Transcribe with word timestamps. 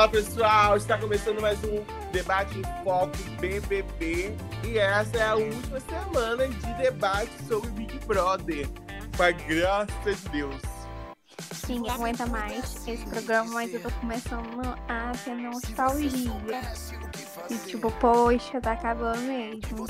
Fala 0.00 0.12
pessoal, 0.12 0.76
está 0.78 0.96
começando 0.96 1.42
mais 1.42 1.62
um 1.62 1.84
debate 2.10 2.58
em 2.58 2.62
foco 2.82 3.12
BBB 3.38 4.34
e 4.66 4.78
essa 4.78 5.18
é 5.18 5.28
a 5.28 5.34
última 5.34 5.78
semana 5.78 6.48
de 6.48 6.74
debate 6.78 7.30
sobre 7.46 7.68
Big 7.72 7.98
Brother, 8.06 8.66
com 9.14 9.22
a 9.22 9.30
graça 9.30 10.14
de 10.14 10.28
Deus. 10.30 10.62
Sim, 11.52 11.86
aguenta 11.90 12.24
mais 12.24 12.88
esse 12.88 13.04
programa, 13.10 13.50
mas 13.52 13.74
eu 13.74 13.82
tô 13.82 13.90
começando 13.90 14.62
a 14.88 15.12
ter 15.22 15.34
nostalgia. 15.34 16.62
E 17.50 17.58
tipo, 17.66 17.92
poxa, 17.92 18.58
tá 18.58 18.72
acabando 18.72 19.20
mesmo. 19.20 19.86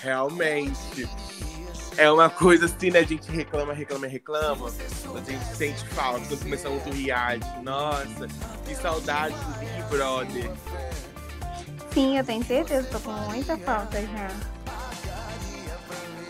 Realmente. 0.00 1.08
É 1.98 2.08
uma 2.12 2.30
coisa 2.30 2.66
assim, 2.66 2.92
né? 2.92 3.00
A 3.00 3.02
gente 3.02 3.28
reclama, 3.28 3.72
reclama, 3.72 4.06
reclama. 4.06 4.68
A 4.68 5.30
gente 5.30 5.44
sente 5.56 5.84
falta 5.88 6.20
quando 6.28 6.42
começa 6.44 6.68
outro 6.68 6.92
reality. 6.92 7.44
Nossa, 7.60 8.28
que 8.64 8.74
saudade 8.76 9.34
do 9.34 9.58
Big 9.58 9.82
Brother. 9.90 10.50
Sim, 11.92 12.16
eu 12.16 12.24
tenho 12.24 12.44
certeza, 12.44 12.86
tô 12.88 13.00
com 13.00 13.10
muita 13.10 13.58
falta 13.58 14.00
já. 14.00 14.30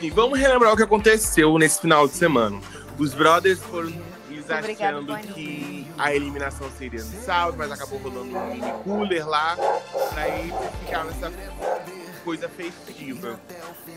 E 0.01 0.09
vamos 0.09 0.39
relembrar 0.39 0.73
o 0.73 0.77
que 0.77 0.85
aconteceu 0.85 1.59
nesse 1.59 1.83
final 1.83 2.09
de 2.09 2.15
semana. 2.15 2.59
Os 2.97 3.13
brothers 3.13 3.59
foram 3.59 3.93
eles 4.30 4.51
achando 4.51 5.19
que 5.35 5.87
a 5.99 6.15
eliminação 6.15 6.71
seria 6.79 7.05
no 7.05 7.23
sábado, 7.23 7.59
mas 7.59 7.71
acabou 7.71 7.99
rolando 7.99 8.35
um 8.35 8.47
mini 8.55 8.73
cooler 8.85 9.29
lá 9.29 9.55
pra 10.15 10.29
eles 10.30 10.55
ficar 10.80 11.05
nessa 11.05 11.30
coisa 12.29 12.46
festiva. 12.46 13.40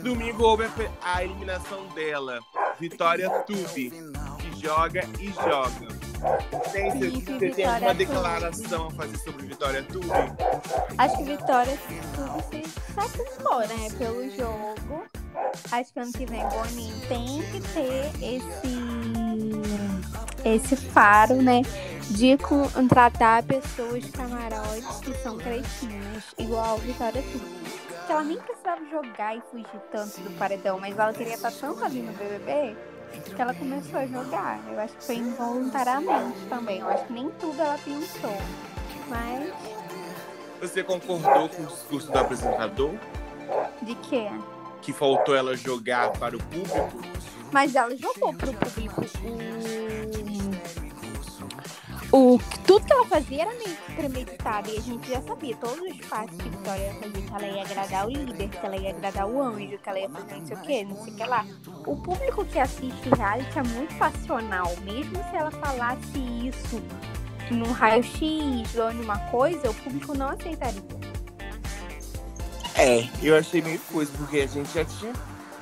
Domingo 0.01 0.41
houve 0.43 0.63
a 1.03 1.21
eliminação 1.21 1.85
dela, 1.89 2.39
Vitória 2.79 3.29
Tube, 3.41 3.91
que 4.39 4.61
joga 4.61 5.01
e 5.19 5.27
joga. 5.33 5.87
Tem, 6.71 6.91
você, 6.91 7.09
você 7.09 7.21
tem 7.25 7.39
Vitória 7.39 7.73
alguma 7.73 7.91
Tube. 7.91 8.05
declaração 8.05 8.87
a 8.87 8.91
fazer 8.91 9.17
sobre 9.17 9.47
Vitória 9.47 9.83
Tube? 9.83 10.07
Acho 10.97 11.17
que 11.17 11.23
Vitória 11.25 11.77
tudo 12.15 12.41
se 12.49 12.93
satisfou, 12.93 13.59
né? 13.59 13.89
Pelo 13.97 14.29
jogo. 14.33 15.03
Acho 15.69 15.91
que 15.91 15.99
ano 15.99 16.13
que 16.13 16.25
vem 16.25 16.47
Boninho 16.47 17.07
tem 17.09 17.43
que 17.51 17.59
ter 17.73 18.11
esse 18.23 18.81
esse 20.45 20.75
faro, 20.77 21.35
né? 21.41 21.63
De 22.11 22.37
contratar 22.37 23.43
pessoas 23.43 24.09
camarotes 24.09 25.01
que 25.01 25.13
são 25.21 25.37
cretinas, 25.37 26.23
igual 26.37 26.77
Vitória 26.77 27.21
Tudo. 27.33 27.80
Que 28.11 28.15
ela 28.15 28.25
nem 28.25 28.37
precisava 28.41 28.85
jogar 28.87 29.37
e 29.37 29.41
fugir 29.49 29.79
tanto 29.89 30.19
do 30.19 30.37
paredão, 30.37 30.77
mas 30.77 30.99
ela 30.99 31.13
queria 31.13 31.35
estar 31.35 31.49
tanto 31.49 31.81
ali 31.81 32.01
no 32.01 32.11
BBB 32.11 32.75
que 33.33 33.41
ela 33.41 33.53
começou 33.53 33.99
a 33.99 34.05
jogar. 34.05 34.59
Eu 34.69 34.79
acho 34.81 34.97
que 34.97 35.03
foi 35.05 35.15
involuntariamente 35.15 36.37
também. 36.49 36.79
Eu 36.79 36.89
acho 36.89 37.05
que 37.05 37.13
nem 37.13 37.29
tudo 37.39 37.61
ela 37.61 37.77
pensou. 37.77 38.37
Mas 39.07 39.53
Você 40.59 40.83
concordou 40.83 41.47
com 41.47 41.63
o 41.63 41.65
discurso 41.67 42.11
do 42.11 42.19
apresentador? 42.19 42.91
de 43.81 43.95
quê? 43.95 44.27
Que 44.81 44.91
faltou 44.91 45.33
ela 45.33 45.55
jogar 45.55 46.11
para 46.11 46.35
o 46.35 46.43
público? 46.43 47.01
Mas 47.49 47.75
ela 47.75 47.95
jogou 47.95 48.33
pro 48.33 48.53
público 48.53 49.05
o. 49.23 50.40
o 52.11 52.39
tudo 52.65 52.85
que 52.85 52.93
ela 52.93 53.05
fazia 53.05 53.43
era 53.43 53.51
meio 53.51 53.75
que 53.75 53.93
premeditado 53.93 54.69
e 54.69 54.77
a 54.77 54.81
gente 54.81 55.09
já 55.09 55.21
sabia 55.21 55.55
todos 55.55 55.79
os 55.79 56.05
passos 56.07 56.35
que 56.37 56.47
a 56.47 56.51
Vitória 56.51 56.83
ia 56.83 56.93
fazer, 56.93 57.21
que 57.21 57.33
ela 57.33 57.47
ia 57.47 57.61
agradar 57.63 58.07
o 58.07 58.09
líder, 58.09 58.49
que 58.49 58.65
ela 58.65 58.77
ia 58.77 58.89
agradar 58.89 59.27
o 59.27 59.41
anjo, 59.41 59.77
que 59.77 59.89
ela 59.89 59.99
ia 59.99 60.09
fazer 60.09 60.35
não 60.35 60.45
sei 60.45 60.57
o 60.57 60.61
que, 60.61 60.83
não 60.83 61.03
sei 61.03 61.13
o 61.13 61.15
que 61.15 61.23
lá. 61.23 61.45
O 61.85 61.95
público 61.95 62.45
que 62.45 62.59
assiste 62.59 63.09
reality 63.15 63.59
é 63.59 63.63
muito 63.63 63.95
passional, 63.97 64.75
mesmo 64.83 65.15
se 65.29 65.35
ela 65.35 65.51
falasse 65.51 66.19
isso 66.47 66.81
num 67.49 67.71
raio-x 67.71 68.75
ou 68.75 68.93
numa 68.93 69.17
coisa, 69.29 69.69
o 69.69 69.73
público 69.73 70.13
não 70.17 70.29
aceitaria. 70.29 70.81
É, 72.75 73.07
eu 73.21 73.37
achei 73.37 73.61
meio 73.61 73.79
coisa, 73.91 74.11
porque 74.17 74.39
a 74.39 74.47
gente 74.47 74.73
já 74.73 74.83
tinha 74.85 75.13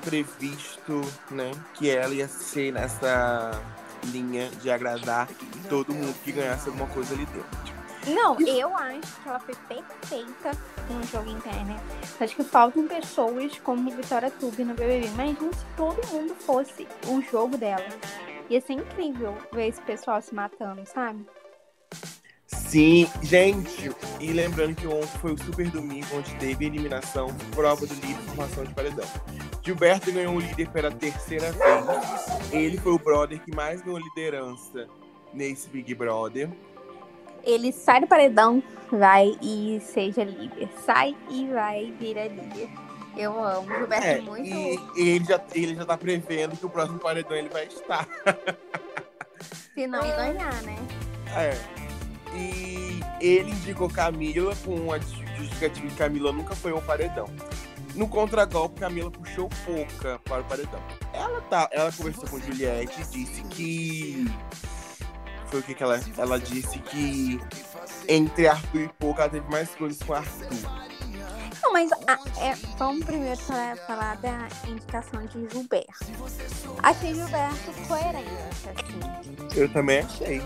previsto, 0.02 1.02
né, 1.32 1.52
que 1.74 1.90
ela 1.90 2.14
ia 2.14 2.28
ser 2.28 2.72
nessa 2.72 3.62
linha 4.06 4.50
de 4.62 4.70
agradar 4.70 5.28
todo 5.70 5.94
mundo 5.94 6.16
que 6.24 6.32
ganhasse 6.32 6.70
alguma 6.70 6.88
coisa 6.88 7.14
ali 7.14 7.26
dentro. 7.26 7.80
Não, 8.08 8.40
eu 8.40 8.76
acho 8.76 9.22
que 9.22 9.30
ela 9.30 9.40
foi 9.40 9.56
perfeita 9.68 10.52
no 10.90 11.04
jogo 11.04 11.30
interno. 11.30 11.76
Acho 12.20 12.36
que 12.36 12.44
faltam 12.44 12.88
pessoas 12.88 13.60
como 13.60 13.92
Vitória 13.92 14.32
Tube 14.32 14.64
no 14.64 14.74
BBB. 14.74 15.08
Imagina 15.08 15.54
se 15.54 15.66
todo 15.76 16.08
mundo 16.08 16.34
fosse 16.36 16.88
o 17.08 17.22
jogo 17.22 17.58
dela. 17.58 17.88
Ia 18.50 18.62
ser 18.62 18.74
incrível 18.74 19.38
ver 19.52 19.68
esse 19.68 19.82
pessoal 19.82 20.22
se 20.22 20.34
matando, 20.34 20.84
sabe? 20.86 21.26
Sim, 22.52 23.08
gente, 23.22 23.92
e 24.20 24.32
lembrando 24.32 24.76
que 24.76 24.88
ontem 24.88 25.18
foi 25.20 25.34
o 25.34 25.38
super 25.38 25.70
domingo 25.70 26.08
onde 26.16 26.34
teve 26.36 26.66
eliminação, 26.66 27.28
prova 27.52 27.86
do 27.86 27.94
líder 27.94 28.10
e 28.20 28.26
formação 28.28 28.64
de 28.64 28.74
paredão. 28.74 29.06
Gilberto 29.64 30.12
ganhou 30.12 30.34
o 30.36 30.40
líder 30.40 30.68
pela 30.70 30.92
terceira 30.92 31.52
vez. 31.52 32.52
Ele 32.52 32.78
foi 32.80 32.94
o 32.94 32.98
brother 33.00 33.40
que 33.44 33.56
mais 33.56 33.82
ganhou 33.82 34.00
liderança 34.00 34.88
nesse 35.32 35.70
Big 35.70 35.94
Brother. 35.94 36.50
Ele 37.44 37.72
sai 37.72 38.02
do 38.02 38.08
paredão, 38.08 38.64
vai 38.92 39.38
e 39.42 39.80
seja 39.82 40.24
líder. 40.24 40.70
Sai 40.84 41.16
e 41.30 41.48
vai 41.48 41.94
vira 42.00 42.28
líder. 42.28 42.70
Eu 43.16 43.44
amo. 43.44 43.68
Gilberto 43.76 44.06
É, 44.08 44.22
muito. 44.22 44.48
e 44.98 45.10
ele 45.10 45.26
já, 45.26 45.40
ele 45.54 45.76
já 45.76 45.86
tá 45.86 45.98
prevendo 45.98 46.58
que 46.58 46.66
o 46.66 46.70
próximo 46.70 46.98
paredão 46.98 47.38
ele 47.38 47.50
vai 47.50 47.66
estar. 47.68 48.08
Se 49.76 49.86
não 49.86 50.02
ganhar, 50.02 50.62
né? 50.64 50.76
É. 51.36 51.79
E 52.36 53.00
ele 53.20 53.52
indicou 53.52 53.90
Camila 53.90 54.56
com 54.64 54.92
a 54.92 55.00
justificativa 55.00 55.88
de 55.88 55.96
Camila 55.96 56.32
nunca 56.32 56.56
foi 56.56 56.72
ao 56.72 56.82
paredão. 56.82 57.28
No 57.96 58.08
contragolpe, 58.08 58.80
Camila 58.80 59.10
puxou 59.10 59.50
Pouca 59.66 60.20
para 60.24 60.42
o 60.42 60.46
paredão. 60.46 60.82
Ela, 61.14 61.42
tá, 61.42 61.70
ela 61.72 61.92
conversou 61.92 62.28
com 62.28 62.40
Juliette 62.40 63.02
e 63.02 63.06
disse 63.06 63.42
que. 63.44 64.26
Foi 65.48 65.60
o 65.62 65.64
que, 65.64 65.74
que 65.74 65.84
ela. 65.84 66.00
Ela 66.18 66.40
disse 66.40 66.78
que 66.80 67.40
entre 68.08 68.48
Arthur 68.48 68.82
e 68.82 68.90
Pouca 69.00 69.24
ela 69.24 69.32
teve 69.32 69.50
mais 69.50 69.70
coisas 69.72 70.02
com 70.04 70.14
Arthur. 70.14 70.48
Não, 71.62 71.74
mas 71.74 71.92
ah, 72.08 72.18
é, 72.42 72.56
vamos 72.78 73.06
primeiro 73.06 73.40
falar 73.42 74.16
da 74.18 74.48
indicação 74.68 75.26
de 75.26 75.48
Gilberto. 75.50 75.90
Achei 76.82 77.14
Gilberto 77.14 77.72
coerente, 77.88 78.30
assim. 78.70 79.60
Eu 79.60 79.72
também 79.74 80.00
achei. 80.00 80.42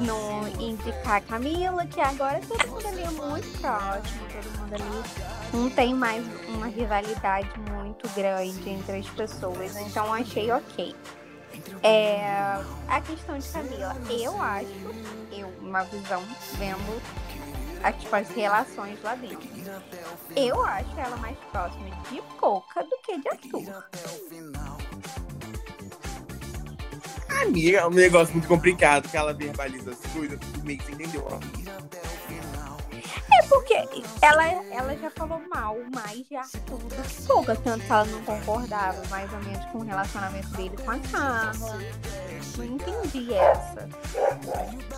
No 0.00 0.48
indicar 0.60 1.16
a 1.16 1.20
Camila, 1.20 1.86
que 1.86 2.00
agora 2.00 2.40
todo 2.46 2.68
mundo 2.68 2.86
ali 2.86 3.02
é 3.02 3.10
muito 3.10 3.60
próximo, 3.60 4.20
todo 4.32 4.58
mundo 4.58 4.74
ali 4.74 5.52
não 5.52 5.70
tem 5.70 5.94
mais 5.94 6.24
uma 6.48 6.66
rivalidade 6.66 7.48
muito 7.70 8.08
grande 8.14 8.68
entre 8.68 8.98
as 8.98 9.08
pessoas, 9.08 9.76
então 9.76 10.12
achei 10.12 10.50
ok. 10.50 10.94
É, 11.82 12.60
a 12.88 13.00
questão 13.00 13.38
de 13.38 13.48
Camila, 13.48 13.96
eu 14.10 14.40
acho, 14.40 14.66
eu, 15.32 15.48
uma 15.60 15.82
visão 15.84 16.22
vendo 16.54 17.02
a, 17.82 17.92
tipo, 17.92 18.14
as 18.14 18.28
relações 18.30 19.02
lá 19.02 19.14
dentro. 19.14 19.48
Eu 20.36 20.64
acho 20.64 20.98
ela 20.98 21.16
mais 21.16 21.36
próxima 21.50 21.90
de 22.10 22.22
Pouca 22.38 22.82
do 22.84 22.96
que 23.02 23.18
de 23.18 23.28
Arthur. 23.28 23.84
Amiga, 27.40 27.78
é 27.78 27.86
um 27.86 27.90
negócio 27.90 28.32
muito 28.34 28.48
complicado 28.48 29.08
que 29.08 29.16
ela 29.16 29.32
verbaliza 29.32 29.90
as 29.90 30.12
coisas, 30.12 30.38
meio 30.64 30.78
que 30.78 30.84
você 30.84 30.92
entendeu. 30.92 31.26
É 33.34 33.42
porque 33.48 33.74
ela, 34.20 34.44
ela 34.70 34.96
já 34.96 35.10
falou 35.10 35.40
mal 35.52 35.78
mais 35.94 36.26
de 36.28 36.36
Arthur 36.36 36.78
do 36.78 37.02
que 37.02 37.22
Pouca, 37.26 37.56
tanto 37.56 37.84
que 37.84 37.92
ela 37.92 38.04
não 38.04 38.22
concordava 38.24 39.02
mais 39.08 39.32
ou 39.32 39.40
menos 39.40 39.64
com 39.66 39.78
o 39.78 39.82
relacionamento 39.82 40.48
dele 40.48 40.76
com 40.84 40.90
a 40.90 40.98
Carla. 40.98 41.78
Não 42.56 42.64
entendi 42.64 43.32
essa. 43.32 43.88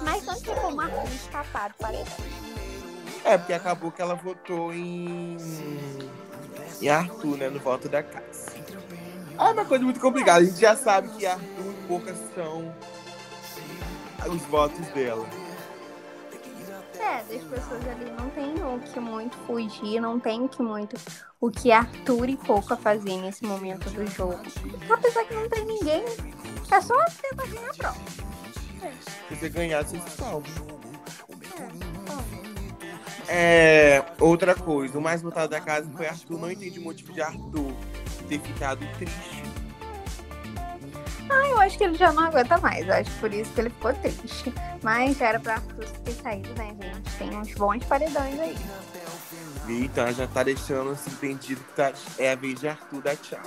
Mas 0.03 0.25
não 0.25 0.41
tem 0.41 0.55
como 0.57 0.81
Arthur 0.81 1.15
escapar 1.15 1.75
paredão. 1.75 2.05
É, 3.25 3.39
porque 3.39 3.53
acabou 3.53 3.91
que 3.91 4.03
ela 4.03 4.15
votou 4.15 4.73
em. 4.73 5.39
em 6.83 6.89
Arthur, 6.89 7.39
né? 7.39 7.49
No 7.49 7.59
voto 7.59 7.89
da 7.89 8.03
casa. 8.03 8.53
É 9.39 9.43
uma 9.43 9.65
coisa 9.65 9.85
muito 9.85 10.01
complicada. 10.01 10.41
A 10.41 10.45
gente 10.45 10.61
já 10.61 10.77
sabe 10.77 11.09
que 11.11 11.27
Arthur 11.27 11.71
e 11.71 11.87
Poucas 11.89 12.17
são 12.35 12.75
os 14.31 14.43
votos 14.43 14.87
dela. 14.89 15.27
É, 16.99 17.23
das 17.25 17.43
pessoas 17.43 17.87
ali 17.89 18.11
não 18.19 18.31
tem 18.31 18.55
o 18.55 18.81
que 18.81 19.01
muito 19.01 19.37
fugir, 19.39 20.01
não 20.01 20.19
tem 20.19 20.43
o 20.43 20.49
que 20.49 20.63
muito 20.63 20.97
o 21.41 21.51
que 21.51 21.71
Arthur 21.71 22.31
e 22.31 22.37
Pouca 22.37 22.77
fazer 22.77 23.17
nesse 23.19 23.45
momento 23.45 23.91
do 23.91 24.07
jogo. 24.07 24.41
Apesar 24.89 25.25
que 25.25 25.35
não 25.35 25.49
tem 25.49 25.65
ninguém, 25.67 26.05
é 26.71 26.81
só 26.81 26.95
tentar 27.21 27.47
ganhar 27.47 27.71
a 27.71 27.75
prova. 27.75 28.01
Se 29.29 29.35
você 29.35 29.49
ganhar, 29.49 29.85
você 29.85 30.01
se 30.01 30.11
salva. 30.11 30.47
É, 33.29 34.03
outra 34.21 34.55
coisa, 34.55 34.99
o 34.99 35.03
mais 35.03 35.21
votado 35.21 35.49
da 35.49 35.61
casa 35.61 35.91
foi 35.91 36.07
Arthur. 36.07 36.39
Não 36.39 36.51
entendi 36.51 36.79
o 36.79 36.83
motivo 36.83 37.13
de 37.13 37.21
Arthur 37.21 37.75
ter 38.35 38.41
ficado 38.41 38.87
triste. 38.99 39.45
Eu 41.51 41.61
acho 41.61 41.79
que 41.79 41.85
ele 41.85 41.95
já 41.95 42.13
não 42.13 42.25
aguenta 42.25 42.59
mais. 42.59 42.87
Eu 42.87 42.95
acho 42.95 43.11
que 43.11 43.21
por 43.21 43.33
isso 43.33 43.51
que 43.53 43.61
ele 43.61 43.71
ficou 43.71 43.95
triste. 43.95 44.53
Mas 44.83 45.21
era 45.21 45.39
pra 45.39 45.55
Arthur 45.55 45.85
ter 46.05 46.13
saído, 46.13 46.51
né, 46.55 46.77
gente? 46.81 47.17
Tem 47.17 47.37
uns 47.37 47.55
bons 47.55 47.85
paredões 47.85 48.39
aí. 48.41 48.57
Então 49.69 50.13
já 50.13 50.27
tá 50.27 50.43
deixando 50.43 50.91
assim, 50.91 51.11
entendido 51.11 51.63
que 51.63 51.73
tá, 51.73 51.93
é 52.19 52.33
a 52.33 52.35
vez 52.35 52.61
de 52.61 52.69
Arthur 52.69 53.03
dar 53.03 53.17
tchau. 53.17 53.41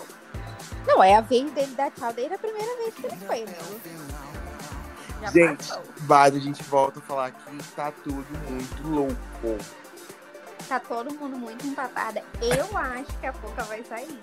Não, 0.88 1.04
é 1.04 1.16
a 1.16 1.22
vez 1.22 1.52
dele 1.52 1.76
dar 1.76 1.92
tchau 1.92 2.12
desde 2.14 2.34
a 2.34 2.40
primeira 2.40 2.76
vez 2.78 2.96
que 2.96 3.06
ele 3.06 3.18
foi, 3.18 3.46
né? 3.46 3.58
Já 5.22 5.32
Gente. 5.32 5.74
Bad, 6.02 6.38
a 6.38 6.40
gente 6.40 6.64
volta 6.64 7.00
a 7.00 7.02
falar 7.02 7.32
que 7.32 7.64
tá 7.76 7.92
tudo 8.04 8.26
muito 8.50 8.88
louco. 8.88 9.64
Tá 10.68 10.80
todo 10.80 11.14
mundo 11.14 11.38
muito 11.38 11.68
empatada. 11.68 12.24
Eu 12.42 12.78
acho 12.78 13.18
que 13.20 13.28
a 13.28 13.34
Pouca 13.34 13.64
vai 13.64 13.84
sair. 13.84 14.20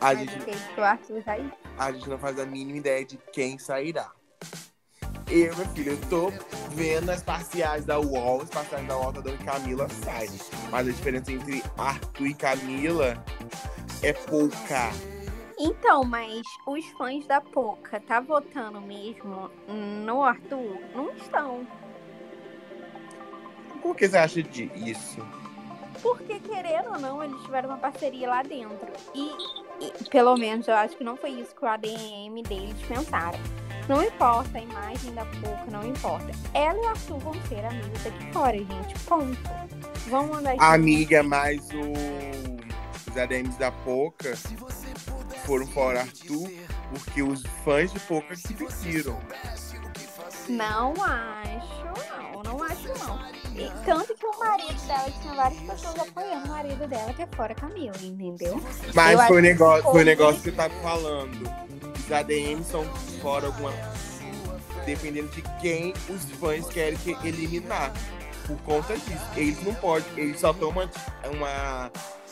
A 0.00 0.14
gente, 0.14 0.32
a 1.78 1.92
gente 1.92 2.08
não 2.08 2.18
faz 2.18 2.38
a 2.38 2.46
mínima 2.46 2.78
ideia 2.78 3.04
de 3.04 3.18
quem 3.32 3.58
sairá. 3.58 4.10
Eu, 5.30 5.54
meu 5.56 5.66
filho, 5.66 5.92
eu 5.92 6.00
tô 6.08 6.32
vendo 6.70 7.10
as 7.10 7.22
parciais 7.22 7.84
da 7.84 8.00
UOL, 8.00 8.42
as 8.42 8.50
parciais 8.50 8.86
da 8.86 8.96
UOL 8.96 9.12
tá 9.12 9.20
dando 9.20 9.44
Camila 9.44 9.88
sai. 9.88 10.26
Mas 10.70 10.88
a 10.88 10.90
diferença 10.90 11.30
entre 11.30 11.62
Arthur 11.76 12.26
e 12.26 12.34
Camila 12.34 13.24
é 14.02 14.12
pouca. 14.12 14.90
Então, 15.58 16.02
mas 16.04 16.40
os 16.66 16.84
fãs 16.92 17.26
da 17.26 17.40
Poca 17.40 18.00
tá 18.00 18.18
votando 18.20 18.80
mesmo 18.80 19.50
no 19.68 20.24
Arthur? 20.24 20.80
Não 20.94 21.10
estão. 21.10 21.66
Por 23.82 23.94
que 23.94 24.08
você 24.08 24.16
acha 24.16 24.42
disso? 24.42 25.20
Porque, 26.02 26.40
querendo 26.40 26.92
ou 26.92 26.98
não, 26.98 27.22
eles 27.22 27.40
tiveram 27.42 27.68
uma 27.68 27.78
parceria 27.78 28.28
lá 28.28 28.42
dentro. 28.42 28.90
E, 29.14 29.30
pelo 30.10 30.36
menos, 30.36 30.68
eu 30.68 30.74
acho 30.74 30.96
que 30.96 31.04
não 31.04 31.16
foi 31.16 31.30
isso 31.30 31.54
que 31.54 31.64
o 31.64 31.68
ADM 31.68 32.42
deles 32.48 32.76
pensaram. 32.86 33.38
Não 33.88 34.04
importa 34.04 34.58
a 34.58 34.60
imagem 34.60 35.12
da 35.14 35.24
Poca, 35.24 35.70
não 35.70 35.84
importa. 35.84 36.30
Ela 36.54 36.78
e 36.78 36.80
o 36.80 36.88
Arthur 36.88 37.18
vão 37.18 37.34
ser 37.48 37.64
amigos 37.64 38.06
aqui 38.06 38.32
fora, 38.32 38.56
gente. 38.56 38.94
Ponto. 39.04 39.38
Vão 40.08 40.28
mandar 40.28 40.54
isso. 40.54 40.64
Amiga, 40.64 41.22
mas 41.22 41.60
o... 41.70 43.10
os 43.10 43.16
ADMs 43.16 43.58
da 43.58 43.72
Poca 43.72 44.36
foram 45.44 45.66
fora 45.66 46.02
Arthur 46.02 46.48
porque 46.90 47.22
os 47.22 47.42
fãs 47.64 47.92
de 47.92 48.00
Poca 48.00 48.36
que 48.36 48.54
pediram. 48.54 49.18
Não 50.48 50.94
acho, 51.02 51.84
não, 52.34 52.42
não 52.42 52.62
acho 52.62 52.88
não. 52.88 53.39
E 53.54 53.70
tanto 53.84 54.14
que 54.14 54.26
o 54.26 54.38
marido 54.38 54.86
dela 54.86 55.10
tinha 55.20 55.34
várias 55.34 55.60
pessoas 55.62 55.98
apoiando 55.98 56.46
o 56.46 56.48
marido 56.48 56.86
dela, 56.88 57.12
que 57.12 57.22
é 57.22 57.26
fora 57.26 57.54
Camila, 57.54 57.96
entendeu? 58.02 58.60
Mas 58.94 59.18
Eu 59.20 59.26
foi 59.26 59.38
o 59.38 59.42
negócio, 59.42 59.82
foi 59.90 60.02
o 60.02 60.04
negócio 60.04 60.40
que 60.42 60.48
eu 60.48 60.56
tava 60.56 60.74
falando. 60.82 61.50
Os 61.98 62.12
ADMs 62.12 62.64
são 62.70 62.84
fora 63.20 63.46
alguma. 63.46 63.72
Dependendo 64.86 65.28
de 65.28 65.42
quem 65.60 65.92
os 66.08 66.24
fãs 66.38 66.66
querem 66.68 66.96
que 66.98 67.10
eliminar. 67.26 67.92
Por 68.46 68.56
conta 68.62 68.96
disso. 68.96 69.24
Eles 69.36 69.62
não 69.62 69.74
podem. 69.74 70.06
Eles 70.16 70.40
só 70.40 70.52
tomam 70.52 70.88
uma 71.32 71.90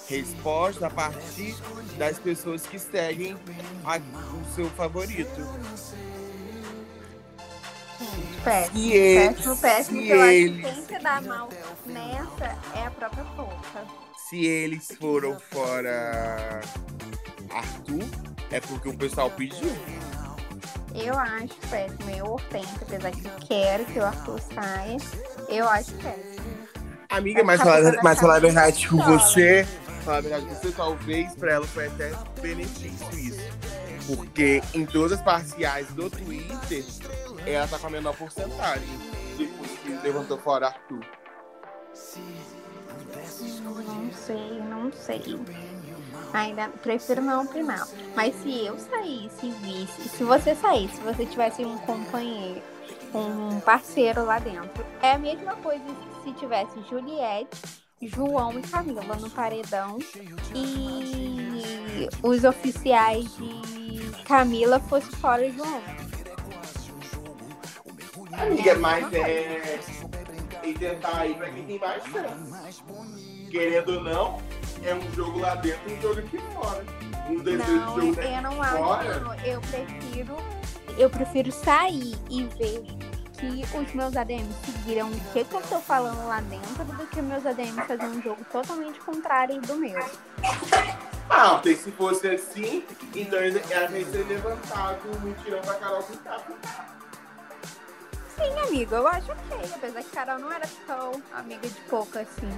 resposta 0.08 0.86
a 0.86 0.90
partir 0.90 1.54
das 1.98 2.18
pessoas 2.18 2.62
que 2.66 2.78
seguem 2.78 3.36
a- 3.84 3.98
o 3.98 4.54
seu 4.54 4.68
favorito. 4.70 5.30
Péssimo. 8.44 8.78
E 8.78 8.92
eles, 8.92 9.36
Péssimo, 9.36 9.56
péssimo, 9.56 10.02
se 10.02 10.12
acho 10.12 10.52
que 10.86 10.94
se 10.94 10.98
dá 11.02 11.20
mal 11.20 11.48
nessa 11.86 12.56
é 12.74 12.86
a 12.86 12.90
própria 12.90 13.24
Poca. 13.36 13.84
se 14.28 14.46
eles 14.46 14.88
foram 15.00 15.38
fora 15.50 16.60
Arthur, 17.50 18.04
é 18.50 18.60
porque 18.60 18.88
o 18.88 18.96
pessoal 18.96 19.30
pediu. 19.30 19.70
Eu 20.94 21.18
acho 21.18 21.54
péssimo. 21.70 22.10
Eu, 22.10 22.26
Hortência, 22.32 22.78
apesar 22.82 23.10
que 23.10 23.26
eu 23.26 23.32
quero 23.46 23.84
que 23.86 23.98
o 23.98 24.04
Arthur 24.04 24.40
saia, 24.40 24.96
eu 25.48 25.68
acho 25.68 25.92
péssimo. 25.94 26.48
Amiga, 27.10 27.42
mas 27.42 27.60
falar, 27.60 27.94
mas 28.02 28.20
falar 28.20 28.36
a 28.36 28.40
verdade 28.40 28.86
com 28.88 28.96
você, 28.98 29.66
falar 30.04 30.18
a 30.18 30.20
verdade 30.20 30.46
com 30.46 30.54
você, 30.54 30.70
talvez 30.72 31.34
pra 31.34 31.52
ela 31.52 31.66
foi 31.66 31.86
até 31.86 32.12
benefício 32.40 33.18
isso. 33.18 33.40
Porque 34.06 34.62
em 34.74 34.86
todas 34.86 35.12
as 35.18 35.22
parciais 35.22 35.86
do 35.88 36.08
Twitter, 36.10 36.84
ela 37.52 37.66
tá 37.66 37.78
com 37.78 37.86
a 37.86 37.90
menor 37.90 38.16
porcentagem. 38.16 38.88
Depois 39.36 39.70
que 39.78 39.90
levantou 40.02 40.38
fora 40.38 40.66
Arthur. 40.66 41.04
Não 43.86 44.12
sei, 44.12 44.60
não 44.60 44.92
sei. 44.92 45.40
Ainda 46.32 46.68
prefiro 46.68 47.22
não 47.22 47.44
opinar. 47.44 47.86
Mas 48.14 48.34
se 48.36 48.66
eu 48.66 48.78
saísse 48.78 49.46
e 49.46 49.50
visse, 49.50 50.08
se 50.08 50.24
você 50.24 50.54
saísse, 50.54 50.96
se 50.96 51.00
você 51.02 51.24
tivesse 51.24 51.64
um 51.64 51.78
companheiro, 51.78 52.62
um 53.14 53.60
parceiro 53.60 54.24
lá 54.24 54.38
dentro, 54.38 54.84
é 55.02 55.12
a 55.12 55.18
mesma 55.18 55.54
coisa 55.56 55.84
se 56.24 56.32
tivesse 56.32 56.82
Juliette, 56.88 57.62
João 58.02 58.58
e 58.58 58.62
Camila 58.62 59.16
no 59.16 59.30
paredão 59.30 59.98
e 60.54 62.08
os 62.22 62.44
oficiais 62.44 63.24
de 63.36 64.22
Camila 64.24 64.78
fossem 64.80 65.10
fora 65.12 65.50
João. 65.50 66.07
Amiga, 68.40 68.78
mas 68.78 69.12
é. 69.12 69.80
E 70.62 70.74
tentar 70.74 71.18
aí 71.18 71.34
pra 71.34 71.48
quem 71.50 71.64
tem 71.64 71.78
mais 71.78 72.02
chance. 72.04 72.82
Querendo 73.50 73.94
ou 73.96 74.02
não, 74.02 74.42
é 74.84 74.94
um 74.94 75.12
jogo 75.12 75.38
lá 75.38 75.54
dentro 75.56 75.90
e 75.90 75.94
um 75.94 76.00
jogo 76.02 76.20
aqui 76.20 76.38
fora. 76.54 76.84
Um 77.28 77.38
desejo 77.40 77.72
Não, 77.72 78.00
de 78.00 78.06
jogo 78.06 78.20
eu 78.20 78.42
não 78.42 78.62
acho. 78.62 78.76
fora. 78.76 79.20
não. 79.20 79.34
Eu 79.40 79.60
prefiro, 79.60 80.36
eu 80.98 81.10
prefiro 81.10 81.52
sair 81.52 82.14
e 82.30 82.44
ver 82.44 82.82
que 83.38 83.64
os 83.76 83.94
meus 83.94 84.16
ADMs 84.16 84.52
seguiram 84.64 85.08
o 85.08 85.20
que, 85.32 85.44
que 85.44 85.54
eu 85.54 85.60
tô 85.62 85.78
falando 85.80 86.26
lá 86.26 86.40
dentro 86.40 86.84
do 86.84 87.06
que 87.06 87.22
meus 87.22 87.46
ADMs 87.46 87.86
fazer 87.86 88.06
um 88.06 88.20
jogo 88.20 88.44
totalmente 88.50 88.98
contrário 89.00 89.60
do 89.60 89.76
meu. 89.76 89.98
Ah, 91.30 91.60
se 91.62 91.92
fosse 91.92 92.28
assim, 92.28 92.84
então 93.14 93.38
ela 93.38 93.48
ia 93.98 94.06
ser 94.06 94.26
levantado 94.26 95.00
um 95.24 95.32
tirão 95.44 95.60
pra 95.60 95.74
Carol 95.74 96.02
capa. 96.24 96.97
Sim, 98.38 98.58
amigo, 98.68 98.94
eu 98.94 99.06
acho 99.08 99.32
ok. 99.32 99.58
Apesar 99.74 100.02
que 100.02 100.10
Carol 100.10 100.38
não 100.38 100.52
era 100.52 100.66
tão 100.86 101.12
amiga 101.32 101.68
de 101.68 101.80
pouco 101.82 102.18
assim. 102.18 102.48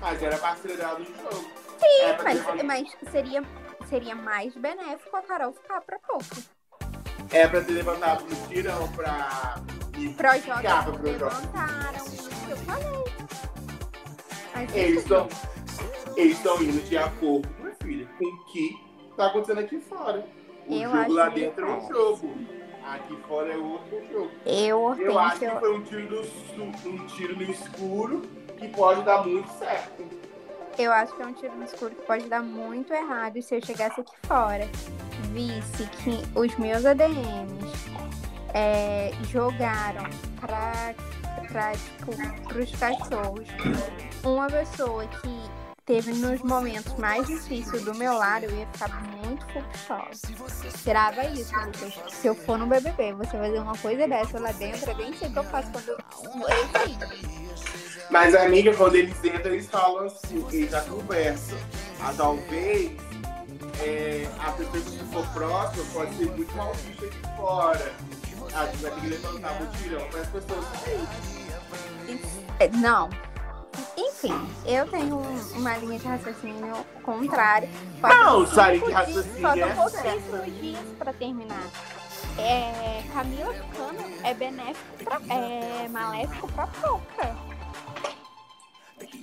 Mas 0.00 0.22
era 0.22 0.36
parceira 0.38 0.76
dela 0.76 0.98
do 0.98 1.04
jogo. 1.04 1.50
Sim, 1.78 2.02
É, 2.02 2.22
mas, 2.22 2.40
uma- 2.46 2.62
mas 2.64 2.88
seria, 3.10 3.42
seria 3.88 4.14
mais 4.14 4.54
benéfico 4.54 5.16
a 5.16 5.22
Carol 5.22 5.52
ficar 5.52 5.80
pra 5.82 5.98
pouco. 6.00 6.24
É 7.30 7.46
pra 7.48 7.60
ter 7.60 7.72
levantado 7.72 8.24
um 8.24 8.48
tirão 8.48 8.88
pra. 8.92 9.56
Capa, 10.62 10.92
Projota. 10.92 11.02
levantaram 11.02 12.04
que 12.04 12.50
eu 12.50 12.56
falei. 12.58 13.04
Mas 14.54 14.74
Eles 14.74 14.88
enfim. 14.90 14.98
estão. 14.98 15.28
Eles 16.16 16.36
estão 16.36 16.62
indo 16.62 16.82
de 16.88 16.96
acordo, 16.98 17.48
minha 17.58 17.74
filha, 17.82 18.08
com 18.18 18.24
o 18.24 18.44
que 18.46 18.76
tá 19.16 19.26
acontecendo 19.26 19.60
aqui 19.60 19.80
fora. 19.80 20.26
O 20.66 20.74
Eu 20.74 20.90
jogo 20.90 21.12
lá 21.12 21.28
dentro 21.30 21.66
é 21.66 21.70
um 21.70 21.84
é. 21.84 21.88
jogo. 21.88 22.34
Aqui 22.86 23.16
fora 23.28 23.52
é 23.52 23.56
outro 23.56 24.00
jogo. 24.12 24.30
Eu, 24.44 24.94
Eu 24.98 25.18
acho 25.18 25.40
que 25.40 25.50
foi 25.50 25.76
um 25.76 25.82
tiro, 25.82 26.08
do, 26.08 26.62
um 26.62 27.06
tiro 27.08 27.36
no 27.36 27.42
escuro 27.42 28.22
que 28.56 28.68
pode 28.68 29.02
dar 29.02 29.26
muito 29.26 29.50
certo. 29.58 30.04
Eu 30.78 30.92
acho 30.92 31.14
que 31.16 31.22
é 31.22 31.26
um 31.26 31.32
tiro 31.32 31.54
no 31.56 31.64
escuro 31.64 31.94
que 31.94 32.02
pode 32.06 32.28
dar 32.28 32.42
muito 32.42 32.92
errado. 32.92 33.36
E 33.36 33.42
se 33.42 33.56
eu 33.56 33.64
chegasse 33.64 34.00
aqui 34.00 34.12
fora, 34.26 34.68
visse 35.32 35.86
que 36.02 36.38
os 36.38 36.56
meus 36.56 36.84
ADMs 36.86 37.66
é, 38.54 39.10
jogaram 39.24 40.04
pra, 40.40 40.94
tipo, 41.72 42.48
pros 42.48 42.70
cachorros 42.76 43.48
uma 44.22 44.46
pessoa 44.46 45.06
que 45.06 45.65
teve 45.86 46.12
nos 46.14 46.42
momentos 46.42 46.92
mais 46.98 47.28
difíceis 47.28 47.84
do 47.84 47.94
meu 47.94 48.14
lado, 48.14 48.44
eu 48.44 48.50
ia 48.50 48.66
ficar 48.66 48.88
muito 49.24 49.46
frustrada. 49.46 50.10
Tirava 50.82 51.24
isso, 51.26 51.54
Lucas. 51.54 51.94
Se 52.12 52.26
eu 52.26 52.34
for 52.34 52.58
no 52.58 52.66
BBB, 52.66 53.12
você 53.12 53.38
fazer 53.38 53.58
uma 53.60 53.78
coisa 53.78 54.08
dessa 54.08 54.40
lá 54.40 54.50
dentro, 54.52 54.90
eu 54.90 54.96
nem 54.96 55.16
sei 55.16 55.28
o 55.28 55.32
que 55.32 55.38
eu 55.38 55.44
faço 55.44 55.70
quando 55.70 55.88
eu. 55.90 55.98
Mas, 58.10 58.34
amiga, 58.34 58.74
quando 58.74 58.96
eles 58.96 59.16
entram, 59.24 59.52
eles 59.52 59.68
falam 59.68 60.06
assim, 60.06 60.44
eles 60.50 60.72
já 60.72 60.80
conversam. 60.82 61.56
Ah, 62.00 62.12
talvez 62.16 62.92
é, 63.80 64.28
a 64.40 64.52
pessoa 64.52 64.82
que 64.82 65.12
for 65.12 65.26
próxima 65.28 65.84
pode 65.92 66.16
ser 66.16 66.26
muito 66.32 66.56
mal 66.56 66.74
vista 66.74 67.06
aqui 67.06 67.36
fora. 67.36 67.92
A 68.54 68.66
gente 68.66 68.76
vai 68.78 68.90
ter 68.90 69.00
que 69.00 69.06
levantar 69.06 69.62
o 69.62 69.66
tirão 69.78 70.08
para 70.08 70.20
as 70.20 70.28
pessoas 70.28 70.64
saírem. 70.66 71.06
É, 72.58 72.68
Não. 72.68 73.08
Enfim, 73.96 74.48
eu 74.64 74.86
tenho 74.88 75.16
um- 75.16 75.58
uma 75.58 75.76
linha 75.78 75.98
de 75.98 76.06
raciocínio 76.06 76.74
contrária. 77.02 77.68
Não, 78.02 78.46
cinco 78.46 78.56
dias- 78.86 78.92
raciocínio 78.92 79.38
é 79.38 79.40
Faltam 79.42 79.88
certa. 79.90 80.10
pouquíssimos 80.20 80.60
dias 80.60 80.84
pra 80.98 81.12
terminar. 81.12 81.62
É, 82.38 83.02
Camila 83.14 83.52
ficando 83.54 84.04
é 84.24 84.34
benéfico 84.34 85.04
pra, 85.04 85.20
é 85.34 85.88
maléfico 85.88 86.48
pra 86.52 86.66
pouca. 86.66 87.36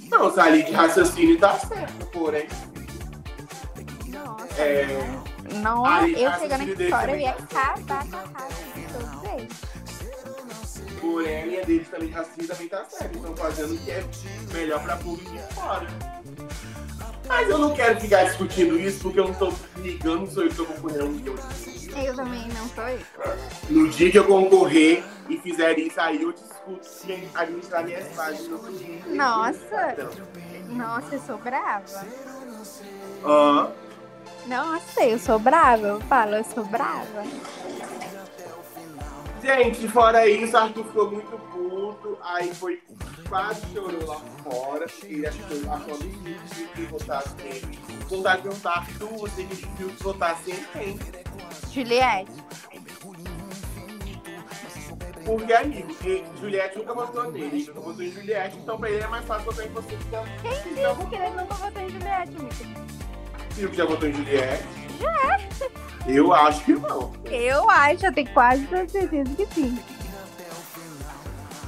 Não, 0.09 0.25
linha 0.49 0.63
de 0.65 0.71
raciocínio 0.71 1.39
tá 1.39 1.57
certa, 1.59 2.05
porém. 2.07 2.47
Nossa, 4.07 4.61
É. 4.61 4.87
não. 5.51 5.83
Não, 5.85 6.07
eu 6.07 6.31
chegando 6.39 6.61
aqui 6.61 6.89
fora, 6.89 7.11
eu 7.11 7.19
ia 7.19 7.31
acabar 7.31 8.07
com 8.07 8.15
a 8.17 8.27
casa 8.29 8.63
de 8.75 8.81
todos 8.93 9.31
eles. 9.33 9.72
Porém, 11.03 11.41
a 11.41 11.45
linha 11.45 11.65
deles 11.65 11.89
também, 11.89 12.15
assim, 12.15 12.47
também 12.47 12.69
tá 12.69 12.85
certo. 12.85 13.17
Estão 13.17 13.35
fazendo 13.35 13.73
o 13.75 13.77
que 13.77 13.91
é 13.91 14.03
melhor 14.53 14.81
pra 14.81 14.95
público 14.95 15.29
de 15.31 15.53
fora. 15.53 15.85
Mas 17.27 17.49
eu 17.49 17.57
não 17.57 17.73
quero 17.75 17.99
ficar 17.99 18.23
discutindo 18.23 18.79
isso 18.79 18.99
porque 19.01 19.19
eu 19.19 19.27
não 19.27 19.33
tô 19.33 19.53
ligando, 19.77 20.31
sou 20.31 20.43
eu 20.43 20.49
que 20.49 20.55
tô 20.55 20.65
concorrendo 20.65 21.05
um 21.05 21.09
milhão 21.09 21.35
de 21.35 21.41
vezes. 21.41 21.89
Eu 22.05 22.15
também 22.15 22.47
não 22.47 22.67
sou 22.69 22.87
eu. 22.87 22.99
No 23.69 23.89
dia 23.89 24.11
que 24.11 24.17
eu 24.17 24.25
concorrer 24.25 25.03
e 25.29 25.37
fizer 25.37 25.77
isso 25.77 25.99
aí, 25.99 26.21
eu 26.21 26.31
discuto 26.31 26.85
se 26.85 27.27
administrar 27.35 27.83
minhas 27.83 28.07
páginas. 28.15 28.61
Nossa. 29.07 29.95
Nossa, 30.69 31.15
eu 31.15 31.21
sou 31.21 31.37
brava. 31.37 32.07
ah, 33.25 33.71
Nossa, 34.47 35.03
eu 35.03 35.19
sou 35.19 35.37
brava. 35.37 35.85
Eu 35.87 36.01
falo, 36.01 36.35
eu 36.35 36.43
sou 36.45 36.63
brava. 36.63 37.23
Gente, 39.43 39.89
fora 39.89 40.25
isso, 40.25 40.55
Arthur 40.55 40.85
ficou 40.85 41.11
muito 41.11 41.37
puto, 41.51 42.17
aí 42.23 42.55
foi 42.55 42.81
quase 43.27 43.61
chorou 43.73 44.05
lá 44.07 44.15
fora, 44.41 44.87
porque 44.87 45.05
ele 45.15 45.27
achou, 45.27 45.45
achou 45.69 45.95
absurdo 45.95 46.73
que 46.73 46.81
votasse 46.83 47.35
nele. 47.35 47.79
Vontade 48.07 48.37
de 48.37 48.47
perguntar, 48.47 48.71
Arthur, 48.71 49.09
você 49.17 49.43
viu 49.43 49.89
que 49.89 50.03
votasse 50.03 50.51
em 50.51 50.63
quem? 50.71 50.99
Juliette. 51.73 52.31
Porque, 55.25 55.53
amigo, 55.53 55.93
e 56.05 56.23
Juliette 56.39 56.77
nunca 56.77 56.93
votou 56.93 57.31
nele, 57.33 57.45
ele 57.45 57.65
nunca 57.67 57.81
votou 57.81 58.03
em 58.03 58.11
Juliette, 58.11 58.57
então 58.57 58.77
pra 58.77 58.89
ele 58.89 59.03
é 59.03 59.07
mais 59.07 59.25
fácil 59.25 59.45
votar 59.45 59.65
em 59.65 59.69
você 59.69 59.97
que 59.97 60.09
já, 60.09 60.23
Quem 60.41 60.51
que 60.51 60.81
já, 60.81 60.93
disse 60.93 61.07
que 61.07 61.15
ele 61.15 61.29
nunca 61.31 61.53
votou 61.53 61.81
em 61.81 61.89
Juliette, 61.89 62.37
amigo? 62.37 62.93
viu 63.51 63.69
que 63.69 63.75
já 63.75 63.85
votou 63.85 64.09
em 64.09 64.13
Juliette. 64.13 64.82
Eu 66.07 66.33
acho 66.33 66.65
que 66.65 66.73
não. 66.73 67.13
Eu 67.25 67.69
acho, 67.69 68.05
eu 68.05 68.13
tenho 68.13 68.33
quase 68.33 68.67
certeza 68.67 69.35
que 69.35 69.45
sim. 69.47 69.79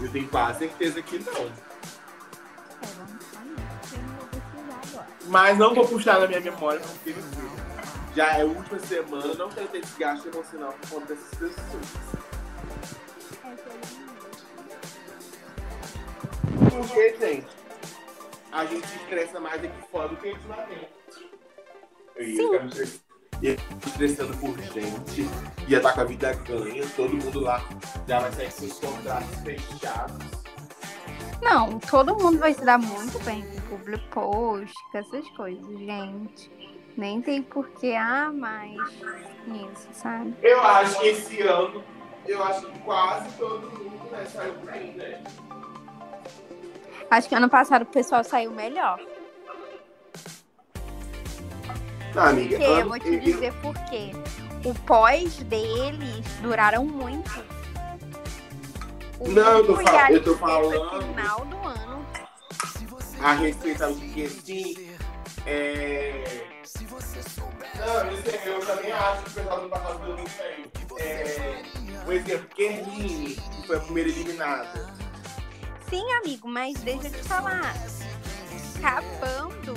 Eu 0.02 0.12
tenho 0.12 0.28
quase 0.28 0.60
certeza 0.60 1.02
que 1.02 1.20
não. 1.20 1.32
É, 1.32 1.50
agora. 4.90 5.08
Mas 5.28 5.58
não 5.58 5.74
vou 5.74 5.88
puxar 5.88 6.20
na 6.20 6.28
minha 6.28 6.42
memória, 6.42 6.82
porque 6.82 7.16
já 8.14 8.38
é 8.38 8.42
a 8.42 8.46
última 8.46 8.80
semana, 8.80 9.34
não 9.36 9.50
quero 9.50 9.68
ter 9.70 9.82
desgaste 9.82 10.28
emocional 10.28 10.74
por 10.74 10.90
conta 10.90 11.16
dessas 11.16 11.30
pessoas. 11.30 11.86
Porque, 16.70 17.18
gente, 17.18 17.48
a 18.52 18.66
gente 18.66 18.86
estressa 18.86 19.40
mais 19.40 19.64
aqui 19.64 19.82
fora 19.92 20.10
do 20.10 20.18
que 20.18 20.30
aqui 20.30 20.48
lá 20.48 20.66
dentro. 20.66 20.96
Sim. 22.86 23.00
Me 23.42 23.58
estressando 23.86 24.36
por 24.38 24.58
gente, 24.60 25.28
ia 25.68 25.78
estar 25.78 25.94
com 25.94 26.02
a 26.02 26.04
vida 26.04 26.34
ganha, 26.34 26.86
todo 26.96 27.14
mundo 27.14 27.40
lá 27.40 27.62
já 28.08 28.20
vai 28.20 28.32
sair 28.32 28.46
com 28.46 28.52
seus 28.52 28.80
contratos 28.80 29.36
fechados. 29.44 30.46
Não, 31.42 31.80
todo 31.80 32.16
mundo 32.16 32.40
vai 32.40 32.54
se 32.54 32.64
dar 32.64 32.80
muito 32.80 33.20
bem 33.24 33.44
com 33.70 33.78
public 33.78 34.04
post, 34.10 34.74
com 34.92 34.98
essas 34.98 35.30
coisas, 35.32 35.80
gente. 35.80 36.52
Nem 36.98 37.22
tem 37.22 37.42
por 37.42 37.68
que 37.72 37.94
ah, 37.94 38.32
mais 38.34 38.74
isso, 39.48 39.90
sabe? 39.92 40.34
Eu 40.42 40.62
acho 40.62 41.00
que 41.00 41.08
esse 41.08 41.42
ano, 41.42 41.84
eu 42.26 42.42
acho 42.44 42.66
que 42.66 42.80
quase 42.80 43.30
todo 43.38 43.70
mundo 43.70 44.12
né, 44.12 44.26
saiu 44.26 44.54
bem, 44.66 44.94
né? 44.94 45.22
Acho 47.12 47.30
que 47.30 47.36
ano 47.36 47.50
passado 47.50 47.84
o 47.84 47.86
pessoal 47.86 48.24
saiu 48.24 48.52
melhor. 48.52 49.00
Não, 52.16 52.24
amiga, 52.24 52.58
Porque 52.58 52.64
eu 52.72 52.88
vou 52.88 53.00
te 53.00 53.20
dizer 53.20 53.54
por 53.62 53.74
quê. 53.90 54.12
O 54.64 54.74
pós 54.74 55.36
deles 55.44 56.26
duraram 56.42 56.86
muito. 56.86 57.44
O 59.20 59.30
Não, 59.30 59.58
eu 59.60 59.66
tô 59.68 59.76
fal- 59.76 59.84
eu 59.84 59.86
tô 59.86 59.92
reality 59.92 60.24
foi 60.24 60.38
falando. 60.38 61.02
final 61.16 61.46
do 61.46 61.58
ano. 61.68 62.06
a 63.22 63.34
respeito 63.34 63.84
ao 63.84 63.94
que 63.96 64.26
assim, 64.26 64.90
é... 65.46 66.46
Não, 67.78 68.12
eu, 68.12 68.24
sei, 68.24 68.40
eu 68.46 68.60
também 68.66 68.92
acho 68.92 69.22
que 69.24 69.30
o 69.30 69.34
pessoal 69.34 69.62
do 69.62 69.70
passado 69.70 70.06
deu 70.06 70.16
muito 70.18 70.32
bem. 70.38 70.66
É... 71.00 71.64
Por 72.06 72.14
exemplo, 72.14 72.48
Kerline, 72.56 73.36
que 73.36 73.68
foi 73.68 73.76
a 73.78 73.80
primeira 73.82 74.10
eliminada. 74.10 74.96
Sim, 75.90 76.04
amigo, 76.14 76.48
mas 76.48 76.76
deixa 76.82 77.08
eu 77.08 77.12
te 77.12 77.24
falar. 77.24 77.74
Acabando 78.78 79.74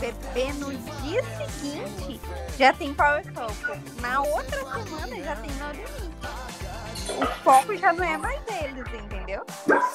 bebê 0.00 0.52
no 0.54 0.72
dia 1.02 1.22
seguinte 1.22 2.20
já 2.56 2.72
tem 2.72 2.94
Power 2.94 3.24
Couple. 3.32 4.00
Na 4.00 4.22
outra 4.22 4.58
semana 4.58 5.22
já 5.22 5.36
tem 5.36 5.50
No 5.52 5.70
Limite. 5.72 6.18
O 7.22 7.26
foco 7.42 7.76
já 7.76 7.92
não 7.92 8.04
é 8.04 8.16
mais 8.18 8.40
deles, 8.42 8.86
entendeu? 8.92 9.44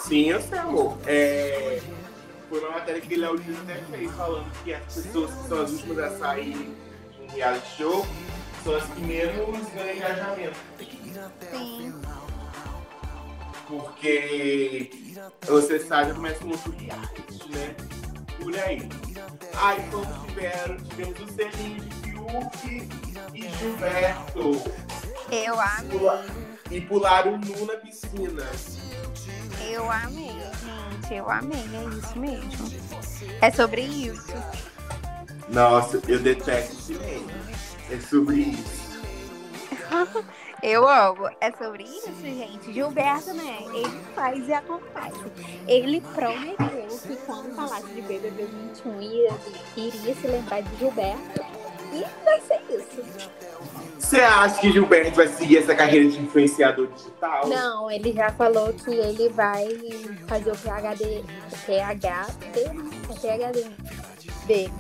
Sim, 0.04 0.30
eu 0.30 0.42
sei, 0.42 0.58
amor. 0.58 0.98
É... 1.06 1.82
Foi 2.50 2.60
uma 2.60 2.72
matéria 2.72 3.02
que 3.02 3.16
o 3.16 3.20
Léo 3.20 3.36
Lins 3.36 3.58
até 3.62 3.76
fez, 3.76 4.12
falando 4.12 4.64
que 4.64 4.74
as 4.74 4.84
pessoas 4.94 5.34
que 5.34 5.48
são 5.48 5.62
as 5.62 5.72
últimas 5.72 6.00
a 6.00 6.18
sair 6.18 6.54
de 6.54 7.22
um 7.22 7.28
reality 7.36 7.78
show 7.78 8.06
são 8.64 8.76
as 8.76 8.84
que 8.84 9.02
menos 9.02 9.70
ganham 9.74 9.96
engajamento. 9.96 10.60
Sim. 11.52 11.94
Porque 13.68 15.18
você 15.48 15.80
sabe 15.80 16.14
como 16.14 16.28
é 16.28 16.34
que 16.34 16.46
outro 16.46 16.72
reality, 16.78 17.50
né? 17.50 17.76
Por 18.44 18.60
aí. 18.60 18.90
Aí 19.56 19.88
quando 19.90 20.26
tiveram, 20.28 20.78
tivemos 20.78 21.20
o 21.22 21.28
selinho 21.34 21.82
de 21.82 21.96
Fiuk 22.12 22.90
e 23.34 23.50
Gilberto. 23.58 24.62
Eu 25.32 25.60
amei. 25.60 25.98
Pula- 26.00 26.26
E 26.72 26.82
pularam 26.82 27.38
nu 27.38 27.66
na 27.66 27.74
piscina. 27.78 28.44
Eu 29.70 29.90
amei, 29.92 30.28
gente. 30.30 31.14
Eu 31.14 31.30
amei, 31.30 31.60
é 31.60 31.98
isso 31.98 32.20
mesmo. 32.20 32.72
É 33.42 33.52
sobre 33.52 33.82
isso. 33.82 34.34
Nossa, 35.50 36.02
eu 36.08 36.20
detesto 36.20 36.74
esse 36.74 36.94
meme. 36.96 37.32
É 37.92 38.00
sobre 38.00 38.36
isso. 38.38 38.84
Eu 40.64 40.88
amo. 40.88 41.30
É 41.42 41.52
sobre 41.52 41.84
isso, 41.84 42.10
gente. 42.22 42.72
Gilberto, 42.72 43.34
né? 43.34 43.58
Ele 43.74 44.00
faz 44.16 44.48
e 44.48 44.54
acontece. 44.54 45.20
Ele 45.68 46.00
prometeu 46.00 46.88
que 47.06 47.16
quando 47.26 47.54
falasse 47.54 47.88
de 47.88 48.02
BBB 48.02 48.46
21 48.46 49.02
ia, 49.02 49.32
iria 49.76 50.16
se 50.16 50.26
lembrar 50.26 50.62
de 50.62 50.76
Gilberto. 50.78 51.44
E 51.92 52.06
vai 52.24 52.40
ser 52.40 52.62
isso. 52.70 53.04
Você 54.00 54.22
acha 54.22 54.62
que 54.62 54.72
Gilberto 54.72 55.16
vai 55.16 55.28
seguir 55.28 55.58
essa 55.58 55.76
carreira 55.76 56.10
de 56.10 56.22
influenciador 56.22 56.88
digital? 56.88 57.46
Não, 57.48 57.92
ele 57.92 58.14
já 58.14 58.32
falou 58.32 58.72
que 58.72 58.90
ele 58.90 59.28
vai 59.30 59.68
fazer 60.28 60.52
o 60.52 60.58
PHD, 60.58 61.24
PHD, 61.66 62.08
é 62.08 63.14
PHD 63.20 63.70
dele. 64.46 64.74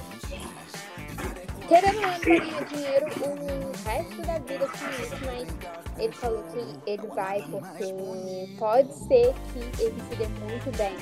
Querendo 1.73 1.95
ou 1.95 2.01
não 2.03 2.19
ganhar 2.19 2.65
dinheiro 2.65 3.05
o 3.07 3.89
resto 3.89 4.21
da 4.21 4.37
vida 4.37 4.67
com 4.67 5.01
isso, 5.01 5.25
mas 5.25 5.97
ele 5.97 6.13
falou 6.13 6.43
que 6.43 6.91
ele 6.91 7.07
vai 7.07 7.41
porque 7.49 8.55
pode 8.59 8.93
ser 8.93 9.33
que 9.51 9.81
ele 9.81 10.03
se 10.07 10.15
dê 10.15 10.27
muito 10.27 10.77
bem 10.77 10.95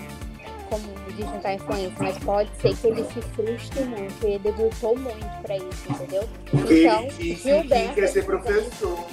como 0.69 0.93
digital 1.09 1.51
influencer, 1.51 1.93
mas 1.99 2.17
pode 2.19 2.49
ser 2.61 2.77
que 2.77 2.87
ele 2.87 3.03
se 3.03 3.21
frustre 3.21 3.83
muito. 3.83 4.25
Ele 4.25 4.51
lutou 4.51 4.97
muito 4.97 5.41
pra 5.41 5.57
isso, 5.57 5.91
entendeu? 5.91 6.29
Então, 6.53 7.07
disse 7.07 7.17
que 7.17 7.35
Gilberto 7.35 7.93
quer 7.93 8.07
ser 8.07 8.23
professor. 8.23 9.05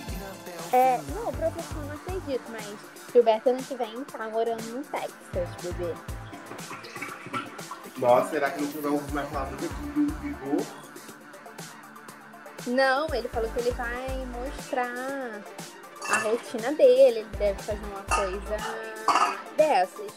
é, 0.72 1.00
não, 1.12 1.32
professor 1.32 1.84
não 1.84 1.94
acredito, 1.94 2.44
mas 2.50 2.76
Gilberto 3.12 3.50
ano 3.50 3.62
que 3.64 3.74
vem 3.74 4.04
tá 4.04 4.28
morando 4.28 4.62
no 4.62 4.84
Texas, 4.84 5.48
bebê. 5.60 5.92
Nossa, 7.98 8.30
será 8.30 8.48
que 8.52 8.62
não 8.62 8.80
vamos 8.80 9.10
mais 9.10 9.28
falar 9.28 9.46
do 9.46 9.56
do 9.56 10.14
Vigor? 10.20 10.88
Não, 12.68 13.06
ele 13.14 13.28
falou 13.28 13.50
que 13.50 13.60
ele 13.60 13.70
vai 13.70 14.26
mostrar 14.26 15.42
a 16.10 16.18
rotina 16.18 16.72
dele, 16.72 17.20
ele 17.20 17.28
deve 17.38 17.62
fazer 17.62 17.84
uma 17.84 18.02
coisa 18.02 18.56
dessas. 19.56 20.12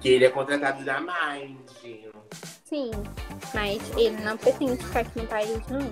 Que 0.00 0.08
ele 0.10 0.26
é 0.26 0.30
contratado 0.30 0.84
da 0.84 1.00
Mind. 1.00 1.58
Sim, 2.64 2.90
mas 3.54 3.80
ele 3.96 4.22
não 4.22 4.36
pretende 4.36 4.84
ficar 4.84 5.00
aqui 5.00 5.20
no 5.20 5.26
país, 5.26 5.66
não. 5.68 5.90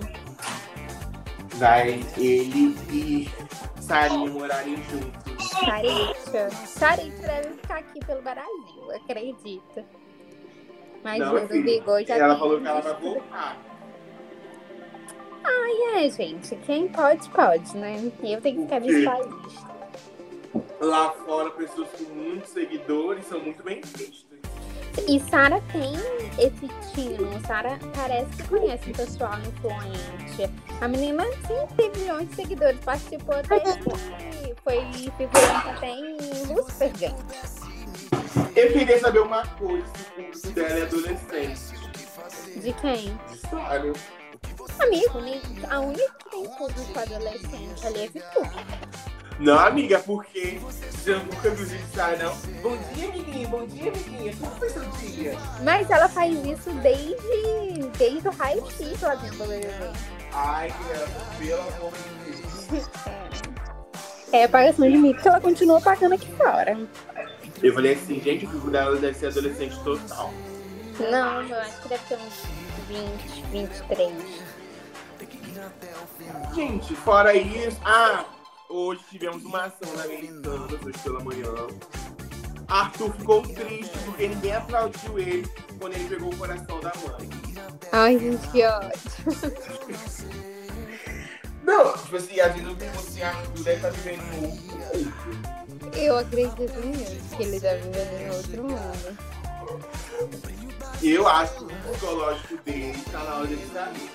Vai 1.57 2.03
ele 2.17 2.75
e 2.91 3.29
Sarinha 3.79 4.29
morarem 4.29 4.77
juntos. 4.83 5.49
Sarita. 5.49 6.49
Sarita 6.67 7.21
deve 7.21 7.49
ficar 7.55 7.77
aqui 7.79 8.05
pelo 8.05 8.21
Brasil, 8.21 8.91
acredita. 8.95 9.85
Mas 11.03 11.19
Não, 11.19 11.35
o 11.35 11.39
do 11.41 11.47
filho, 11.47 11.83
Ela 12.07 12.37
falou 12.37 12.59
que 12.59 12.67
ela 12.67 12.81
vai 12.81 12.95
visto. 12.95 13.70
Voltar. 15.41 15.61
É, 15.93 16.09
gente, 16.09 16.55
quem 16.65 16.87
pode, 16.87 17.29
pode, 17.29 17.77
né? 17.77 18.11
Eu 18.23 18.41
tenho 18.41 18.55
que 18.57 18.63
ficar 18.63 18.81
O 18.81 18.85
nesse 18.85 19.05
país. 19.05 19.71
Lá 20.79 21.11
fora, 21.11 21.49
pessoas 21.51 21.89
com 21.91 22.03
muitos 22.15 22.49
seguidores 22.49 23.25
são 23.27 23.39
muito 23.39 23.61
bem 23.61 23.81
vistas. 23.81 24.39
E 25.07 25.19
Sara 25.19 25.61
tem 25.71 25.93
esse 26.37 26.67
tino. 26.93 27.29
Sara 27.45 27.79
parece 27.95 28.29
que 28.35 28.47
conhece 28.47 28.89
um 28.89 28.93
pessoal 28.93 29.39
influente. 29.39 30.51
A 30.81 30.87
menina 30.87 31.23
sim 31.47 31.75
tem 31.77 31.91
milhões 31.91 32.29
de 32.29 32.35
seguidores. 32.35 32.79
Participou 32.79 33.35
até. 33.35 33.61
Foi 34.63 34.79
figurante 34.93 35.69
até 35.69 35.89
em 35.89 36.17
Lucifer. 36.53 36.91
Eu 38.55 38.73
queria 38.73 38.99
saber 38.99 39.19
uma 39.19 39.45
coisa 39.47 39.87
se 40.33 40.47
o 40.47 40.51
dela 40.51 40.69
é 40.69 40.81
adolescente. 40.83 41.73
De 42.59 42.73
quem? 42.73 43.19
Sabe? 43.49 43.93
Amigo, 44.79 45.21
nem- 45.21 45.41
a 45.69 45.79
única 45.79 46.13
que 46.23 46.29
tem 46.29 46.43
público 46.49 46.99
adolescente 46.99 47.85
ali 47.87 48.03
é 48.03 48.07
Vitu. 48.07 48.71
Não, 49.39 49.57
amiga, 49.57 49.99
porque 49.99 50.59
você 50.61 51.15
nunca 51.15 51.49
viu 51.49 51.65
gente 51.65 51.85
sair, 51.95 52.21
não? 52.21 52.35
Bom 52.61 52.77
dia, 52.93 53.07
amiguinha. 53.09 53.47
Bom 53.47 53.65
dia, 53.65 53.91
amiguinha. 53.91 54.35
Como 54.39 54.51
foi 54.55 54.69
seu 54.69 54.83
dia? 54.91 55.35
Mas 55.63 55.89
ela 55.89 56.07
faz 56.07 56.33
isso 56.45 56.69
desde, 56.81 57.87
desde 57.97 58.27
o 58.27 58.31
High 58.31 58.59
X 58.69 59.01
lá 59.01 59.15
dentro 59.15 59.37
do 59.39 59.45
BBB. 59.45 59.91
Ai, 60.33 60.71
criança, 60.71 61.25
pelo 61.39 61.61
amor 61.61 61.91
de 61.93 62.31
Deus. 62.71 62.85
É 64.31 64.43
apagação 64.45 64.89
de 64.89 64.97
mim, 64.97 65.13
porque 65.13 65.27
ela 65.27 65.41
continua 65.41 65.81
pagando 65.81 66.13
aqui 66.15 66.31
fora. 66.37 66.77
Eu 67.63 67.73
falei 67.73 67.93
assim, 67.93 68.21
gente, 68.21 68.45
o 68.45 68.47
público 68.47 68.69
dela 68.71 68.95
deve 68.95 69.17
ser 69.17 69.27
adolescente 69.27 69.77
total. 69.83 70.31
Não, 70.99 71.41
eu 71.47 71.57
acho 71.57 71.81
que 71.81 71.89
deve 71.89 72.03
ter 72.05 72.15
uns 72.15 72.43
20, 72.87 73.43
23. 73.51 74.13
Gente, 76.53 76.95
fora 76.95 77.35
isso. 77.35 77.79
Ah, 77.85 78.25
hoje 78.69 79.01
tivemos 79.09 79.43
uma 79.43 79.65
ação 79.65 79.93
na 79.95 80.03
Americana, 80.03 80.65
hoje 80.65 80.99
pela 81.03 81.19
manhã. 81.23 81.67
Arthur 82.67 83.13
ficou 83.13 83.41
triste 83.41 83.97
porque 84.05 84.27
ninguém 84.29 84.53
aplaudiu 84.55 85.19
ele 85.19 85.47
quando 85.79 85.93
ele 85.93 86.07
pegou 86.07 86.33
o 86.33 86.37
coração 86.37 86.79
da 86.79 86.91
mãe. 86.95 87.29
Ai, 87.91 88.17
gente, 88.17 88.47
que 88.47 88.65
ódio. 88.65 88.91
Não, 91.63 91.93
tipo 91.97 92.15
assim, 92.15 92.39
às 92.39 92.53
vezes 92.53 92.67
eu 92.69 92.75
penso 92.75 92.99
assim, 92.99 93.21
Arthur 93.21 93.63
deve 93.63 93.75
estar 93.75 93.89
vivendo 93.89 94.23
em 94.23 94.45
outro 94.45 94.77
mundo. 94.77 95.97
Eu 95.97 96.17
acredito 96.17 96.79
nisso, 96.79 97.35
que 97.35 97.43
ele 97.43 97.59
tá 97.59 97.73
vivendo 97.73 98.21
em 98.21 98.29
outro 98.29 98.63
mundo. 98.63 99.17
Eu 101.03 101.27
acho 101.27 101.55
que 101.55 101.63
o 101.63 101.67
psicológico 101.67 102.57
dele 102.63 103.03
tá 103.11 103.19
na 103.23 103.35
hora 103.35 103.47
dele 103.47 103.69
sair. 103.73 104.11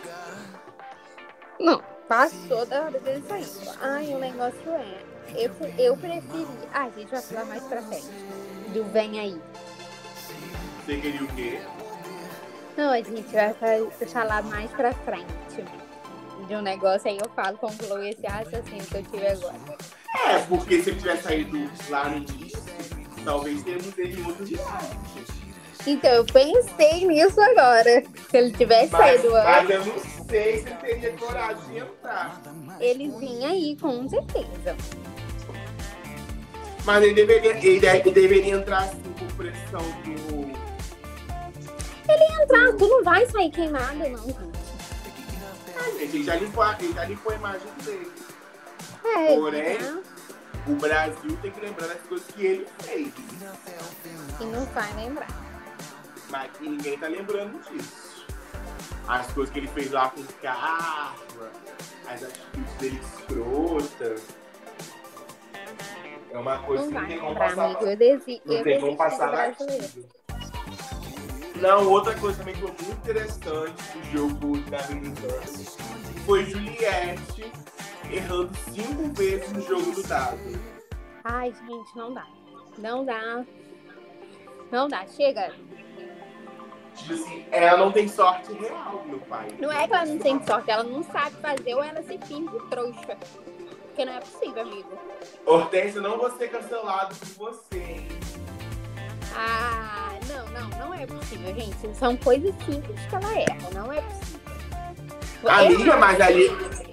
Não, 1.58 1.82
passou 2.08 2.64
da 2.66 2.82
hora 2.84 2.98
dele 3.00 3.22
sair. 3.28 3.46
Ai, 3.80 4.14
o 4.14 4.18
negócio 4.18 4.70
é. 4.70 5.02
Eu, 5.34 5.50
eu 5.78 5.96
preferi. 5.96 6.46
Ah, 6.72 6.84
a 6.84 6.90
gente 6.90 7.10
vai 7.10 7.20
falar 7.22 7.44
mais 7.46 7.62
pra 7.64 7.82
frente. 7.82 8.06
Do 8.72 8.84
Vem 8.92 9.18
Aí. 9.20 9.40
Você 10.84 10.96
queria 10.98 11.22
o 11.22 11.26
quê? 11.28 11.60
Não, 12.76 12.90
a 12.92 12.96
gente 12.98 13.22
vai 13.32 13.54
fa- 13.54 14.06
falar 14.06 14.42
mais 14.44 14.70
pra 14.70 14.92
frente. 14.92 15.26
De 16.46 16.54
um 16.54 16.62
negócio 16.62 17.10
aí 17.10 17.18
eu 17.18 17.28
falo, 17.34 17.56
concluo 17.58 18.02
esse 18.04 18.24
raciocínio 18.26 18.84
que 18.86 18.96
eu 18.98 19.02
tive 19.04 19.26
agora. 19.26 19.56
É, 20.28 20.38
porque 20.48 20.82
se 20.82 20.90
ele 20.90 20.98
tivesse 21.00 21.22
saído 21.24 21.70
lá 21.88 22.08
no 22.08 22.18
início, 22.18 22.62
talvez 23.24 23.62
tenhamos 23.62 23.98
ele 23.98 24.20
em 24.20 24.26
outro 24.26 24.44
reality. 24.44 25.36
Então, 25.86 26.10
eu 26.10 26.24
pensei 26.26 27.06
nisso 27.06 27.40
agora. 27.40 28.02
Se 28.30 28.36
ele 28.36 28.52
tivesse 28.52 28.92
Mas, 28.92 29.20
saído 29.20 29.32
mas 29.32 29.70
antes, 29.70 29.70
eu 29.70 29.84
não 29.86 30.15
sei 30.28 30.58
se 30.58 30.68
ele 30.68 30.76
teria 30.76 31.12
coragem 31.16 31.62
de 31.68 31.78
entrar. 31.78 32.40
ele 32.80 33.08
vinha 33.18 33.48
aí, 33.50 33.76
com 33.80 34.08
certeza. 34.08 34.76
Mas 36.84 37.02
ele 37.02 37.14
deveria, 37.14 37.50
ele, 37.56 37.86
ele 37.86 38.10
deveria 38.12 38.54
entrar 38.54 38.78
assim 38.84 39.02
por 39.18 39.32
pressão 39.34 39.80
do. 40.04 40.46
Entrar, 42.42 42.72
tu 42.78 42.86
não 42.86 43.02
vai 43.02 43.26
sair 43.26 43.50
queimada, 43.50 44.08
não, 44.08 44.24
gente. 44.24 44.56
Ele 45.98 46.22
já 46.24 46.36
limpou 46.36 46.62
a, 46.62 46.76
ele 46.78 46.92
já 46.92 47.04
limpou 47.04 47.32
a 47.32 47.34
imagem 47.34 47.68
dele. 47.84 48.12
É, 49.04 49.34
Porém- 49.36 49.78
né? 49.78 50.02
O 50.68 50.74
Brasil 50.74 51.36
tem 51.42 51.50
que 51.50 51.60
lembrar 51.60 51.86
das 51.88 52.00
coisas 52.02 52.26
que 52.28 52.44
ele 52.44 52.66
fez. 52.80 53.12
E 54.40 54.44
não 54.44 54.64
vai 54.66 54.92
lembrar. 54.94 55.28
Mas 56.28 56.50
ninguém 56.60 56.98
tá 56.98 57.06
lembrando 57.06 57.60
disso. 57.70 58.05
As 59.08 59.30
coisas 59.32 59.52
que 59.52 59.60
ele 59.60 59.68
fez 59.68 59.90
lá 59.92 60.10
com 60.10 60.20
o 60.20 60.26
Carla, 60.42 61.14
as 62.08 62.22
atitudes 62.22 62.72
dele 62.78 63.00
escrotas. 63.18 64.22
É 66.30 66.38
uma 66.38 66.58
coisa 66.58 66.84
Não 66.84 66.90
que 66.90 66.94
não 67.00 67.06
tem 67.08 67.18
como 67.18 67.36
passar. 67.36 67.64
amigo. 67.64 67.86
Eu 67.86 67.96
desi 67.96 68.42
Não 68.44 68.54
eu 68.56 68.64
tem 68.64 68.80
como 68.80 68.96
passar 68.96 69.30
batido. 69.32 70.04
Não, 71.56 71.88
outra 71.90 72.14
coisa 72.18 72.38
também 72.38 72.54
que 72.54 72.60
foi 72.60 72.70
muito 72.70 72.92
interessante 72.92 73.82
do 73.92 74.04
jogo 74.12 74.58
da 74.70 74.78
Americana 74.84 75.42
foi 76.26 76.44
Juliette 76.44 77.50
errando 78.10 78.50
cinco 78.72 79.08
vezes 79.14 79.50
no 79.52 79.62
jogo 79.62 79.90
do 79.92 80.02
dado. 80.02 80.38
Ai, 81.24 81.52
gente, 81.66 81.96
não 81.96 82.12
dá. 82.12 82.26
Não 82.78 83.04
dá. 83.04 83.44
Não 84.70 84.88
dá. 84.88 85.06
Chega. 85.06 85.54
Tipo 86.96 87.12
assim, 87.12 87.46
ela 87.50 87.78
não 87.78 87.92
tem 87.92 88.08
sorte 88.08 88.52
real, 88.54 89.04
meu 89.06 89.18
pai. 89.20 89.48
Não 89.58 89.70
é 89.70 89.86
que 89.86 89.94
ela 89.94 90.06
não 90.06 90.18
tem 90.18 90.44
sorte, 90.46 90.70
ela 90.70 90.82
não 90.84 91.02
sabe 91.04 91.36
fazer 91.36 91.74
ou 91.74 91.84
ela 91.84 92.02
se 92.02 92.18
finge 92.26 92.58
trouxa. 92.70 93.16
Porque 93.86 94.04
não 94.04 94.12
é 94.14 94.20
possível, 94.20 94.62
amigo. 94.62 94.98
Hortência, 95.46 96.00
não 96.00 96.18
vou 96.18 96.30
ser 96.36 96.48
cancelado 96.48 97.14
por 97.16 97.52
você, 97.52 97.78
hein? 97.78 98.08
Ah, 99.34 100.10
não, 100.28 100.46
não, 100.48 100.68
não 100.78 100.94
é 100.94 101.06
possível, 101.06 101.54
gente. 101.54 101.94
São 101.96 102.16
coisas 102.16 102.54
simples 102.64 103.00
que 103.08 103.14
ela 103.14 103.38
erra, 103.38 103.70
não 103.74 103.92
é 103.92 104.00
possível. 104.00 104.40
Amiga, 105.46 105.82
Errar- 105.82 105.98
mas 105.98 106.20
ali. 106.20 106.48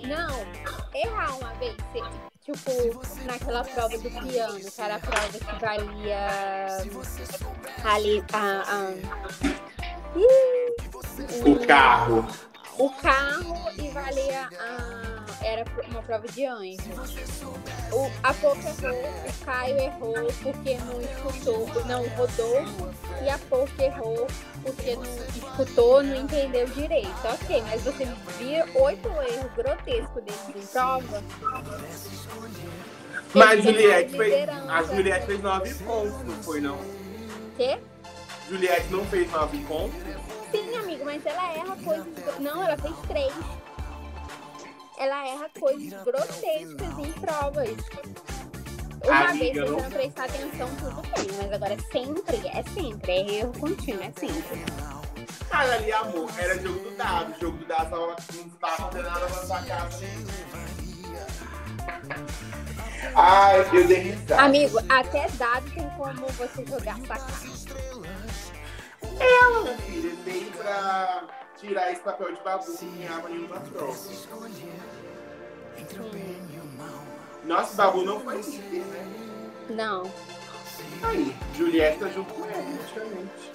Não, 0.05 0.45
errar 0.93 1.37
uma 1.37 1.53
vez, 1.53 1.75
tipo, 2.43 3.01
naquela 3.25 3.63
prova 3.63 3.97
do 3.97 4.09
piano, 4.09 4.59
que 4.59 4.81
era 4.81 4.95
a 4.95 4.99
prova 4.99 5.39
que 5.39 5.59
valia 5.65 6.27
ali 7.85 8.23
a. 8.33 8.63
a... 8.67 9.62
O 10.15 11.65
carro. 11.65 12.27
o 12.77 12.89
carro 12.91 13.71
e 13.77 13.89
valia 13.89 14.47
a. 14.59 15.13
Era 15.43 15.65
uma 15.89 16.01
prova 16.03 16.27
de 16.27 16.45
anjo. 16.45 16.79
O, 17.91 18.11
a 18.23 18.33
Pouca 18.33 18.69
errou, 18.69 19.03
o 19.27 19.45
Caio 19.45 19.77
errou 19.77 20.33
porque 20.41 20.77
não 20.77 21.01
escutou, 21.01 21.85
não 21.85 22.07
rodou, 22.09 22.61
e 23.23 23.29
a 23.29 23.37
Pouca 23.49 23.83
errou 23.83 24.27
porque 24.63 24.95
não 24.95 25.03
escutou, 25.03 26.03
não 26.03 26.15
entendeu 26.15 26.65
direito. 26.67 27.09
Ok, 27.25 27.61
mas 27.67 27.81
você 27.81 28.07
via 28.37 28.65
oito 28.75 29.07
erros 29.09 29.53
grotescos 29.55 30.23
deles 30.23 30.55
em 30.55 30.65
prova. 30.67 31.23
Mas 33.33 33.63
Juliette 33.63 34.15
fez. 34.15 34.49
A 34.49 34.83
Juliette 34.83 35.25
fez 35.25 35.41
nove 35.41 35.73
pontos, 35.75 36.23
não 36.23 36.43
foi 36.43 36.61
não? 36.61 36.77
Quê? 37.57 37.79
Juliette 38.53 38.87
não 38.91 39.03
fez 39.07 39.31
nove 39.31 39.57
pontos? 39.65 39.99
Sim, 40.51 40.77
amigo, 40.77 41.03
mas 41.05 41.25
ela 41.25 41.53
erra 41.53 41.75
coisas. 41.83 42.39
Não, 42.39 42.63
ela 42.63 42.77
fez 42.77 42.93
três. 43.07 43.33
Ela 44.99 45.27
erra 45.27 45.49
coisas 45.59 46.03
grotescas 46.03 46.99
em 46.99 47.11
provas. 47.13 47.69
Uma 49.03 49.29
Amiga, 49.29 49.33
vez 49.39 49.57
eu 49.57 49.67
você 49.75 49.81
não- 49.81 49.89
prestar 49.89 50.25
atenção, 50.25 50.69
tudo 50.75 51.01
bem, 51.01 51.27
mas 51.41 51.51
agora 51.51 51.75
sempre, 51.91 52.47
é 52.47 52.63
sempre, 52.75 53.11
é 53.11 53.31
erro 53.39 53.53
contínuo, 53.59 54.03
é 54.03 54.11
sempre. 54.19 54.63
Mas 55.51 55.69
ali, 55.71 55.91
amor, 55.91 56.29
era 56.37 56.59
jogo 56.61 56.77
do 56.79 56.91
dado. 56.95 57.35
O 57.35 57.39
jogo 57.41 57.57
do 57.57 57.65
dado 57.65 57.89
tava, 57.89 58.15
não 58.35 58.49
tava 58.51 58.75
fazendo 58.77 59.03
nada 59.09 59.25
pra 59.25 59.45
sua 59.47 59.61
casa. 59.63 59.99
Ai, 63.15 63.59
eu 63.73 63.87
dei 63.87 63.97
risada. 63.97 64.41
Amigo, 64.43 64.77
até 64.89 65.27
dado 65.29 65.69
tem 65.71 65.89
como 65.97 66.27
você 66.27 66.63
jogar 66.67 66.97
sacado. 67.07 68.02
Ela, 69.19 69.61
minha 69.61 69.77
filha, 69.77 70.15
veio 70.23 70.51
pra 70.51 71.23
tirar 71.57 71.91
esse 71.91 72.01
papel 72.01 72.33
de 72.33 72.41
babu 72.41 72.77
que 72.77 72.85
ganhava 72.85 73.31
em 73.31 73.45
uma 73.45 73.59
prova. 73.59 73.97
Nossa, 77.45 77.75
babu 77.75 78.03
não 78.03 78.19
foi 78.19 78.41
líder, 78.41 78.85
né? 78.85 79.05
Não. 79.69 80.11
Aí, 81.03 81.35
Juliette 81.55 81.99
tá 81.99 82.09
junto 82.09 82.33
com 82.33 82.45
ele, 82.45 82.77
praticamente. 82.77 83.53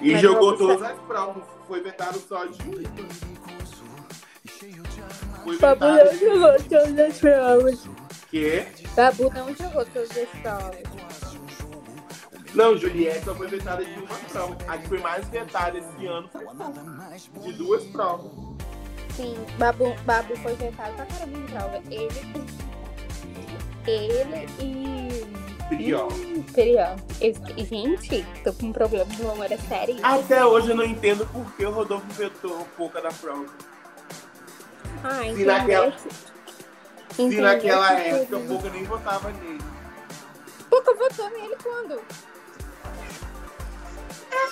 E 0.00 0.12
Mas 0.12 0.20
jogou 0.20 0.56
todas 0.56 0.82
as 0.82 0.98
provas. 1.00 1.42
Foi 1.66 1.80
vetado 1.80 2.18
só 2.18 2.44
de 2.44 2.62
um. 2.68 2.72
Foi 5.44 5.58
Babu 5.58 5.84
não 5.84 6.14
jogou 6.14 6.62
todas 6.68 6.98
as 6.98 7.18
provas. 7.18 7.88
quê? 8.30 8.66
Babu 8.94 9.30
não 9.34 9.54
jogou 9.54 9.84
todas 9.86 10.10
as 10.10 10.28
provas. 10.40 10.93
Não, 12.54 12.76
Juliette 12.76 13.24
só 13.24 13.34
foi 13.34 13.48
vetada 13.48 13.84
de 13.84 13.98
uma 13.98 14.18
prova. 14.30 14.56
A 14.68 14.78
que 14.78 14.88
foi 14.88 14.98
mais 15.00 15.26
vetada 15.28 15.78
esse 15.78 16.06
ano 16.06 16.30
foi 16.32 16.44
de 17.42 17.52
duas 17.54 17.82
provas. 17.84 18.30
Sim, 19.16 19.34
Babu, 19.58 19.94
Babu 20.04 20.36
foi 20.36 20.54
vetado 20.54 20.92
pra 20.94 21.06
caramba 21.06 21.38
em 21.38 21.42
prova. 21.46 21.82
Ele, 21.90 22.20
ele 23.86 24.46
e 24.60 25.44
Priol. 25.68 26.08
Hum, 26.12 26.42
Priol. 26.52 26.96
Gente, 27.56 28.26
tô 28.44 28.52
com 28.52 28.66
um 28.66 28.72
problema 28.72 29.06
de 29.06 29.22
memória 29.24 29.58
sério. 29.68 29.96
Até 30.02 30.44
hoje 30.44 30.70
eu 30.70 30.76
não 30.76 30.84
entendo 30.84 31.26
por 31.26 31.44
que 31.56 31.64
o 31.64 31.70
Rodolfo 31.70 32.06
vetou 32.12 32.66
pouca 32.76 33.00
da 33.00 33.10
prova. 33.10 33.46
Ah, 35.02 35.22
se 35.34 35.44
naquela- 35.44 35.92
Se 35.98 37.22
Entendeu 37.22 37.42
naquela 37.44 37.94
que 37.94 38.02
época 38.08 38.36
o 38.36 38.46
Pouca 38.48 38.70
nem 38.70 38.84
votava 38.84 39.30
nele. 39.30 39.60
Pouca 40.68 40.94
votou 40.94 41.30
nele 41.30 41.56
quando? 41.62 42.00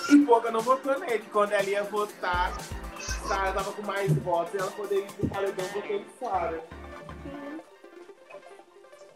E 0.09 0.17
Pouca 0.25 0.51
não 0.51 0.61
votou 0.61 0.99
nele. 0.99 1.23
Quando 1.31 1.53
ela 1.53 1.69
ia 1.69 1.83
votar, 1.83 2.53
Sara 3.27 3.53
tava 3.53 3.71
com 3.71 3.81
mais 3.83 4.11
votos 4.17 4.53
e 4.53 4.57
ela 4.57 4.71
poderia 4.71 5.05
ir 5.05 5.11
pro 5.13 5.29
paredão 5.29 5.65
votando 5.67 6.05
Sara. 6.19 6.63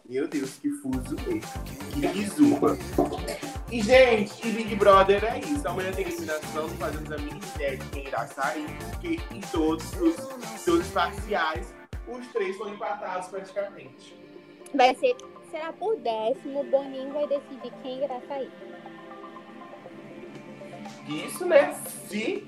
Meu 0.10 0.26
Deus, 0.26 0.52
que 0.60 0.70
fuso 0.70 1.16
Que 1.18 2.08
bizuba. 2.08 2.78
E, 3.70 3.82
gente, 3.82 4.48
e 4.48 4.52
Big 4.54 4.76
Brother 4.76 5.22
é 5.26 5.40
isso. 5.40 5.68
Amanhã 5.68 5.92
tem 5.92 6.08
eliminação, 6.08 6.70
fazemos 6.70 7.12
a 7.12 7.18
mínima 7.18 7.46
ideia 7.56 7.78
de 7.78 7.86
quem 7.90 8.08
irá 8.08 8.26
sair, 8.26 8.68
porque 8.90 9.20
em 9.32 9.42
todos 9.52 9.86
os 10.00 10.16
todos 10.64 10.86
os 10.86 10.92
parciais, 10.94 11.74
os 12.08 12.26
três 12.28 12.56
foram 12.56 12.74
empatados 12.74 13.28
praticamente. 13.28 14.16
Vai 14.74 14.96
ser. 14.96 15.16
Será 15.52 15.74
por 15.74 15.98
décimo, 15.98 16.62
o 16.62 16.64
Boninho 16.64 17.12
vai 17.14 17.28
decidir 17.28 17.74
quem 17.82 18.04
irá 18.04 18.22
sair. 18.28 18.52
Isso, 21.08 21.46
né? 21.46 21.74
Se, 22.10 22.46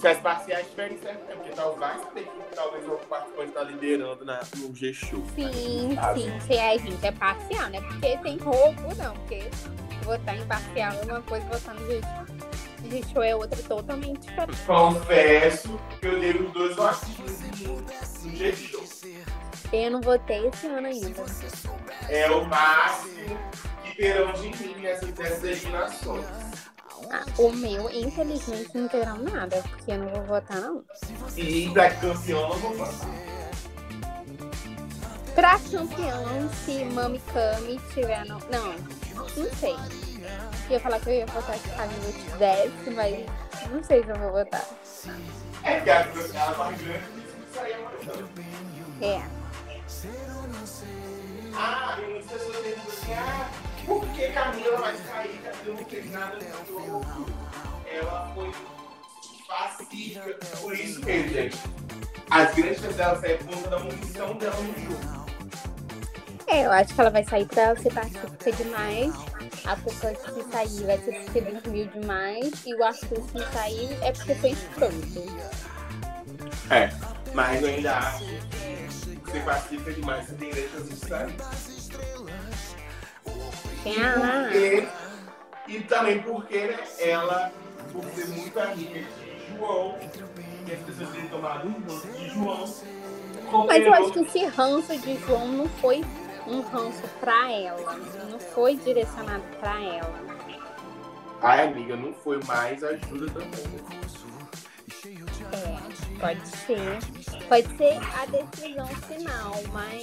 se 0.00 0.06
as 0.08 0.18
parciais 0.18 0.64
estiverem 0.64 0.98
certas, 0.98 1.28
né? 1.28 1.34
porque 1.34 1.50
talvez 1.50 2.00
que 2.14 2.54
talvez 2.54 2.86
o 2.86 2.90
participante 3.08 3.48
está 3.48 3.62
liderando 3.62 4.24
na, 4.24 4.40
no 4.56 4.74
G-Show. 4.74 5.24
Sim, 5.34 5.96
Ah, 5.98 6.14
sim. 6.14 6.40
Se 6.40 6.58
a 6.58 6.76
gente 6.76 7.04
é 7.06 7.12
parcial, 7.12 7.68
né? 7.70 7.80
Porque 7.80 8.16
tem 8.18 8.36
roubo, 8.38 8.94
não. 8.96 9.14
Porque 9.14 9.42
votar 10.02 10.36
em 10.36 10.46
parcial 10.46 10.92
é 10.92 11.04
uma 11.04 11.22
coisa, 11.22 11.46
votar 11.46 11.74
no 11.74 11.86
G- 11.86 12.00
G-Show 12.90 13.22
é 13.22 13.34
outra 13.34 13.60
totalmente 13.62 14.20
diferente. 14.20 14.58
Confesso 14.66 15.80
que 16.00 16.06
eu 16.06 16.20
dei 16.20 16.32
os 16.32 16.52
dois 16.52 16.76
votinhos 16.76 17.40
no 18.22 18.30
G-Show. 18.36 18.84
Eu 19.72 19.90
não 19.90 20.00
votei 20.00 20.46
esse 20.46 20.66
ano 20.68 20.86
ainda. 20.86 21.24
É 22.08 22.30
o 22.30 22.44
máximo 22.44 23.36
que 23.82 23.96
terão 23.96 24.32
de 24.34 24.48
mim 24.50 24.76
nessas 24.82 25.42
eliminações. 25.42 26.24
Ah, 27.10 27.24
o 27.38 27.52
meu, 27.52 27.90
infelizmente, 27.90 28.70
não 28.74 28.88
terão 28.88 29.18
nada, 29.18 29.62
porque 29.68 29.92
eu 29.92 29.98
não 29.98 30.08
vou 30.08 30.22
votar, 30.24 30.60
não. 30.60 30.84
E 31.36 31.70
pra 31.70 31.90
campeão 31.94 32.40
eu 32.40 32.48
não 32.48 32.58
vou 32.58 32.74
votar. 32.76 33.10
Pra 35.34 35.58
campeão, 35.58 36.50
se 36.64 36.84
Mami 36.84 37.20
Kami 37.32 37.80
tiver. 37.92 38.24
No... 38.26 38.38
Não, 38.50 38.74
não 39.36 39.54
sei. 39.58 39.74
Eu 40.66 40.70
ia 40.70 40.80
falar 40.80 41.00
que 41.00 41.08
eu 41.10 41.14
ia 41.14 41.26
votar 41.26 41.56
se 41.56 41.68
Camila 41.70 42.12
tivesse, 42.12 42.90
mas 42.90 43.26
não 43.70 43.82
sei 43.82 44.02
se 44.02 44.08
eu 44.08 44.16
vou 44.16 44.32
votar. 44.32 44.64
É 45.62 45.80
que 45.80 45.90
a 45.90 46.04
mais 46.04 46.80
grande 46.80 47.04
amanhã. 47.96 48.28
É. 49.00 49.22
Ah, 51.56 51.98
e 52.00 52.12
muitas 52.12 52.30
pessoas 52.30 52.56
perguntam 52.56 52.92
assim, 52.92 53.12
ah, 53.14 53.50
por 53.84 54.06
que 54.08 54.28
Camila 54.28 54.76
vai 54.78 54.96
sair? 54.96 55.40
Camila 55.42 55.80
não 55.80 55.84
fez 55.86 56.10
nada 56.10 56.36
jogo. 56.66 57.26
Ela 57.86 58.32
foi 58.34 58.52
pacífica. 59.46 60.38
Por 60.60 60.74
isso 60.74 61.04
mesmo, 61.04 61.32
gente. 61.32 61.58
As 62.30 62.54
grandes 62.54 62.80
chances 62.80 62.96
dela 62.96 63.20
sair 63.20 63.38
por 63.38 63.54
conta 63.54 63.70
da 63.70 63.78
munição 63.78 64.34
dela 64.34 64.60
no 64.60 64.74
jogo. 64.80 65.24
É, 66.46 66.66
eu 66.66 66.72
acho 66.72 66.94
que 66.94 67.00
ela 67.00 67.10
vai 67.10 67.24
sair 67.24 67.46
pra 67.46 67.76
ser 67.76 67.92
pacífica 67.92 68.52
demais. 68.52 69.14
A 69.64 69.76
que 69.76 69.90
se 69.90 70.50
sair 70.50 70.84
vai 70.84 70.98
ser 70.98 71.24
porque 71.24 71.40
dormiu 71.40 71.86
demais. 71.86 72.52
E 72.66 72.74
o 72.74 72.84
Arthur 72.84 73.22
se 73.22 73.52
sair 73.52 73.98
é 74.02 74.12
porque 74.12 74.34
foi 74.34 74.50
escroto. 74.50 75.54
É, 76.70 76.90
mas 77.32 77.62
eu 77.62 77.68
ainda 77.68 77.98
acho 77.98 78.24
que 78.24 79.30
ser 79.30 79.44
pacífica 79.44 79.92
demais 79.92 80.26
você 80.26 80.34
tem 80.34 80.50
grandes 80.50 80.70
chances 80.72 81.00
de 81.00 81.06
sair. 81.06 81.34
Tem 83.84 84.02
a... 84.02 84.14
Porque, 84.14 84.88
e 85.68 85.80
também 85.82 86.20
porque 86.22 86.74
ela, 86.98 87.52
por 87.92 88.04
ser 88.06 88.26
muito 88.28 88.58
amiga 88.58 89.00
de 89.00 89.56
João, 89.56 89.96
e 90.66 90.72
as 90.72 90.80
pessoas 90.80 91.10
terem 91.10 91.28
tomado 91.28 91.68
um 91.68 91.80
ranço 91.86 92.08
de 92.08 92.30
João, 92.30 93.66
Mas 93.66 93.84
eu 93.84 93.94
acho 93.94 94.12
que 94.12 94.20
esse 94.20 94.46
ranço 94.46 94.98
de 94.98 95.16
João 95.18 95.46
não 95.48 95.68
foi 95.68 96.02
um 96.46 96.60
ranço 96.62 97.02
pra 97.20 97.52
ela. 97.52 97.96
Não 98.30 98.38
foi 98.38 98.76
direcionado 98.76 99.44
pra 99.60 99.80
ela. 99.80 100.24
Ai, 101.42 101.68
amiga, 101.68 101.94
não 101.96 102.14
foi 102.14 102.40
mais 102.44 102.82
ajuda 102.82 103.30
também. 103.30 103.84
É, 105.52 106.18
pode 106.18 106.48
ser. 106.48 106.98
Pode 107.48 107.76
ser 107.76 107.98
a 108.18 108.26
decisão 108.26 108.86
final, 108.86 109.52
mas 109.70 110.02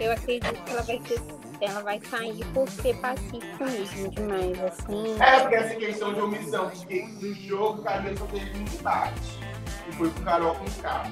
eu 0.00 0.10
acredito 0.10 0.60
que 0.64 0.70
ela 0.72 0.82
vai 0.82 1.00
ser. 1.06 1.22
Ela 1.60 1.82
vai 1.82 2.00
sair 2.08 2.44
por 2.54 2.68
ser 2.68 2.96
pacífica 2.98 3.64
mesmo 3.64 4.10
demais, 4.10 4.62
assim. 4.62 5.20
É, 5.20 5.40
porque 5.40 5.54
essa 5.56 5.74
questão 5.74 6.14
de 6.14 6.20
omissão, 6.20 6.70
porque 6.70 7.02
no 7.20 7.34
jogo 7.34 7.80
o 7.80 7.84
Camila 7.84 8.16
só 8.16 8.26
teve 8.26 8.58
um 8.58 8.62
embate. 8.62 9.38
E 9.88 9.92
foi 9.92 10.10
com 10.10 10.22
Carol 10.22 10.54
com 10.54 10.64
K. 10.82 11.04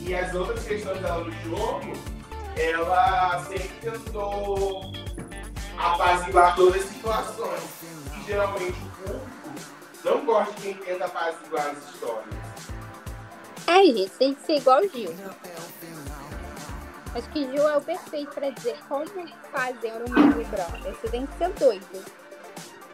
E 0.00 0.14
as 0.14 0.34
outras 0.34 0.64
questões 0.64 1.00
dela 1.00 1.24
no 1.24 1.32
jogo, 1.42 1.92
ela 2.56 3.44
sempre 3.44 3.68
tentou 3.80 4.92
apaziguar 5.78 6.54
todas 6.54 6.82
as 6.82 6.88
situações. 6.90 7.62
E 8.16 8.26
geralmente 8.26 8.72
o 8.72 9.02
público 9.02 9.28
não 10.04 10.24
gosta 10.26 10.52
de 10.54 10.60
quem 10.60 10.74
tenta 10.74 11.06
apaziguar 11.06 11.68
as 11.68 11.94
histórias. 11.94 12.34
É, 13.66 13.84
gente, 13.84 14.10
tem 14.10 14.34
que 14.34 14.42
ser 14.46 14.56
igual 14.56 14.80
o 14.80 14.88
Gil. 14.88 15.14
Acho 17.14 17.28
que 17.30 17.50
Gil 17.50 17.68
é 17.68 17.76
o 17.76 17.80
perfeito 17.80 18.32
pra 18.32 18.50
dizer 18.50 18.76
como 18.88 19.06
fazer 19.50 19.92
um 19.92 20.32
Big 20.32 20.44
Brother. 20.44 20.94
Você 20.94 21.08
tem 21.08 21.26
que 21.26 21.38
ser 21.38 21.48
doido. 21.54 22.04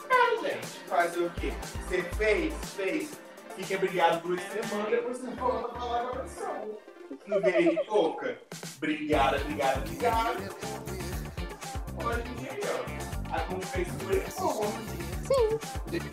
É, 0.09 0.41
gente, 0.41 0.67
fazer 0.89 1.25
o 1.25 1.31
quê? 1.31 1.53
Você 1.89 2.03
fez, 2.03 2.55
fez, 2.77 3.11
fica 3.57 3.79
brigado 3.79 4.21
por 4.21 4.33
uma 4.33 4.41
semana, 4.41 4.91
depois 4.91 5.19
você 5.19 5.31
volta 5.35 5.69
pra 5.69 5.81
falar 5.81 6.07
com 6.07 6.17
a 6.17 6.21
pessoa. 6.21 6.79
Não 7.27 7.41
vem 7.41 7.55
aí, 7.55 7.85
pouca. 7.87 8.39
Brigada, 8.79 9.39
brigada, 9.39 9.81
brigada. 9.81 10.49
Olha 12.05 12.23
que 12.23 12.61
ó. 12.67 13.35
A 13.35 13.41
confiança 13.41 13.93
foi 14.05 14.21
como. 14.33 14.65
Sim, 15.25 15.59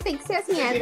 tem 0.02 0.16
que 0.16 0.26
ser 0.26 0.36
assim, 0.36 0.60
é. 0.60 0.76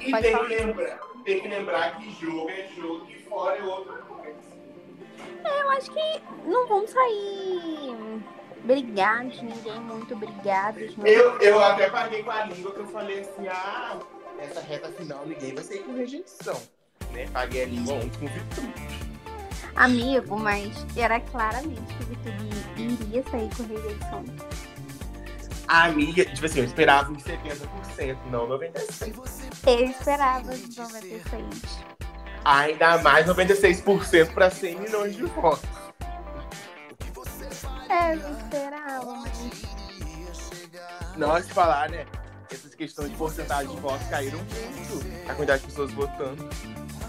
E 0.00 0.12
tem 0.12 0.36
que, 0.36 0.54
lembrar, 0.54 0.98
tem 1.24 1.40
que 1.40 1.48
lembrar 1.48 1.98
que 1.98 2.10
jogo 2.12 2.50
é 2.50 2.68
jogo 2.76 3.06
e 3.08 3.18
fora 3.22 3.58
é 3.58 3.62
outra 3.62 3.98
coisa. 3.98 4.38
Eu 5.44 5.70
acho 5.70 5.90
que 5.90 6.22
não 6.44 6.66
vão 6.66 6.86
sair 6.86 7.96
brigados, 8.64 9.40
ninguém 9.42 9.80
muito 9.80 10.14
brigados. 10.16 10.96
Não. 10.96 11.06
Eu, 11.06 11.38
eu 11.38 11.62
até 11.62 11.88
paguei 11.88 12.22
com 12.22 12.30
a 12.30 12.44
língua 12.44 12.72
que 12.72 12.80
eu 12.80 12.86
falei 12.86 13.20
assim, 13.20 13.48
ah, 13.48 13.98
essa 14.38 14.60
reta 14.60 14.88
final 14.92 15.26
ninguém 15.26 15.54
vai 15.54 15.64
sair 15.64 15.80
com 15.80 15.94
rejeição. 15.94 16.60
Né? 17.12 17.26
Paguei 17.32 17.62
a 17.64 17.66
língua 17.66 17.94
ontem 17.94 18.10
com 18.18 18.26
virtude. 18.26 19.10
Amigo, 19.76 20.38
mas 20.38 20.84
era 20.96 21.20
claramente 21.20 21.94
que 21.94 22.02
o 22.02 22.06
Vitor 22.06 22.32
iria 22.76 23.22
sair 23.22 23.48
com 23.56 23.62
rejeição. 23.62 24.24
A 25.70 25.84
amiga, 25.84 26.24
tipo 26.24 26.46
assim, 26.46 26.58
eu 26.58 26.64
esperava 26.64 27.12
uns 27.12 27.22
70%, 27.22 28.16
não 28.28 28.48
96%. 28.48 29.14
Eu 29.68 29.84
esperava 29.84 30.50
os 30.50 30.76
96. 30.76 31.44
Ainda 32.44 32.98
mais 32.98 33.24
96% 33.24 34.34
para 34.34 34.50
100 34.50 34.80
milhões 34.80 35.14
de 35.14 35.22
votos. 35.26 35.70
É, 37.88 38.14
eu 38.14 38.36
esperava, 38.36 39.14
mas. 39.14 39.30
Se 41.44 41.52
falar, 41.54 41.88
né? 41.88 42.04
Essas 42.50 42.74
questões 42.74 43.10
de 43.10 43.16
porcentagem 43.16 43.72
de 43.72 43.80
votos 43.80 44.08
caíram 44.08 44.38
muito. 44.38 45.30
A 45.30 45.34
quantidade 45.34 45.60
de 45.62 45.68
pessoas 45.68 45.92
votando. 45.92 46.50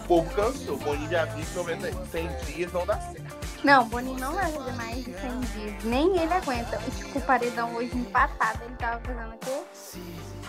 O 0.04 0.08
povo 0.08 0.36
cansou. 0.36 0.78
Boninho 0.78 1.10
já 1.10 1.26
viu 1.26 1.43
que 1.43 1.56
90, 1.56 2.06
100 2.12 2.28
dias 2.45 2.71
não 2.71 2.86
dá 2.86 3.02
certo. 3.02 3.51
Não, 3.63 3.84
o 3.84 3.86
Boninho 3.86 4.19
não 4.19 4.34
vai 4.34 4.52
fazer 4.52 4.71
mais 4.74 5.04
de 5.04 5.13
100 5.13 5.39
dias. 5.39 5.84
Nem 5.84 6.17
ele 6.17 6.34
aguenta. 6.34 6.78
Tipo, 6.97 7.19
o 7.19 7.21
paredão 7.21 7.76
hoje 7.76 7.95
empatado, 7.95 8.63
ele 8.65 8.76
tava 8.76 9.00
fazendo 9.02 9.36
o 9.36 9.38
quê? 9.38 9.62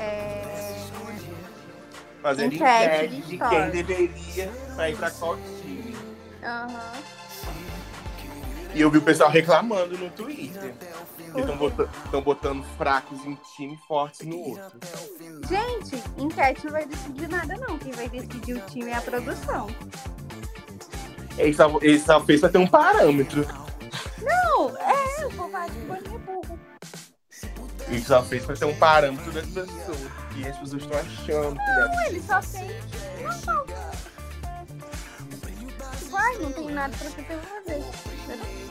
É... 0.01 0.83
Fazendo 2.23 2.55
Enquete 2.55 3.05
enquete 3.05 3.17
de 3.17 3.23
de 3.23 3.39
quem 3.39 3.71
deveria 3.71 4.53
pra 4.75 4.91
ir 4.91 4.97
pra 4.97 5.11
qual 5.11 5.37
time. 5.37 5.97
Aham. 6.43 6.93
E 8.75 8.81
eu 8.81 8.91
vi 8.91 8.99
o 8.99 9.03
pessoal 9.03 9.29
reclamando 9.29 9.99
no 9.99 10.09
Twitter. 10.11 10.75
Estão 11.37 11.57
botando, 11.57 12.23
botando 12.23 12.65
fracos 12.79 13.25
em 13.25 13.31
um 13.31 13.39
time 13.57 13.75
e 13.75 13.87
fortes 13.87 14.27
no 14.27 14.39
outro. 14.39 14.79
Gente, 15.49 16.03
enquete 16.17 16.65
não 16.65 16.73
vai 16.73 16.87
decidir 16.87 17.29
nada, 17.29 17.57
não. 17.57 17.79
Quem 17.79 17.93
vai 17.93 18.09
decidir 18.09 18.55
o 18.55 18.61
time 18.61 18.91
é 18.91 18.95
a 18.95 19.03
produção. 19.03 19.67
Ele 21.39 21.55
só, 21.55 21.79
ele 21.81 21.99
só 21.99 22.21
fez 22.21 22.41
pra 22.41 22.49
ter 22.49 22.59
um 22.59 22.67
parâmetro. 22.67 23.47
Não, 24.23 24.77
é. 24.79 25.27
o 25.27 25.31
povo 25.31 25.57
acha 25.57 25.73
que 25.73 25.93
é 25.93 26.19
burro. 26.19 26.59
Ele 27.89 28.03
só 28.03 28.23
fez 28.23 28.45
pra 28.45 28.57
ter 28.57 28.65
um 28.65 28.75
parâmetro 28.77 29.33
das 29.33 29.47
pessoas. 29.47 29.99
E 30.37 30.49
as 30.49 30.57
pessoas 30.59 30.83
estão 30.83 30.99
achando 30.99 31.57
que 31.57 31.97
Não, 31.97 32.05
ele 32.07 32.23
só 32.23 32.43
fez. 32.43 32.83
Vai, 36.11 36.37
não 36.39 36.53
tem 36.53 36.71
nada 36.71 36.95
pra 36.97 37.09
você 37.09 37.23
fazer. 37.23 37.85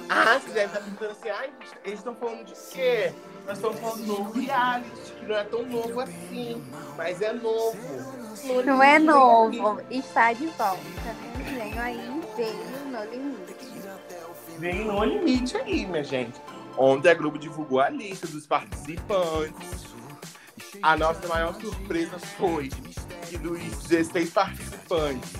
Ah, 0.09 0.39
você 0.39 0.51
deve 0.51 0.65
estar 0.65 0.81
pensando 0.81 1.11
assim, 1.11 1.29
ai, 1.29 1.49
eles 1.85 1.99
estão 1.99 2.15
falando 2.15 2.43
de 2.43 2.53
quê? 2.53 3.13
Nós 3.47 3.57
estamos 3.57 3.79
falando 3.79 4.01
do 4.01 4.07
novo 4.07 4.39
reality, 4.39 5.11
que 5.19 5.25
não 5.25 5.35
é 5.35 5.43
tão 5.45 5.65
novo 5.65 5.99
assim, 6.01 6.63
mas 6.97 7.21
é 7.21 7.33
novo. 7.33 7.77
Não 8.65 8.83
é 8.83 8.99
novo, 8.99 9.81
está 9.89 10.33
de 10.33 10.47
volta. 10.47 10.81
Venho 11.37 11.81
aí, 11.81 12.20
veio 12.35 12.53
no 12.87 13.03
limite. 13.05 13.71
Vem 14.57 14.85
no 14.85 15.03
limite 15.03 15.57
aí, 15.57 15.85
minha 15.85 16.03
gente. 16.03 16.39
Ontem 16.77 17.09
a 17.09 17.13
Globo 17.13 17.37
divulgou 17.37 17.79
a 17.79 17.89
lista 17.89 18.27
dos 18.27 18.45
participantes. 18.45 19.91
A 20.81 20.95
nossa 20.95 21.27
maior 21.27 21.53
surpresa 21.55 22.17
foi 22.19 22.69
que 23.29 23.37
dos 23.37 23.59
16 23.87 24.29
participantes, 24.31 25.33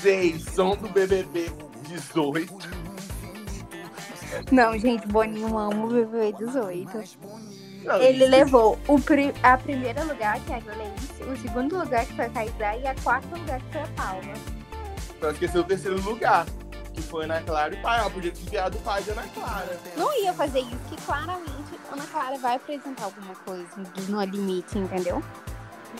seis 0.00 0.42
são 0.42 0.76
do 0.76 0.88
BBB 0.88 1.50
18. 1.88 2.54
Não, 4.52 4.78
gente, 4.78 5.06
Boninho 5.08 5.56
ama 5.56 5.84
o 5.84 5.88
BBB 5.88 6.32
18. 6.44 6.90
Não, 7.84 8.02
Ele 8.02 8.26
levou 8.26 8.78
o 8.88 9.00
pri 9.00 9.32
a 9.42 9.56
primeiro 9.56 10.06
lugar, 10.06 10.40
que 10.40 10.52
é 10.52 10.56
a 10.56 10.60
Gleice, 10.60 11.22
o 11.22 11.36
segundo 11.36 11.78
lugar, 11.78 12.04
que 12.04 12.14
foi 12.14 12.24
a 12.24 12.30
Caizá, 12.30 12.76
e 12.76 12.86
a 12.86 12.94
quarto 12.96 13.28
lugar, 13.28 13.60
que 13.60 13.72
foi 13.72 13.82
a 13.82 13.88
Paula. 13.88 14.55
Só 15.26 15.32
esqueceu 15.32 15.62
o 15.62 15.64
terceiro 15.64 16.00
lugar, 16.02 16.46
que 16.94 17.02
foi 17.02 17.24
Ana 17.24 17.42
Clara 17.42 17.74
e 17.74 17.82
pai. 17.82 17.98
Ela 17.98 18.08
podia 18.08 18.30
ter 18.30 18.42
enviado 18.42 18.78
o 18.78 18.80
pai 18.82 19.02
de 19.02 19.10
Ana 19.10 19.24
Clara. 19.34 19.76
Não 19.96 20.22
ia 20.22 20.32
fazer 20.32 20.60
isso, 20.60 20.78
que 20.88 21.02
claramente 21.02 21.80
Ana 21.90 22.06
Clara 22.06 22.38
vai 22.38 22.54
apresentar 22.54 23.06
alguma 23.06 23.34
coisa 23.34 23.66
do 23.76 24.02
No 24.02 24.22
Limite, 24.22 24.78
entendeu? 24.78 25.20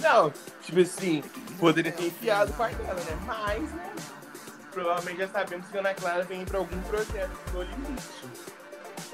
Não, 0.00 0.32
tipo 0.62 0.78
assim, 0.78 1.24
poderia 1.58 1.90
ter 1.90 2.06
enfiado 2.06 2.52
o 2.52 2.54
pai 2.54 2.72
dela, 2.76 2.94
né? 2.94 3.18
Mas, 3.26 3.72
né? 3.72 3.92
Provavelmente 4.70 5.18
já 5.18 5.26
sabemos 5.26 5.66
que 5.66 5.76
Ana 5.76 5.92
Clara 5.92 6.22
vem 6.22 6.44
pra 6.44 6.58
algum 6.58 6.80
projeto 6.82 7.36
no 7.52 7.62
limite. 7.62 8.28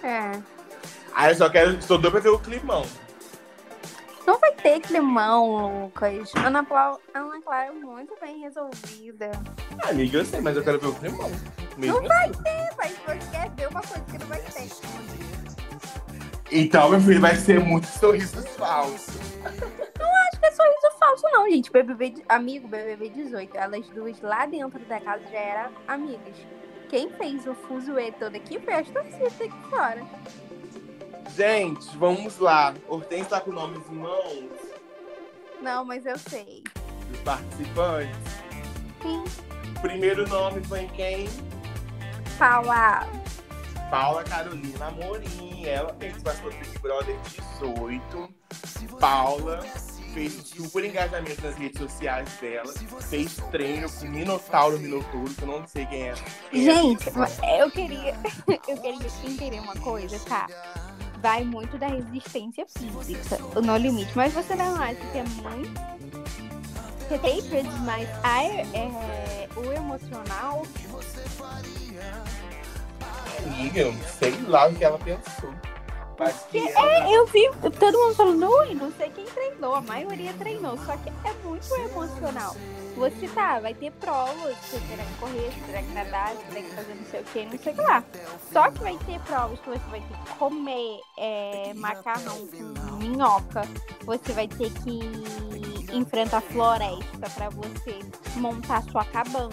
É. 0.02 0.42
Aí 1.14 1.32
eu 1.32 1.36
só 1.38 1.48
quero, 1.48 1.80
só 1.80 1.96
dou 1.96 2.10
pra 2.10 2.20
ver 2.20 2.28
o 2.28 2.38
climão. 2.38 2.84
Não 4.26 4.38
vai 4.38 4.52
ter 4.52 4.80
climão, 4.80 5.82
Lucas. 5.84 6.32
Ana, 6.36 6.64
Ana 7.14 7.42
Clara 7.42 7.66
é 7.66 7.72
muito 7.72 8.14
bem 8.20 8.38
resolvida. 8.40 9.30
Ah, 9.82 9.88
amiga, 9.90 10.18
eu 10.18 10.24
sei, 10.24 10.40
mas 10.40 10.56
eu 10.56 10.62
quero 10.62 10.78
ver 10.78 10.86
o 10.86 10.94
climão. 10.94 11.30
Mesmo 11.76 12.00
Não 12.00 12.08
vai 12.08 12.28
assim. 12.30 12.42
ter, 12.42 12.68
mas 12.76 12.92
você 12.92 13.30
quer 13.30 13.50
ver 13.50 13.68
uma 13.68 13.82
coisa 13.82 14.04
que 14.04 14.18
não 14.18 14.26
vai 14.26 14.40
ter. 14.40 14.68
Então, 16.50 16.90
meu 16.90 17.00
filho, 17.00 17.20
vai 17.20 17.34
ser 17.34 17.58
muito 17.60 17.86
sorrisos 17.86 18.46
falsos. 18.56 19.16
Acho 19.44 20.40
que 20.40 20.46
é 20.46 20.50
sorriso 20.50 20.98
falso, 21.00 21.24
não, 21.32 21.48
gente. 21.50 21.72
BBB, 21.72 22.22
amigo, 22.28 22.68
BBB 22.68 23.08
18. 23.08 23.56
Elas 23.56 23.88
duas 23.88 24.20
lá 24.20 24.44
dentro 24.46 24.78
da 24.80 25.00
casa 25.00 25.22
já 25.32 25.38
eram 25.38 25.72
amigas. 25.88 26.36
Quem 26.90 27.08
fez 27.10 27.46
o 27.46 27.54
fuzuê 27.54 28.12
todo 28.12 28.36
aqui 28.36 28.60
foi 28.60 28.74
as 28.74 28.88
torcidas 28.90 29.32
aqui 29.40 29.70
fora. 29.70 30.02
Gente, 31.36 31.96
vamos 31.96 32.38
lá. 32.38 32.74
Hortência 32.88 33.26
tá 33.26 33.40
com 33.40 33.52
nomes 33.52 33.82
em 33.90 33.94
mãos 33.94 34.50
Não, 35.60 35.84
mas 35.84 36.04
eu 36.04 36.18
sei. 36.18 36.62
dos 37.08 37.18
participantes. 37.20 38.16
Sim. 39.02 39.24
Primeiro 39.80 40.28
nome 40.28 40.62
foi 40.64 40.86
quem? 40.88 41.28
Paula. 42.38 43.06
Paula 43.90 44.22
Carolina 44.24 44.86
Amorim. 44.86 45.64
Ela 45.64 45.94
fez 45.94 46.22
participou 46.22 46.50
do 46.50 46.58
Big 46.58 46.78
Brother 46.78 47.16
18. 47.60 48.34
Paula 49.00 49.60
fez 50.12 50.32
super 50.32 50.84
engajamento 50.84 51.40
nas 51.42 51.56
redes 51.56 51.80
sociais 51.80 52.28
dela. 52.40 52.72
Fez 53.08 53.36
treino 53.50 53.90
com 53.90 54.06
Minotauro 54.06 54.78
Minotouro, 54.78 55.32
que 55.34 55.42
eu 55.42 55.48
não 55.48 55.66
sei 55.66 55.86
quem 55.86 56.08
é. 56.10 56.14
Gente, 56.52 57.08
eu 57.58 57.70
queria, 57.70 58.14
eu 58.68 58.76
queria 58.76 59.06
entender 59.24 59.60
uma 59.60 59.74
coisa, 59.76 60.18
tá? 60.20 60.46
Vai 61.22 61.44
muito 61.44 61.78
da 61.78 61.86
resistência 61.86 62.66
física, 62.66 63.38
o 63.56 63.62
no 63.62 63.76
limite. 63.76 64.10
Mas 64.16 64.32
você 64.32 64.56
não 64.56 64.74
acha 64.74 64.96
que 64.96 65.18
é 65.18 65.24
muito. 65.24 65.80
Você 67.08 67.18
tem 67.18 67.40
mais 67.84 68.08
a, 68.24 68.44
é, 68.44 69.48
o 69.56 69.72
emocional? 69.72 70.62
amiga, 73.62 73.80
eu 73.80 73.92
não 73.92 74.04
sei 74.04 74.32
lá 74.48 74.66
o 74.66 74.74
que 74.74 74.84
ela 74.84 74.98
pensou. 74.98 75.52
Que 76.50 76.60
Porque 76.60 76.72
ela- 76.78 77.10
Eu 77.12 77.26
vi 77.26 77.50
todo 77.78 77.98
mundo 77.98 78.14
falando, 78.14 78.48
ui, 78.48 78.74
não 78.74 78.92
sei 78.92 79.10
quem 79.10 79.24
treinou, 79.24 79.74
a 79.74 79.80
maioria 79.80 80.32
treinou, 80.34 80.76
só 80.78 80.96
que 80.96 81.08
é 81.08 81.32
muito 81.44 81.74
emocional. 81.76 82.56
Você 82.96 83.26
tá, 83.28 83.58
vai 83.58 83.72
ter 83.72 83.90
provas, 83.92 84.54
você 84.58 84.78
terá 84.80 85.02
que 85.04 85.14
correr, 85.18 85.50
você 85.50 85.60
terá 85.66 85.82
que 85.82 85.92
nadar, 85.92 86.34
você 86.34 86.44
terá 86.44 86.60
que 86.62 86.74
fazer 86.74 86.94
não 86.94 87.04
sei 87.06 87.20
o 87.20 87.24
que, 87.24 87.44
não 87.46 87.58
sei 87.58 87.72
o 87.72 87.76
que 87.76 87.80
lá. 87.80 88.04
Só 88.52 88.70
que 88.70 88.78
vai 88.80 88.96
ter 88.98 89.18
provas 89.20 89.58
que 89.60 89.70
você 89.70 89.88
vai 89.90 90.00
ter 90.00 90.16
que 90.18 90.34
comer 90.38 91.00
é, 91.18 91.72
macarrão 91.74 92.46
com 92.48 92.96
minhoca, 92.96 93.62
você 94.04 94.32
vai 94.32 94.46
ter 94.46 94.70
que 94.70 95.00
enfrentar 95.92 96.40
floresta 96.42 97.30
pra 97.34 97.48
você 97.50 97.98
montar 98.36 98.82
sua 98.90 99.04
cabana. 99.06 99.52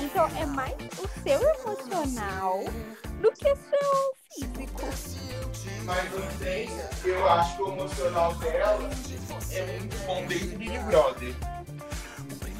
Então 0.00 0.26
é 0.36 0.46
mais 0.46 0.74
o 0.98 1.08
seu 1.22 1.40
emocional 1.40 2.64
do 3.20 3.32
que 3.32 3.50
o 3.52 3.56
seu. 3.56 4.17
Mas 5.84 6.10
não 6.12 7.10
eu 7.10 7.28
acho 7.28 7.56
que 7.56 7.62
o 7.62 7.68
emocional 7.68 8.34
dela 8.34 8.90
é 9.52 9.78
muito 9.78 10.06
bom 10.06 10.26
desde 10.26 10.56
Big 10.56 10.78
Brother. 10.80 11.34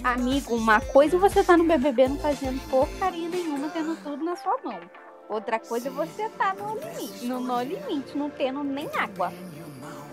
Amigo, 0.02 0.56
uma 0.56 0.80
coisa 0.80 1.18
você 1.18 1.44
tá 1.44 1.56
no 1.56 1.64
BBB 1.64 2.08
não 2.08 2.18
fazendo 2.18 2.60
porcaria 2.70 3.28
nenhuma, 3.28 3.68
tendo 3.68 3.96
tudo 4.02 4.24
na 4.24 4.34
sua 4.36 4.56
mão. 4.64 4.80
Outra 5.28 5.58
coisa 5.58 5.88
é 5.88 5.90
você 5.90 6.28
tá 6.30 6.54
no 6.54 6.78
limite, 6.78 7.26
no, 7.26 7.40
no 7.40 7.60
limite, 7.60 8.16
não 8.16 8.30
tendo 8.30 8.64
nem 8.64 8.88
água. 8.96 9.32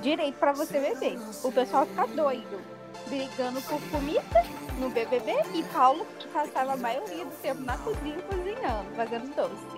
Direito 0.01 0.38
pra 0.38 0.51
você 0.51 0.80
beber. 0.80 1.17
O 1.43 1.51
pessoal 1.51 1.86
fica 1.86 2.06
doido, 2.08 2.62
brigando 3.08 3.62
por 3.62 3.80
comida 3.89 4.43
no 4.78 4.89
BBB 4.89 5.32
e 5.54 5.63
Paulo 5.63 6.06
que 6.19 6.28
passava 6.28 6.73
a 6.73 6.78
maioria 6.78 7.23
do 7.23 7.41
tempo 7.41 7.62
na 7.62 7.78
cozinha 7.78 8.21
cozinhando, 8.23 8.95
fazendo 8.95 9.34
doce. 9.36 9.74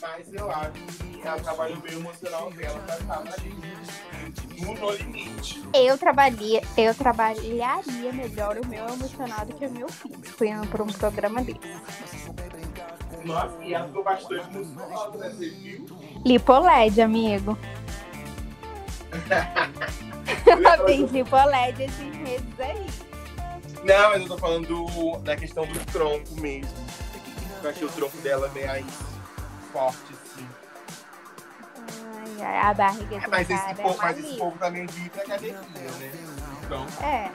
Mas 0.00 0.32
eu 0.32 0.50
acho 0.50 0.70
que 0.72 1.20
ela 1.26 1.40
trabalhou 1.40 1.78
bem 1.78 1.96
o 1.96 2.00
emocional 2.00 2.50
dela 2.52 2.78
pra 2.80 2.96
estar 2.96 3.18
ali. 3.38 3.54
No, 4.60 4.74
no 4.74 4.90
limite. 4.92 5.62
Eu 5.74 5.98
trabalharia, 5.98 6.62
eu 6.76 6.94
trabalharia 6.94 8.12
melhor 8.12 8.58
o 8.58 8.66
meu 8.66 8.86
emocional 8.88 9.44
do 9.46 9.54
que 9.54 9.66
o 9.66 9.70
meu 9.70 9.88
físico 9.88 10.44
indo 10.44 10.66
pra 10.68 10.82
um 10.82 10.86
programa 10.86 11.42
desse. 11.42 11.58
Nossa, 13.24 13.56
e 13.62 13.72
ela 13.74 13.86
ficou 13.86 14.04
bastante 14.04 14.50
musculosa, 14.56 15.18
né? 15.18 15.30
Você 15.30 15.48
viu? 15.50 15.86
Lipoled, 16.24 17.00
amigo. 17.00 17.58
Ela 20.46 20.84
fez 20.84 21.10
lipoled 21.10 21.82
esses 21.82 22.16
meses 22.16 22.60
aí. 22.60 22.86
Não, 23.84 24.10
mas 24.10 24.22
eu 24.22 24.28
tô 24.28 24.38
falando 24.38 24.66
do- 24.66 25.18
da 25.18 25.36
questão 25.36 25.66
do 25.66 25.78
tronco 25.86 26.34
mesmo. 26.40 26.72
Eu 27.62 27.70
achei 27.70 27.86
o 27.86 27.90
tronco 27.90 28.16
dela 28.18 28.48
bem 28.48 28.66
aí 28.68 28.84
forte, 29.74 30.12
assim. 30.12 30.48
Ai, 32.16 32.42
ai, 32.42 32.58
a 32.60 32.74
barriga 32.74 33.16
É, 33.16 33.26
mas 33.26 33.50
esse 33.50 33.74
povo, 33.74 33.94
é 33.94 34.06
mas 34.06 34.18
esse 34.18 34.38
povo 34.38 34.58
também 34.58 34.86
vive 34.86 35.10
pra 35.10 35.22
academia, 35.22 35.60
né? 35.60 36.12
Então, 36.62 36.86
É. 37.02 37.30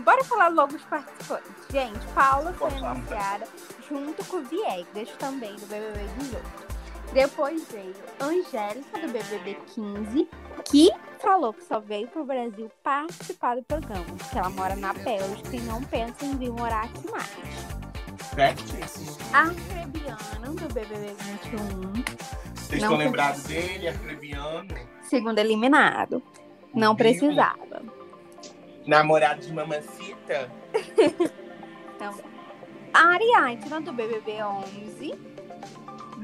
Bora 0.00 0.22
falar 0.24 0.48
logo 0.48 0.74
os 0.74 0.82
participantes. 0.82 1.50
Gente, 1.70 2.06
Paula 2.08 2.52
foi 2.52 2.68
anunciada 2.68 3.48
junto 3.88 4.24
com 4.26 4.36
o 4.36 4.42
Viegas, 4.42 5.08
também, 5.18 5.54
do 5.56 5.66
BBB 5.66 6.06
18. 6.18 6.66
Depois 7.12 7.66
veio 7.68 7.94
Angélica, 8.20 8.98
do 8.98 9.06
BBB 9.08 9.54
15, 9.74 10.28
que 10.64 10.90
falou 11.18 11.54
que 11.54 11.64
só 11.64 11.80
veio 11.80 12.08
pro 12.08 12.24
Brasil 12.26 12.70
participar 12.82 13.56
do 13.56 13.62
programa, 13.62 14.04
porque 14.04 14.36
ela 14.36 14.50
mora 14.50 14.76
na 14.76 14.92
Bélgica 14.92 15.56
e 15.56 15.60
não 15.60 15.82
pensa 15.84 16.26
em 16.26 16.36
vir 16.36 16.50
morar 16.50 16.84
aqui 16.84 17.10
mais. 17.10 17.85
Certíssimo. 18.34 19.16
Arcrebiano, 19.32 20.54
do 20.54 20.72
BBB 20.74 21.14
21, 21.18 21.92
Vocês 22.54 22.68
Não 22.70 22.76
estão 22.76 22.96
lembrados 22.96 23.42
dele, 23.44 23.88
Arcrebiano? 23.88 24.74
segundo 25.02 25.38
eliminado. 25.38 26.22
Não 26.74 26.92
O 26.92 26.94
Bibo, 26.94 27.08
precisava. 27.08 27.82
Namorado 28.86 29.40
de 29.40 29.52
mamacita? 29.52 30.50
A 32.92 32.98
Ariadna, 33.12 33.80
do 33.80 33.92
BBB 33.92 34.42
11. 34.42 35.14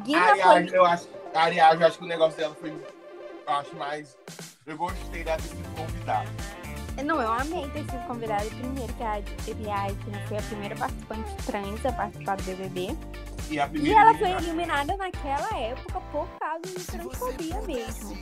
Gui 0.04 0.14
A 0.14 0.20
Napoli- 0.20 0.40
Ariadne, 0.42 0.72
eu 0.74 0.84
acho, 0.86 1.08
a 1.34 1.42
Ariadne, 1.42 1.82
eu 1.82 1.86
acho 1.88 1.98
que 1.98 2.04
o 2.04 2.08
negócio 2.08 2.38
dela 2.38 2.54
foi. 2.54 2.70
Eu 2.70 3.52
acho 3.52 3.76
mais. 3.76 4.16
Eu 4.66 4.76
gostei 4.78 5.22
dela 5.22 5.36
ter 5.36 5.48
sido 5.48 5.76
convidada. 5.76 6.30
Não, 7.04 7.20
eu 7.20 7.32
amei 7.32 7.68
ter 7.70 7.84
sido 7.84 8.06
convidada 8.06 8.44
primeiro, 8.44 8.92
que 8.94 9.02
a 9.02 9.10
Ariadna 9.12 10.26
foi 10.28 10.38
a 10.38 10.42
primeira 10.42 10.76
participante 10.76 11.34
trans 11.46 11.86
a 11.86 11.92
participar 11.92 12.36
do 12.36 12.42
BBB. 12.44 12.96
E, 13.50 13.58
a 13.60 13.68
E 13.72 13.92
ela 13.92 14.14
foi 14.18 14.30
eliminada. 14.30 14.96
naquela 14.96 15.58
época 15.58 16.00
por 16.12 16.28
causa 16.38 16.62
de 16.62 16.84
transfobia 16.84 17.60
mesmo. 17.62 18.16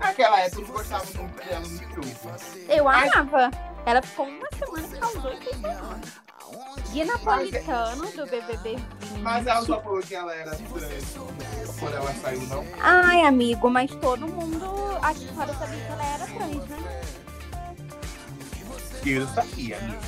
Naquela 0.00 0.40
época 0.40 0.60
eu 0.62 0.66
não 0.66 0.74
gostava 0.74 1.04
muito 1.04 1.36
dela 1.36 1.60
no 1.60 1.78
jogo. 1.78 2.62
Eu 2.68 2.88
amava. 2.88 3.50
Ela 3.86 4.02
ficou 4.02 4.26
uma 4.26 4.48
semana 4.58 4.96
e 4.96 4.98
causou 5.00 5.32
impressionante. 5.32 6.12
Gui 6.92 7.04
Napolitano, 7.04 8.10
do 8.12 8.26
BBB 8.26 8.76
20. 8.76 9.20
Mas 9.20 9.46
ela 9.46 9.62
só 9.62 9.80
falou 9.80 10.00
que 10.00 10.14
ela 10.14 10.34
era 10.34 10.50
trans 10.52 11.16
quando 11.78 11.94
ela 11.94 12.14
saiu, 12.14 12.40
não? 12.42 12.64
Ai, 12.80 13.22
amigo, 13.22 13.68
mas 13.68 13.90
todo 13.96 14.26
mundo 14.26 14.66
aqui 15.02 15.26
fora 15.34 15.52
sabia 15.54 15.84
que 15.84 15.92
ela 15.92 16.06
era 16.06 16.26
trans, 16.26 16.68
né? 16.68 17.02
Eu 19.04 19.20
não 19.20 19.34
sabia, 19.34 19.78
amiga. 19.78 19.98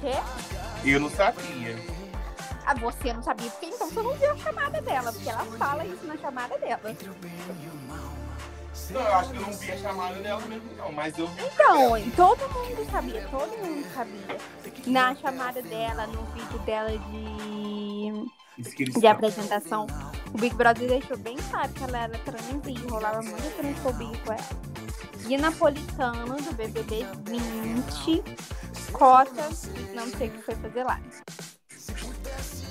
Quê? 0.00 0.88
Eu 0.90 1.00
não 1.00 1.10
sabia. 1.10 1.76
Ah, 2.64 2.74
você 2.74 3.12
não 3.12 3.22
sabia 3.22 3.50
porque 3.50 3.66
então 3.66 3.88
você 3.90 4.02
não 4.02 4.14
viu 4.14 4.32
a 4.32 4.36
chamada 4.36 4.80
dela, 4.80 5.12
porque 5.12 5.28
ela 5.28 5.44
fala 5.44 5.84
isso 5.84 6.06
na 6.06 6.16
chamada 6.16 6.56
dela. 6.58 6.96
Não, 8.90 9.00
eu 9.00 9.14
acho 9.14 9.30
que 9.30 9.36
eu 9.36 9.42
não 9.42 9.52
vi 9.52 9.72
a 9.72 9.76
chamada 9.78 10.14
dela 10.20 10.40
mesmo, 10.42 10.70
não. 10.76 10.92
Mas 10.92 11.16
eu 11.18 11.26
vi. 11.28 11.42
Então, 11.44 11.92
todo 12.16 12.40
mundo 12.48 12.90
sabia, 12.90 13.28
todo 13.30 13.58
mundo 13.58 13.86
sabia. 13.94 14.36
Na 14.86 15.14
chamada 15.14 15.62
dela, 15.62 16.06
no 16.06 16.22
vídeo 16.26 16.58
dela 16.60 16.90
de, 18.58 19.00
de 19.00 19.06
apresentação, 19.06 19.86
o 20.34 20.38
Big 20.38 20.54
Brother 20.54 20.88
deixou 20.88 21.16
bem 21.18 21.36
claro 21.50 21.72
que 21.72 21.84
ela 21.84 21.98
era 22.04 22.18
trans 22.18 22.66
e 22.66 22.74
rolava 22.88 23.22
muita 23.22 23.50
transfobia 23.50 24.18
com 24.24 24.32
ela. 24.32 24.72
E 25.28 25.36
Napolitano, 25.36 26.36
do 26.36 26.52
BBB 26.54 27.06
20, 27.24 28.22
Cota, 28.92 29.48
não 29.94 30.06
sei 30.08 30.28
o 30.28 30.30
que 30.32 30.42
foi 30.42 30.54
fazer 30.56 30.84
lá. 30.84 31.00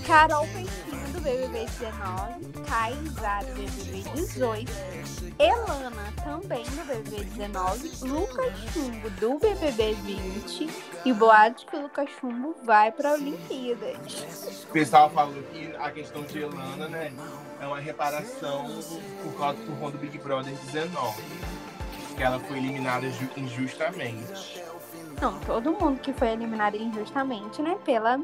Carol 0.06 0.48
Peixinho, 0.48 1.08
do 1.14 1.22
BBB 1.22 1.66
19, 1.66 2.64
Kaysar, 2.68 3.46
do 3.46 3.54
BBB 3.54 4.10
18, 4.16 4.72
Elana, 5.40 6.14
também 6.24 6.64
do 6.66 6.86
BBB 6.86 7.24
19, 7.26 7.92
Lucas 8.08 8.54
Chumbo, 8.74 9.10
do 9.12 9.38
BBB 9.40 9.94
20, 9.94 10.70
e 11.06 11.14
boatos 11.14 11.64
que 11.66 11.76
o 11.78 11.84
Lucas 11.84 12.10
Chumbo 12.20 12.56
vai 12.64 12.92
para 12.92 13.14
Olimpíadas. 13.14 14.66
O 14.70 14.72
pessoal 14.74 15.10
falou 15.12 15.42
que 15.54 15.74
a 15.80 15.92
questão 15.92 16.24
de 16.24 16.40
Elana, 16.40 16.88
né, 16.90 17.14
é 17.62 17.66
uma 17.68 17.80
reparação 17.80 18.66
por 19.24 19.34
causa 19.38 19.58
do 19.64 19.80
conta 19.80 19.98
do 19.98 20.00
Big 20.00 20.18
Brother 20.18 20.54
19. 20.66 21.22
Que 22.18 22.24
ela 22.24 22.40
foi 22.40 22.58
eliminada 22.58 23.10
ju- 23.10 23.30
injustamente. 23.38 24.64
Não, 25.22 25.40
todo 25.42 25.72
mundo 25.72 26.00
que 26.02 26.12
foi 26.12 26.30
eliminado 26.30 26.76
injustamente, 26.76 27.62
né, 27.62 27.78
pela 27.86 28.20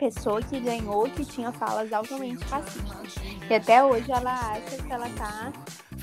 pessoa 0.00 0.40
que 0.40 0.58
ganhou, 0.58 1.02
que 1.10 1.26
tinha 1.26 1.52
falas 1.52 1.92
altamente 1.92 2.42
racistas. 2.46 3.14
E 3.48 3.54
até 3.54 3.84
hoje 3.84 4.10
ela 4.10 4.32
acha 4.32 4.82
que 4.82 4.90
ela 4.90 5.08
tá 5.10 5.52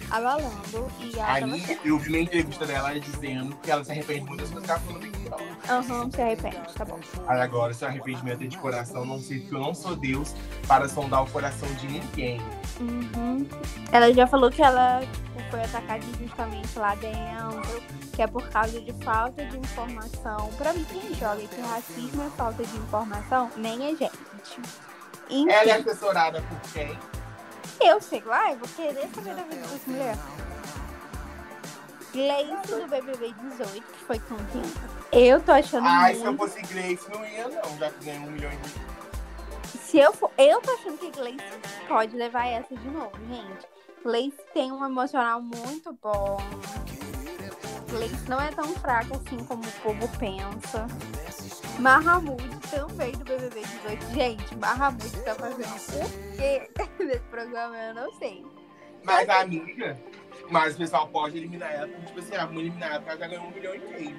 abalando 0.09 0.87
e 0.99 1.17
ela 1.17 1.37
A 1.37 1.39
tava 1.39 1.57
eu 1.83 1.97
vi 1.97 2.09
uma 2.09 2.19
entrevista 2.19 2.65
dela 2.65 2.99
dizendo 2.99 3.55
que 3.57 3.71
ela 3.71 3.83
se 3.83 3.91
arrepende 3.91 4.25
muito 4.25 4.41
das 4.41 4.49
coisas 4.49 4.65
que 4.65 4.71
ela 4.71 4.79
falou 4.79 4.93
no 4.93 4.99
Big 4.99 5.17
Brother. 5.19 5.57
Aham, 5.69 6.11
se 6.11 6.21
arrepende, 6.21 6.73
tá 6.75 6.85
bom. 6.85 6.99
Aí 7.27 7.41
agora, 7.41 7.73
se 7.73 7.85
arrependimento 7.85 8.43
é 8.43 8.47
de 8.47 8.57
coração, 8.57 9.05
não 9.05 9.19
sei 9.19 9.39
porque 9.39 9.55
eu 9.55 9.59
não 9.59 9.73
sou 9.73 9.95
Deus 9.95 10.33
para 10.67 10.87
sondar 10.87 11.23
o 11.23 11.29
coração 11.29 11.67
de 11.75 11.87
ninguém. 11.87 12.41
Uhum. 12.79 13.47
Ela 13.91 14.13
já 14.13 14.27
falou 14.27 14.49
que 14.49 14.61
ela 14.61 15.01
tipo, 15.01 15.41
foi 15.49 15.63
atacada 15.63 16.03
injustamente 16.05 16.79
lá 16.79 16.95
dentro, 16.95 17.83
que 18.13 18.21
é 18.21 18.27
por 18.27 18.47
causa 18.49 18.79
de 18.79 18.93
falta 19.03 19.45
de 19.45 19.57
informação. 19.57 20.49
Pra 20.57 20.73
mim, 20.73 20.85
quem 20.85 21.13
joga 21.15 21.41
que 21.41 21.61
racismo 21.61 22.23
é 22.23 22.29
falta 22.31 22.63
de 22.63 22.77
informação, 22.77 23.49
nem 23.57 23.91
é 23.91 23.95
gente. 23.95 24.17
Enfim, 25.29 25.49
Ela 25.51 25.71
é 25.71 25.79
assessorada 25.79 26.41
por 26.41 26.71
quem? 26.71 26.97
Eu 27.81 28.01
sei 28.01 28.21
lá, 28.21 28.51
eu 28.51 28.57
vou 28.57 28.67
querer 28.69 29.07
saber 29.13 29.35
da 29.35 29.43
vida 29.43 29.67
dessa 29.67 29.89
mulher. 29.89 30.17
Gleice 32.13 32.75
do 32.75 32.87
BBB 32.87 33.33
18, 33.33 33.85
que 33.85 33.99
foi 34.05 34.19
campeã. 34.19 34.61
Eu 35.11 35.41
tô 35.41 35.51
achando 35.51 35.85
Ai, 35.85 36.15
se 36.15 36.21
eu 36.21 36.33
muito. 36.33 36.39
fosse 36.39 36.61
Grace, 36.73 37.09
não 37.11 37.25
ia 37.25 37.47
não, 37.47 37.77
já 37.77 37.89
que 37.91 38.05
ganhou 38.05 38.27
um 38.27 38.31
milhão 38.31 38.51
de... 38.51 39.77
Se 39.77 39.99
eu 39.99 40.11
for. 40.13 40.31
Eu 40.37 40.61
tô 40.61 40.71
achando 40.71 40.97
que 40.97 41.11
Gleice 41.11 41.43
pode 41.87 42.15
levar 42.15 42.47
essa 42.47 42.75
de 42.75 42.89
novo, 42.89 43.11
gente. 43.29 43.67
Gleice 44.03 44.37
tem 44.53 44.71
um 44.71 44.83
emocional 44.85 45.41
muito 45.41 45.93
bom. 46.01 46.37
Gleice 47.89 48.29
não 48.29 48.41
é 48.41 48.51
tão 48.51 48.67
fraca 48.75 49.15
assim 49.15 49.37
como 49.45 49.63
o 49.63 49.71
povo 49.83 50.09
pensa. 50.17 50.87
Mahamud 51.79 52.43
também 52.71 53.11
do 53.11 53.23
BBB 53.23 53.61
18. 53.61 54.13
Gente, 54.13 54.55
Mahamud 54.57 55.23
tá 55.23 55.35
fazendo 55.35 56.03
o 56.03 56.37
quê 56.37 56.69
nesse 57.03 57.19
programa? 57.29 57.77
Eu 57.77 57.93
não 57.93 58.13
sei. 58.13 58.43
Mas 59.03 59.29
a 59.29 59.41
amiga, 59.41 59.97
mas 60.49 60.73
o 60.75 60.77
pessoal 60.77 61.07
pode 61.07 61.37
eliminar 61.37 61.71
ela, 61.71 61.87
porque, 61.87 62.05
tipo 62.07 62.19
assim, 62.19 62.35
ah, 62.35 62.45
vamos 62.45 62.61
eliminar 62.61 62.89
ela 62.89 62.99
porque 62.99 63.11
ela 63.11 63.19
já 63.19 63.27
ganhou 63.27 63.45
um 63.45 63.51
milhão 63.51 63.75
e 63.75 63.79
meio. 63.79 64.17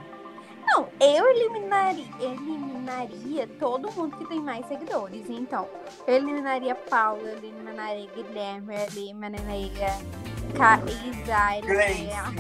Não, 0.67 0.89
eu 1.01 1.31
eliminaria, 1.31 2.07
eliminaria 2.21 3.47
todo 3.59 3.91
mundo 3.93 4.17
que 4.19 4.29
tem 4.29 4.41
mais 4.41 4.67
seguidores. 4.67 5.29
Então, 5.29 5.69
eu 6.07 6.15
eliminaria 6.15 6.75
Paula, 6.75 7.31
eliminaria 7.31 8.09
Guilherme, 8.15 8.75
eliminaria 8.75 9.89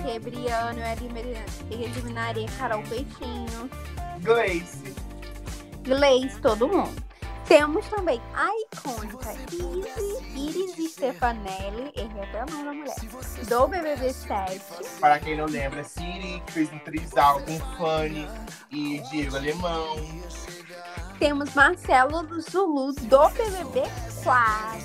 eu 0.06 0.22
eliminaria 0.92 1.44
eu 1.70 1.80
eliminaria 1.80 2.48
Carol 2.58 2.82
Peixinho, 2.82 3.70
Gleice. 4.22 5.07
Gleice, 5.88 6.38
todo 6.40 6.68
mundo. 6.68 7.02
Temos 7.46 7.86
também 7.88 8.20
a 8.34 8.50
icônica 8.74 9.32
Iris, 9.50 10.20
Iris 10.36 10.92
Stefanelli, 10.92 11.90
errei 11.96 12.22
até 12.22 12.44
o 12.44 12.50
nome 12.50 12.64
da 12.64 12.72
mulher, 12.74 12.94
do 13.48 13.68
BBB 13.68 14.12
7. 14.12 14.60
Para 15.00 15.18
quem 15.18 15.34
não 15.34 15.46
lembra, 15.46 15.82
Siri, 15.82 16.42
que 16.44 16.52
fez 16.52 16.70
um 16.70 16.78
trisal 16.80 17.40
com 17.40 17.58
Fanny 17.78 18.28
e 18.70 19.00
Diego 19.10 19.36
Alemão. 19.36 19.96
Temos 21.18 21.54
Marcelo 21.54 22.28
Zulu 22.38 22.92
do 22.92 23.28
BBB 23.30 23.82
4. 24.22 24.78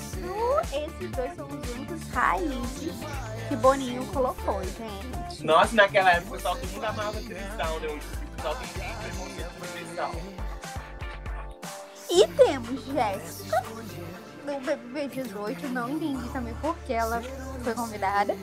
Esses 0.72 1.10
dois 1.10 1.34
são 1.34 1.46
os 1.46 1.70
únicos 1.74 2.08
raízes 2.14 2.94
que 3.46 3.56
Boninho 3.56 4.06
colocou, 4.06 4.62
gente. 4.64 5.44
Nossa, 5.44 5.76
naquela 5.76 6.12
época 6.12 6.30
o 6.30 6.36
pessoal 6.36 6.56
todo 6.56 6.70
mundo 6.70 6.84
amava 6.84 7.20
trisal, 7.20 7.80
né? 7.80 7.88
O 7.88 8.36
pessoal 8.36 8.56
tem 8.56 8.82
bem 8.82 8.94
preconceito 8.96 9.50
por 9.58 9.68
trisal. 9.68 10.12
E 12.14 12.26
temos 12.28 12.84
Jéssica 12.84 13.60
do 13.62 14.44
BBB 14.46 15.08
18. 15.08 15.68
Não 15.68 15.90
entendi 15.90 16.28
também 16.32 16.54
por 16.60 16.76
que 16.86 16.92
ela 16.92 17.20
foi 17.62 17.74
convidada. 17.74 18.36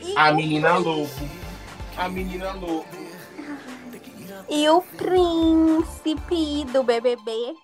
E, 0.00 0.14
A 0.16 0.32
menina 0.32 0.76
lobo. 0.76 1.10
A 1.96 2.08
menina 2.08 2.52
lobo. 2.52 2.86
e 4.48 4.68
o 4.68 4.80
príncipe 4.82 6.64
do 6.72 6.82
BBB 6.84 7.54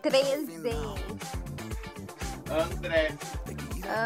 13. 0.00 0.62
André. 2.50 3.12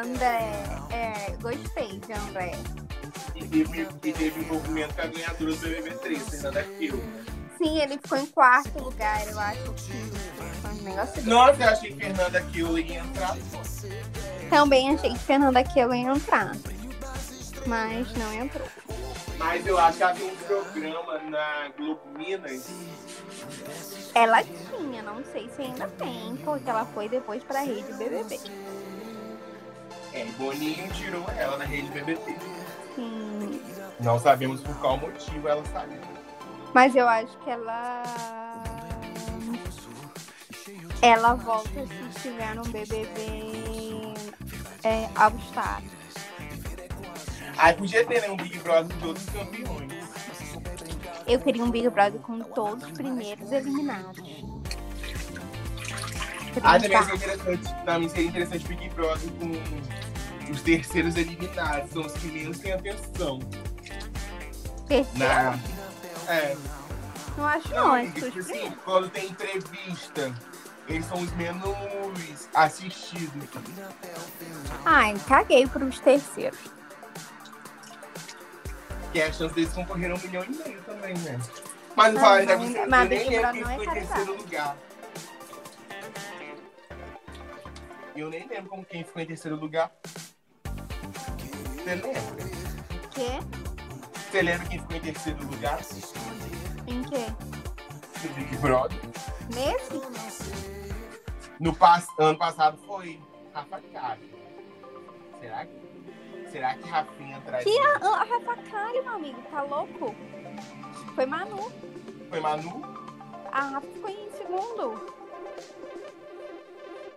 André. 0.03 0.53
É, 0.91 1.37
gostei 1.41 2.01
de 2.01 2.13
André. 2.13 2.53
E 3.37 3.45
teve, 3.47 3.83
e 3.83 4.13
teve 4.13 4.41
envolvimento 4.41 4.95
com 4.95 5.03
a 5.03 5.07
ganhadora 5.07 5.53
do 5.53 5.59
BBB 5.59 5.91
3, 5.99 6.29
Fernanda 6.31 6.63
Kiel. 6.65 7.01
Sim, 7.59 7.79
ele 7.79 7.99
ficou 7.99 8.19
em 8.19 8.27
quarto 8.27 8.83
lugar, 8.83 9.27
eu 9.27 9.38
acho 9.38 9.73
que 9.73 9.92
um. 9.92 11.25
Nossa, 11.25 11.62
eu 11.62 11.69
achei 11.69 11.92
que 11.92 12.01
Fernanda 12.01 12.42
Kiel 12.42 12.79
ia 12.79 12.99
entrar. 13.01 13.37
Também 14.51 14.95
achei 14.95 15.12
que 15.12 15.19
Fernanda 15.19 15.64
Kiel 15.64 15.95
ia 15.95 16.09
entrar. 16.09 16.57
Mas 17.66 18.12
não 18.14 18.33
entrou. 18.33 18.69
Mas 19.38 19.66
eu 19.66 19.79
acho 19.79 19.99
que 19.99 20.14
tem 20.14 20.31
um 20.31 20.37
programa 20.37 21.18
na 21.18 21.68
Globo 21.76 22.01
Minas. 22.16 22.68
Ela 24.14 24.43
tinha, 24.43 25.03
não 25.03 25.22
sei 25.24 25.49
se 25.55 25.62
ainda 25.62 25.87
tem, 25.89 26.37
porque 26.45 26.68
ela 26.70 26.87
foi 26.87 27.09
depois 27.09 27.43
pra 27.45 27.61
rede 27.61 27.93
BBB. 27.95 28.41
É, 30.12 30.24
Boninho 30.39 30.91
tirou 30.95 31.24
ela 31.37 31.59
da 31.59 31.64
rede 31.64 31.91
BBB. 31.91 32.37
Sim. 32.95 33.61
Não 34.01 34.18
sabemos 34.18 34.62
por 34.62 34.74
qual 34.76 34.97
motivo 34.97 35.49
ela 35.49 35.62
saiu. 35.66 36.16
Mas 36.77 36.95
eu 36.95 37.09
acho 37.09 37.35
que 37.39 37.49
ela. 37.49 38.03
Ela 41.01 41.35
volta 41.35 41.87
se 41.87 42.09
estiver 42.14 42.55
no 42.55 42.64
BBB 42.64 44.12
é, 44.85 45.09
All 45.14 45.33
Star. 45.49 45.83
Aí 47.57 47.72
podia 47.72 48.05
ter 48.05 48.20
né, 48.20 48.29
um 48.29 48.37
Big 48.37 48.59
Brother 48.59 48.95
de 48.95 49.07
outros 49.07 49.24
campeões. 49.31 49.91
Eu 51.27 51.41
queria 51.41 51.64
um 51.64 51.70
Big 51.70 51.89
Brother 51.89 52.20
com 52.20 52.41
todos 52.41 52.85
os 52.85 52.93
primeiros 52.93 53.51
eliminados. 53.51 54.45
Ah, 56.62 56.79
também 56.79 57.03
seria 57.03 57.14
interessante, 57.14 57.85
também 57.87 58.09
seria 58.11 58.29
interessante 58.29 58.68
Big 58.68 58.89
Brother 58.91 59.31
com 59.39 60.53
os 60.53 60.61
terceiros 60.61 61.16
eliminados. 61.16 61.91
São 61.91 62.03
os 62.03 62.12
que 62.12 62.27
menos 62.27 62.59
têm 62.59 62.74
atenção. 62.74 63.39
Terceiro? 64.87 65.18
Na... 65.18 65.59
É. 66.29 66.57
Não 67.37 67.45
acho 67.47 67.68
Não, 67.70 67.89
não, 67.89 67.97
é 67.97 68.11
tipo 68.11 68.39
assim, 68.39 68.70
quando 68.85 69.11
tem 69.11 69.27
entrevista 69.29 70.35
eles 70.89 71.05
são 71.07 71.18
os 71.20 71.33
menos 71.33 72.49
assistidos. 72.55 73.49
Ai, 74.85 75.14
caguei 75.29 75.66
pros 75.66 75.99
terceiros. 76.01 76.59
Que 79.12 79.22
a 79.22 79.33
chance 79.33 79.55
deles 79.55 79.72
concorrer 79.72 80.11
a 80.11 80.14
um 80.14 80.18
milhão 80.18 80.45
e 80.45 80.51
meio 80.51 80.81
também, 80.83 81.14
né? 81.18 81.41
Mas 81.97 82.14
não 82.14 82.24
ainda 82.27 82.57
mas- 82.59 82.68
você 82.70 82.87
mas 82.87 83.09
nem 83.09 83.29
lembro 83.29 83.41
Brother 83.41 83.53
quem 83.66 83.74
é 83.74 83.79
ficou 83.79 83.95
em 83.97 84.07
terceiro 84.07 84.37
lugar. 84.37 84.77
Eu 88.14 88.31
nem 88.31 88.49
lembro 88.49 88.70
como 88.70 88.85
quem 88.85 89.05
ficou 89.05 89.22
em 89.22 89.27
terceiro 89.27 89.57
lugar. 89.57 89.91
Você 91.74 91.95
lembra? 91.95 92.12
Quê? 93.11 93.66
Você 94.37 94.43
lembra 94.43 94.66
quem 94.66 94.78
ficou 94.78 94.97
em 94.97 95.01
terceiro 95.01 95.47
lugar? 95.47 95.80
Em 96.87 97.03
quê? 97.05 97.24
Do 98.20 98.34
Big 98.34 98.55
Brother. 98.59 98.99
Nesse? 99.55 100.53
No 101.59 101.74
pass... 101.74 102.07
ano 102.18 102.37
passado 102.37 102.76
foi 102.87 103.18
Rafa 103.55 103.80
Kali. 103.95 104.34
Será 105.41 105.64
que. 105.64 106.51
Será 106.53 106.74
que 106.74 106.87
Rafinha 106.87 107.41
traz. 107.47 107.64
Que 107.64 107.78
a, 107.78 107.93
a 107.95 108.24
Rafa 108.24 108.57
Kali, 108.70 109.01
meu 109.01 109.14
amigo, 109.14 109.41
tá 109.51 109.62
louco? 109.62 110.14
Foi 111.14 111.24
Manu. 111.24 111.72
Foi 112.28 112.39
Manu? 112.39 112.82
A 113.51 113.61
Rafa 113.62 113.87
ficou 113.87 114.11
em 114.11 114.30
segundo. 114.32 115.12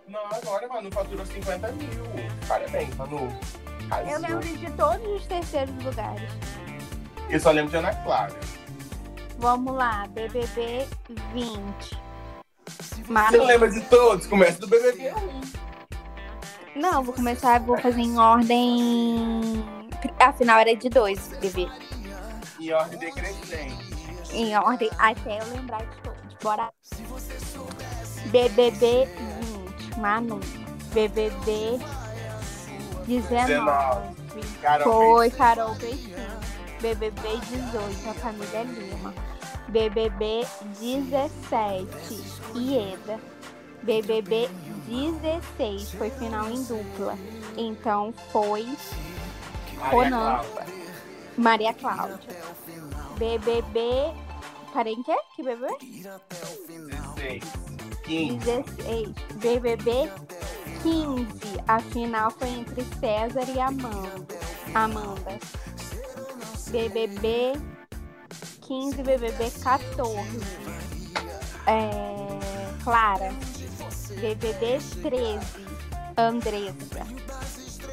Não, 0.08 0.24
agora 0.24 0.66
Manu 0.68 0.90
faturou 0.90 1.26
50 1.26 1.70
mil. 1.72 1.90
Parabéns, 2.48 2.96
Manu. 2.96 3.28
Eu 4.10 4.20
lembro 4.20 4.56
de 4.56 4.70
todos 4.72 5.06
os 5.06 5.26
terceiros 5.26 5.74
lugares. 5.84 6.59
Eu 7.30 7.38
só 7.38 7.50
lembro 7.50 7.70
de 7.70 7.76
Ana 7.76 7.94
Clara. 7.94 8.34
Vamos 9.38 9.74
lá, 9.74 10.06
BBB 10.08 10.86
20. 11.32 12.00
Você 12.66 13.02
Manu. 13.08 13.38
não 13.38 13.46
lembra 13.46 13.70
de 13.70 13.80
todos? 13.82 14.26
Começa 14.26 14.60
do 14.60 14.66
BBB 14.66 15.12
1. 16.74 16.80
Não, 16.80 17.02
vou 17.02 17.14
começar, 17.14 17.60
vou 17.60 17.78
fazer 17.78 18.00
em 18.00 18.18
ordem. 18.18 19.64
Afinal 20.18 20.60
era 20.60 20.74
de 20.74 20.88
dois, 20.88 21.28
bebê. 21.40 21.68
Em 22.60 22.72
ordem 22.72 22.98
decrescente. 22.98 23.90
Em 24.32 24.56
ordem 24.56 24.90
até 24.98 25.40
eu 25.40 25.46
lembrar 25.54 25.84
de 25.84 25.96
todos. 26.02 26.20
Bora. 26.42 26.68
BBB 28.26 29.08
20, 29.90 29.98
Manu. 29.98 30.40
BBB 30.92 31.78
19. 33.06 34.20
Carol 34.60 34.84
Foi 34.84 35.30
Carol 35.30 35.74
Peixinho. 35.76 36.20
BBB 36.80 37.36
18, 37.50 38.08
a 38.08 38.14
família 38.14 38.62
Lima. 38.62 39.14
BBB 39.68 40.46
17, 40.80 41.88
Ieda. 42.56 43.20
BBB 43.82 44.48
16, 44.86 45.92
foi 45.92 46.10
final 46.10 46.48
em 46.50 46.62
dupla. 46.64 47.16
Então 47.56 48.12
foi 48.32 48.66
Conan. 49.90 50.40
Maria 51.36 51.72
Cláudia. 51.74 52.18
BBB. 53.18 54.12
Parei 54.72 54.94
em 54.94 55.02
quê? 55.02 55.16
Que 55.36 55.42
BBB? 55.42 55.76
16. 55.80 57.42
15. 58.04 58.38
16. 58.38 59.08
BBB 59.36 60.10
15. 60.82 61.26
A 61.68 61.80
final 61.80 62.30
foi 62.30 62.48
entre 62.48 62.84
César 62.98 63.48
e 63.54 63.60
Amanda. 63.60 64.38
Amanda. 64.74 65.38
BBB 66.70 67.52
15, 68.62 69.02
BBB 69.02 69.50
14. 69.62 70.20
É, 71.66 72.84
Clara. 72.84 73.32
BBB 74.20 74.78
13. 75.02 75.40
Andressa. 76.16 77.04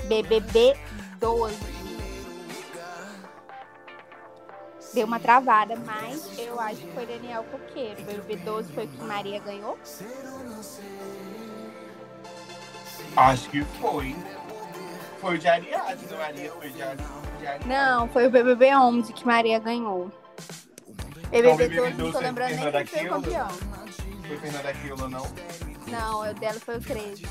BBB 0.07 0.77
12. 1.19 1.55
Deu 4.93 5.05
uma 5.07 5.19
travada, 5.19 5.75
mas 5.75 6.37
eu 6.37 6.59
acho 6.59 6.81
que 6.81 6.91
foi 6.93 7.05
Daniel 7.05 7.43
Coqueiro. 7.45 8.03
BBB 8.03 8.35
12 8.37 8.73
foi 8.73 8.85
o 8.85 8.87
que 8.87 9.03
Maria 9.03 9.39
ganhou. 9.39 9.77
Acho 13.15 13.49
que 13.49 13.63
foi. 13.79 14.15
Foi 15.19 15.35
o 15.35 15.37
de 15.37 15.47
Ariadne, 15.47 16.07
Maria 16.17 16.51
foi 16.51 16.67
Ari- 16.67 16.73
de 16.73 17.47
Ariadne. 17.47 17.65
Não, 17.73 18.07
foi 18.09 18.27
o 18.27 18.31
BBB 18.31 18.75
11 18.75 19.13
que 19.13 19.25
Maria 19.25 19.59
ganhou. 19.59 20.11
BBB 21.31 21.69
12, 21.69 21.93
não 21.95 22.11
tô 22.11 22.19
lembrando 22.19 22.49
nem 22.55 22.71
quem 22.85 22.85
foi 22.87 23.05
o 23.07 23.09
campeão. 23.09 23.47
Foi 24.27 24.37
Fernanda 24.37 24.73
Keula, 24.73 25.09
não? 25.09 25.25
Não, 25.87 26.21
o 26.29 26.33
dela 26.35 26.59
foi 26.59 26.77
o 26.77 26.81
13. 26.81 27.25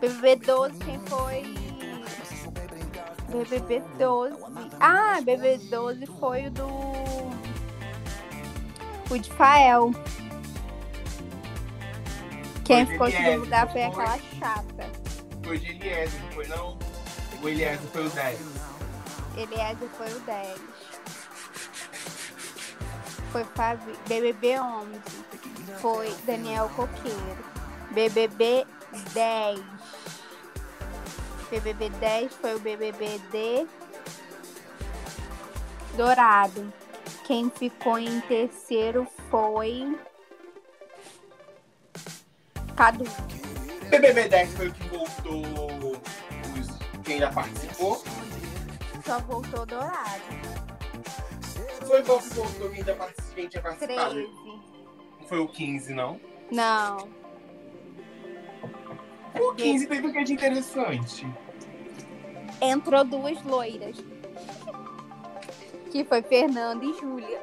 BBB 0.00 0.36
12, 0.36 0.78
quem 0.80 0.98
foi? 1.00 1.54
BBB 3.30 3.82
12. 3.98 4.36
Ah, 4.80 5.20
BBB 5.22 5.58
12 5.70 6.06
foi 6.18 6.46
o 6.46 6.50
do. 6.50 6.68
O 9.10 9.18
de 9.18 9.30
Fael. 9.32 9.90
Quem 12.64 12.86
ficou 12.86 13.08
em 13.08 13.12
segundo 13.12 13.40
lugar 13.40 13.70
foi 13.70 13.82
foi? 13.82 14.04
aquela 14.04 14.18
chata. 14.38 14.90
Foi 15.44 15.58
de 15.58 15.70
Eliezer, 15.70 16.22
não 16.22 16.32
foi 16.32 16.46
não? 16.48 16.78
O 17.42 17.48
Eliezer 17.48 17.78
foi 17.92 18.06
o 18.06 18.10
10. 18.10 18.40
Eliezer 19.36 19.88
foi 19.98 20.12
o 20.12 20.20
10. 20.20 20.60
Foi 23.30 23.44
Fabi... 23.44 23.92
BBB 24.08 24.60
11. 24.60 24.88
Foi 25.80 26.14
Daniel 26.24 26.70
Coqueiro. 26.70 27.44
BBB 27.90 28.66
10. 29.12 29.60
BBB 31.50 31.90
10 31.90 32.32
foi 32.34 32.54
o 32.54 32.58
BBB 32.60 33.20
de 33.30 33.66
Dourado. 35.96 36.72
Quem 37.24 37.50
ficou 37.50 37.98
em 37.98 38.20
terceiro 38.22 39.06
foi 39.30 39.96
Cadu. 42.76 43.04
BBB 43.90 44.28
10 44.28 44.52
foi 44.54 44.68
o 44.68 44.72
que 44.72 44.88
voltou 44.88 45.92
os... 46.58 47.02
quem 47.04 47.18
já 47.18 47.30
participou. 47.30 48.02
Só 49.04 49.18
voltou 49.20 49.66
Dourado. 49.66 50.22
Foi 51.86 52.02
qual 52.02 52.18
que 52.18 52.28
voltou 52.30 52.70
quem, 52.70 52.84
já 52.84 52.94
participou, 52.94 53.34
quem 53.34 53.48
tinha 53.48 53.62
participado. 53.62 54.14
13. 54.14 54.32
Não 55.20 55.28
foi 55.28 55.38
o 55.38 55.48
15, 55.48 55.94
não? 55.94 56.20
Não. 56.50 57.08
O 59.38 59.54
15 59.54 59.86
teve 59.86 60.06
o 60.06 60.12
que 60.12 60.24
de 60.24 60.32
interessante? 60.32 61.26
entrou 62.60 63.04
duas 63.04 63.42
loiras. 63.42 63.96
Que 65.90 66.04
foi 66.04 66.22
Fernanda 66.22 66.84
e 66.84 66.92
Júlia. 66.94 67.40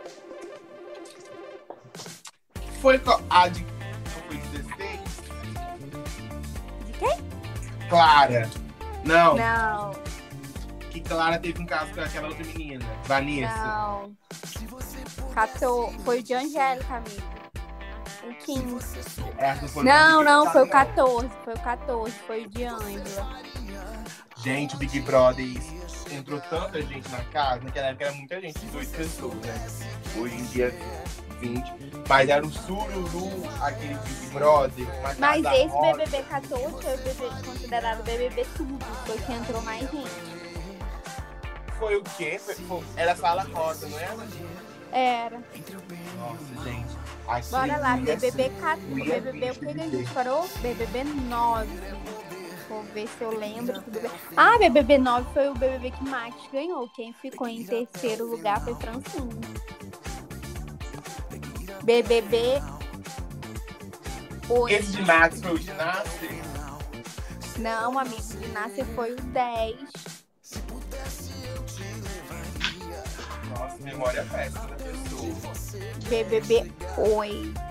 Foi 2.82 3.00
a 3.30 3.48
de. 3.48 3.64
Não 3.64 4.22
foi 4.28 4.38
16? 4.38 4.81
Clara. 7.92 8.50
Não, 9.04 9.36
Não, 9.36 9.92
que 10.92 11.02
Clara 11.02 11.38
teve 11.38 11.62
um 11.62 11.66
caso 11.66 11.94
com 11.94 12.00
aquela 12.00 12.30
outra 12.30 12.46
menina, 12.46 12.86
Vanessa. 13.04 13.54
não. 13.58 14.16
14. 15.34 15.98
Foi 16.00 16.20
o 16.20 16.24
de 16.24 16.34
Angélica, 16.34 16.96
amigo. 16.96 17.22
O 18.24 18.34
15. 18.46 19.00
Essa 19.38 19.68
foi 19.68 19.84
Não, 19.84 20.24
não, 20.24 20.50
foi 20.52 20.64
o 20.64 20.68
Brother. 20.68 20.96
14. 20.96 21.30
Foi 21.44 21.54
o 21.54 21.60
14. 21.60 22.16
Foi 22.26 22.46
o 22.46 22.50
de 22.50 22.64
Ângela. 22.64 23.42
Gente, 24.38 24.76
o 24.76 24.78
Big 24.78 25.02
Brother 25.02 25.46
entrou 26.12 26.40
tanta 26.50 26.82
gente 26.82 27.10
na 27.10 27.24
casa, 27.26 27.62
naquela 27.62 27.88
época 27.88 28.06
era 28.06 28.14
muita 28.14 28.40
gente, 28.40 28.58
18 28.60 28.92
pessoas, 28.92 29.36
né? 29.36 29.68
Hoje 30.18 30.36
em 30.36 30.46
dia, 30.46 30.74
20. 31.42 31.74
Mas 32.08 32.30
era 32.30 32.46
o 32.46 32.52
Sururu, 32.52 33.30
aquele 33.62 33.96
Big 33.96 34.28
Brother. 34.34 34.86
Mas 35.20 35.46
esse. 35.46 35.82
BBB 35.82 36.24
14 36.24 36.64
foi 36.82 36.94
o 36.94 36.98
BBB 36.98 37.30
considerado 37.46 38.04
BBB 38.04 38.46
tudo. 38.56 38.86
Foi 39.06 39.18
que 39.18 39.34
entrou 39.34 39.62
mais 39.64 39.82
gente. 39.82 40.32
Foi 41.80 41.96
o 41.96 42.04
quê? 42.18 42.40
Foi- 42.40 42.56
foi- 42.56 42.84
Era 42.96 43.16
sala 43.16 43.44
rosa, 43.52 43.88
não 43.88 43.98
era? 44.00 44.18
Era. 44.92 45.38
Nossa, 46.20 46.64
gente. 46.70 46.98
Aqui 47.28 47.50
Bora 47.50 47.78
lá, 47.78 47.96
BBB 47.98 48.32
ser- 48.32 48.50
14. 48.60 49.04
ia 49.04 49.22
BBB, 49.22 49.52
o 49.52 49.56
que, 49.56 49.82
a 49.82 49.88
gente 49.88 50.14
parou? 50.14 50.48
BBB 50.62 51.04
9. 51.04 51.68
Vou 52.68 52.84
ver 52.94 53.08
se 53.08 53.22
eu 53.24 53.38
lembro. 53.38 53.82
Ah, 54.36 54.58
BBB 54.58 54.98
9 54.98 55.34
foi 55.34 55.50
o 55.50 55.54
BBB 55.54 55.92
que 55.92 56.04
Max 56.04 56.36
ganhou. 56.52 56.88
Quem 56.90 57.14
ficou 57.14 57.48
em 57.48 57.64
terceiro 57.66 58.26
lugar 58.30 58.62
foi 58.64 58.76
Francine. 58.76 59.30
BBB 61.84 62.62
8. 64.50 64.70
Esse 64.70 64.92
de 64.92 65.02
Max 65.02 65.42
foi 65.42 65.54
o 65.54 65.58
ginásio? 65.58 66.30
Não, 67.58 67.98
amigo, 67.98 68.22
de 68.22 68.48
Nascer 68.50 68.86
foi 68.96 69.14
o 69.14 69.16
10. 69.16 69.78
Nossa, 73.50 73.78
memória 73.82 74.26
péssima 74.32 74.68
da 74.68 74.76
pessoa. 74.76 75.54
BBB 76.10 76.72
8. 76.98 77.62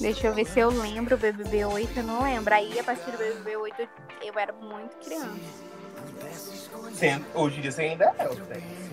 Deixa 0.00 0.26
eu 0.26 0.34
ver 0.34 0.46
se 0.46 0.60
eu 0.60 0.70
lembro 0.70 1.14
o 1.14 1.18
BBB 1.18 1.64
8, 1.64 1.98
eu 1.98 2.04
não 2.04 2.22
lembro. 2.22 2.54
Aí, 2.54 2.78
a 2.78 2.84
partir 2.84 3.10
do 3.10 3.18
BBB 3.18 3.56
8, 3.56 3.80
eu, 3.80 3.88
eu 4.22 4.38
era 4.38 4.52
muito 4.52 4.96
criança. 5.04 5.30
Hoje 7.34 7.58
em 7.58 7.60
dia 7.60 7.72
você 7.72 7.82
ainda 7.82 8.14
é, 8.18 8.28
Hortência. 8.28 8.85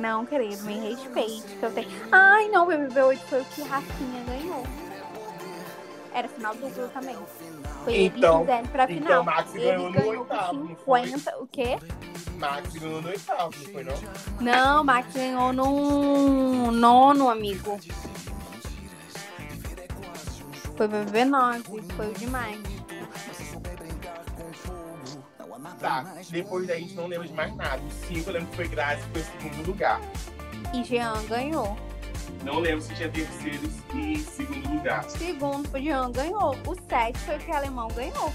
Não, 0.00 0.24
querido, 0.24 0.62
me 0.64 0.78
respeite. 0.78 1.42
Que 1.58 1.62
eu 1.62 1.70
tenho... 1.72 1.88
Ai, 2.10 2.48
não, 2.48 2.64
o 2.64 2.66
BBB 2.66 3.00
8 3.02 3.20
foi 3.26 3.40
o 3.40 3.44
que 3.44 3.62
Rafinha 3.62 4.24
ganhou. 4.24 4.62
Era 6.12 6.26
final 6.28 6.54
duplo 6.54 6.88
também. 6.88 7.16
Foi 7.84 7.96
Então- 7.96 8.40
ele 8.42 8.50
e 8.50 8.54
Gisele 8.56 8.68
pra 8.68 8.86
final. 8.86 9.02
então 9.04 9.24
Max 9.24 9.54
ele 9.54 9.64
ganhou 9.64 9.86
no 9.90 9.92
ganhou 9.92 10.20
oitavo, 10.22 10.54
não 10.64 10.76
foi? 10.76 11.04
50. 11.06 11.38
O 11.38 11.46
quê? 11.46 11.78
Max 12.38 12.72
ganhou 12.74 13.02
no 13.02 13.08
oitavo, 13.08 13.50
não 13.58 13.72
foi 13.72 13.84
não? 13.84 13.94
Não, 14.40 14.84
Max 14.84 15.12
ganhou 15.14 15.52
no 15.52 16.72
nono, 16.72 17.28
amigo. 17.30 17.78
Foi 20.76 20.88
BBB 20.88 21.24
9, 21.26 21.62
foi 21.94 22.08
o 22.08 22.14
demais. 22.14 22.58
Tá, 25.78 26.04
depois 26.30 26.66
daí 26.66 26.78
a 26.78 26.80
gente 26.80 26.94
não 26.94 27.06
lembra 27.06 27.26
de 27.26 27.34
mais 27.34 27.54
nada. 27.56 27.80
O 27.82 27.90
5 27.90 28.28
eu 28.28 28.34
lembro 28.34 28.48
que 28.50 28.56
foi 28.56 28.68
Grazi, 28.68 29.02
que 29.02 29.20
foi 29.20 29.22
segundo 29.22 29.66
lugar. 29.66 30.00
E 30.74 30.84
Jean 30.84 31.24
ganhou. 31.26 31.76
Não 32.44 32.58
lembro 32.58 32.80
se 32.80 32.94
tinha 32.94 33.08
terceiro 33.08 33.70
e 33.94 34.18
segundo 34.18 34.68
lugar. 34.70 35.04
Segundo, 35.04 35.68
o 35.74 35.78
Jean 35.78 36.10
ganhou. 36.12 36.56
O 36.66 36.74
7 36.88 37.18
foi 37.18 37.36
o 37.36 37.38
que 37.38 37.50
o 37.50 37.54
alemão 37.54 37.88
ganhou. 37.88 38.32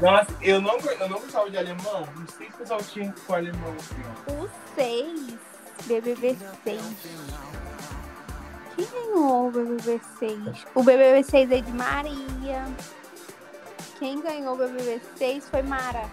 Nossa, 0.00 0.34
eu 0.42 0.60
não, 0.60 0.76
eu 0.78 1.08
não 1.08 1.20
gostava 1.20 1.50
de 1.50 1.56
alemão. 1.56 2.08
Não 2.16 2.26
sei 2.26 2.48
se 2.48 2.54
o 2.54 2.58
pessoal 2.58 2.80
tinha 2.82 3.14
com 3.26 3.34
alemão. 3.34 3.74
assim. 3.78 4.34
O 4.34 4.48
6, 4.74 5.38
BBB 5.86 6.36
6. 6.64 6.82
Quem 8.76 8.86
ganhou 8.86 9.48
o 9.48 9.50
BBB 9.52 10.00
6? 10.18 10.66
O 10.74 10.82
BBB 10.82 11.22
6 11.22 11.50
é 11.52 11.60
de 11.60 11.72
Maria. 11.72 12.64
Quem 14.04 14.20
ganhou 14.20 14.52
o 14.52 14.58
BBB 14.58 15.00
6 15.16 15.48
foi 15.48 15.62
Mara. 15.62 16.10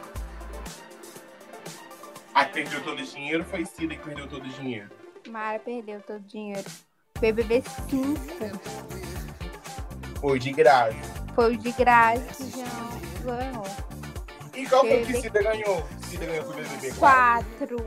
A 2.33 2.45
que 2.45 2.53
perdeu 2.53 2.81
todo 2.85 3.01
o 3.01 3.05
dinheiro 3.05 3.43
foi 3.43 3.65
Cida 3.65 3.93
que 3.97 4.01
perdeu 4.01 4.29
todo 4.29 4.45
o 4.45 4.49
dinheiro. 4.49 4.89
Mara 5.27 5.59
perdeu 5.59 5.99
todo 5.99 6.21
o 6.21 6.25
dinheiro. 6.25 6.71
BBB 7.19 7.61
5 7.89 8.17
Foi 10.21 10.39
de 10.39 10.53
Grazi. 10.53 10.97
foi 11.35 11.53
o 11.53 11.57
de 11.57 11.73
que 11.73 11.83
Jean 11.83 13.25
ganhou. 13.25 13.65
E 14.55 14.65
qual 14.69 14.85
foi 14.85 15.03
o 15.03 15.05
que 15.05 15.13
Cida 15.15 15.43
ganhou? 15.43 15.85
Cida 16.03 16.25
ganhou 16.27 16.45
pro 16.45 16.53
BBB 16.53 16.93
4. 16.93 17.77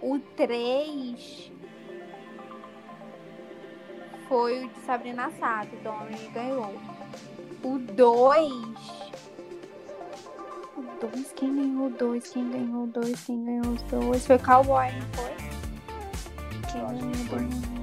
O 0.00 0.18
3 0.34 1.52
foi 4.28 4.64
o 4.64 4.68
de 4.68 4.80
Sabrina 4.84 5.30
Sato, 5.38 5.74
Domini 5.82 6.28
ganhou. 6.28 6.74
O 7.62 7.78
2. 7.78 8.52
O 10.76 10.82
2, 11.00 11.32
quem 11.32 11.54
ganhou 11.54 11.86
o 11.86 11.90
2? 11.90 12.28
Quem 12.28 12.50
ganhou 12.50 12.84
o 12.84 12.86
2? 12.88 13.24
Quem 13.24 13.44
ganhou 13.44 13.74
os 13.74 13.82
dois? 13.82 14.26
Foi 14.26 14.36
o 14.36 14.40
Cowboy, 14.40 14.92
não 14.92 15.06
foi? 15.14 15.34
Quem 16.70 16.80
ganhou 16.80 17.10
o 17.10 17.28
dois? 17.28 17.76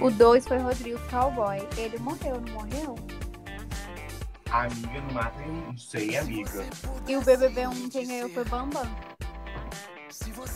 O 0.00 0.10
2 0.10 0.46
foi 0.46 0.58
Rodrigo 0.58 1.00
Cowboy. 1.08 1.66
Ele 1.76 1.98
morreu, 1.98 2.40
não 2.40 2.52
morreu? 2.52 2.96
Amiga, 4.50 5.00
não 5.00 5.14
mata 5.14 5.40
nenhum. 5.40 5.66
Não 5.66 5.78
sei, 5.78 6.16
amiga. 6.16 6.64
E 7.08 7.16
o 7.16 7.22
BBB 7.22 7.66
1 7.68 7.88
quem 7.88 8.06
ganhou 8.06 8.28
foi 8.28 8.44
Bambam. 8.44 8.88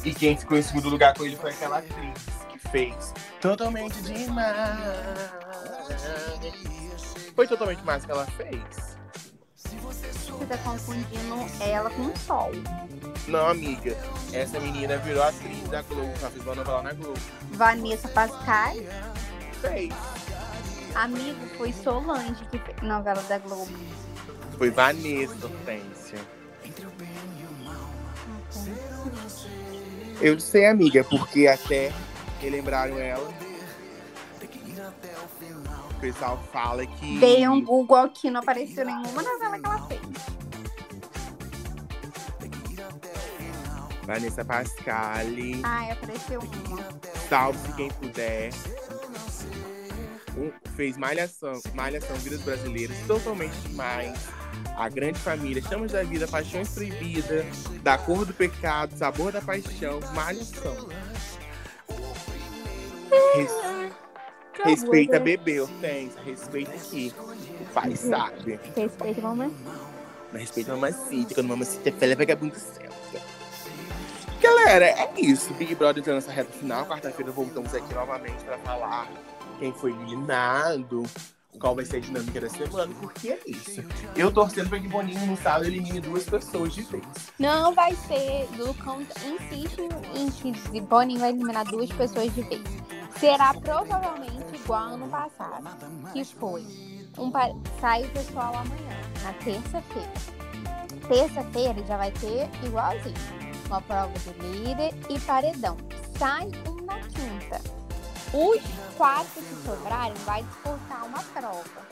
E 0.05 0.15
quem 0.15 0.37
ficou 0.37 0.59
em 0.59 0.63
segundo 0.63 0.89
lugar 0.89 1.15
com 1.15 1.25
ele 1.25 1.37
foi 1.37 1.51
aquela 1.51 1.79
atriz 1.79 2.25
que 2.49 2.59
fez 2.59 3.13
Totalmente 3.41 4.03
Demais. 4.03 4.79
Foi 7.35 7.47
totalmente 7.47 7.83
mais 7.85 8.05
que 8.05 8.11
ela 8.11 8.27
fez? 8.27 8.99
Você 9.55 10.47
tá 10.47 10.59
confundindo 10.59 11.47
ela 11.61 11.89
com 11.91 12.03
o 12.03 12.17
Sol. 12.19 12.51
Não, 13.29 13.47
amiga. 13.49 13.97
Essa 14.33 14.59
menina 14.59 14.97
virou 14.99 15.23
atriz 15.23 15.63
da 15.69 15.83
Globo. 15.83 16.13
Ela 16.21 16.31
fez 16.31 16.45
uma 16.45 16.55
novela 16.55 16.83
na 16.83 16.93
Globo. 16.93 17.21
Vanessa 17.53 18.09
Pascal. 18.09 18.75
Fez. 19.61 19.95
Amigo, 20.95 21.47
foi 21.57 21.73
Solange 21.73 22.45
que 22.51 22.59
fez 22.59 22.83
novela 22.83 23.23
da 23.23 23.39
Globo. 23.39 23.71
Foi 24.57 24.71
Vanessa 24.71 25.47
Hortência. 25.47 26.19
Eu 30.21 30.41
sei, 30.41 30.67
amiga, 30.67 31.05
porque 31.05 31.47
até 31.47 31.93
relembraram 32.41 32.99
ela. 32.99 33.29
O 35.91 36.01
pessoal 36.01 36.39
fala 36.53 36.87
que. 36.87 37.19
Dei 37.19 37.47
um 37.49 37.65
Google 37.65 37.99
aqui, 37.99 38.31
não 38.31 38.41
apareceu 38.41 38.85
nenhuma 38.85 39.23
novela 39.23 39.59
que 39.59 39.67
ela 39.67 39.87
fez. 39.89 40.01
Vanessa 44.05 44.45
Pascali. 44.45 45.61
Ai, 45.65 45.91
apareceu 45.91 46.41
uma. 46.41 46.79
Salve-se 47.29 47.73
quem 47.75 47.91
puder. 47.91 48.51
Um- 50.37 50.53
fez 50.77 50.97
Malhação, 50.97 51.61
Malhação 51.75 52.17
Vidas 52.19 52.41
Brasileiras, 52.43 52.97
totalmente 53.07 53.55
demais. 53.67 54.17
A 54.77 54.89
Grande 54.89 55.19
Família, 55.19 55.61
Chamas 55.61 55.91
da 55.91 56.05
Vida, 56.05 56.29
Paixões 56.29 56.69
Proibidas, 56.69 57.45
Da 57.83 57.99
Cor 57.99 58.25
do 58.25 58.33
Pecado, 58.33 58.97
Sabor 58.97 59.33
da 59.33 59.43
Paixão, 59.43 59.99
Malhação. 60.15 60.89
Res- 63.35 63.93
respeita 64.65 65.21
bebê, 65.21 65.61
Hortência, 65.61 66.21
respeita 66.23 66.73
aqui. 66.73 67.13
O 67.61 67.65
pai 67.73 67.97
sabe. 67.97 68.59
Respeito, 68.77 69.21
vamos 69.21 69.53
Mas 70.33 70.43
respeita 70.43 70.73
a 70.73 70.75
mamacita, 70.75 71.35
quando 71.35 71.49
mamacita 71.49 71.89
é 71.89 71.93
fela, 71.93 72.13
é 72.13 72.17
vagabundo 72.17 72.55
certo. 72.57 72.89
Galera, 74.41 74.85
é 74.87 75.13
isso. 75.17 75.53
Big 75.55 75.75
Brother 75.75 76.01
entrando 76.01 76.17
nessa 76.17 76.31
reta 76.31 76.53
final. 76.53 76.87
Quarta-feira 76.87 77.33
voltamos 77.33 77.75
aqui 77.75 77.93
novamente 77.93 78.45
pra 78.45 78.57
falar 78.59 79.09
quem 79.59 79.73
foi 79.73 79.91
eliminado, 79.91 81.03
qual 81.59 81.75
vai 81.75 81.85
ser 81.85 81.97
a 81.97 82.01
dinâmica 82.01 82.41
da 82.41 82.49
semana, 82.49 82.93
porque 83.01 83.31
é 83.31 83.41
isso. 83.47 83.83
Eu 84.17 84.33
torcendo 84.33 84.69
pra 84.69 84.79
que 84.79 84.89
Boninho 84.89 85.27
no 85.27 85.37
sábado 85.37 85.65
elimine 85.67 86.01
duas 86.01 86.25
pessoas 86.25 86.73
de 86.75 86.83
vez. 86.83 87.05
Não 87.39 87.75
vai 87.75 87.95
ser. 87.95 88.49
Lucão 88.57 89.01
insiste 89.03 89.81
em 90.15 90.31
que 90.53 90.81
Boninho 90.81 91.21
vai 91.21 91.31
eliminar 91.31 91.65
duas 91.67 91.91
pessoas 91.91 92.33
de 92.35 92.43
vez. 92.43 92.63
Será 93.19 93.53
provavelmente 93.55 94.55
igual 94.55 94.95
ano 94.95 95.09
passado. 95.09 95.67
Que 96.13 96.25
foi. 96.25 96.65
Um, 97.19 97.31
pa- 97.31 97.51
sai 97.81 98.05
o 98.05 98.11
pessoal 98.11 98.55
amanhã, 98.55 98.97
na 99.25 99.33
terça-feira. 99.33 100.13
Terça-feira 101.09 101.85
já 101.87 101.97
vai 101.97 102.11
ter 102.13 102.49
igualzinho. 102.65 103.15
Uma 103.67 103.81
prova 103.83 104.13
de 104.19 104.47
líder 104.59 104.95
e 105.11 105.19
paredão. 105.21 105.77
Sai 106.19 106.49
um 106.69 106.85
na 106.85 106.99
quinta. 107.01 107.78
Os 108.33 108.61
quatro 108.97 109.43
que 109.43 109.55
sobrarem 109.65 110.15
vai 110.25 110.43
disputar 110.43 111.05
uma 111.07 111.23
prova. 111.23 111.89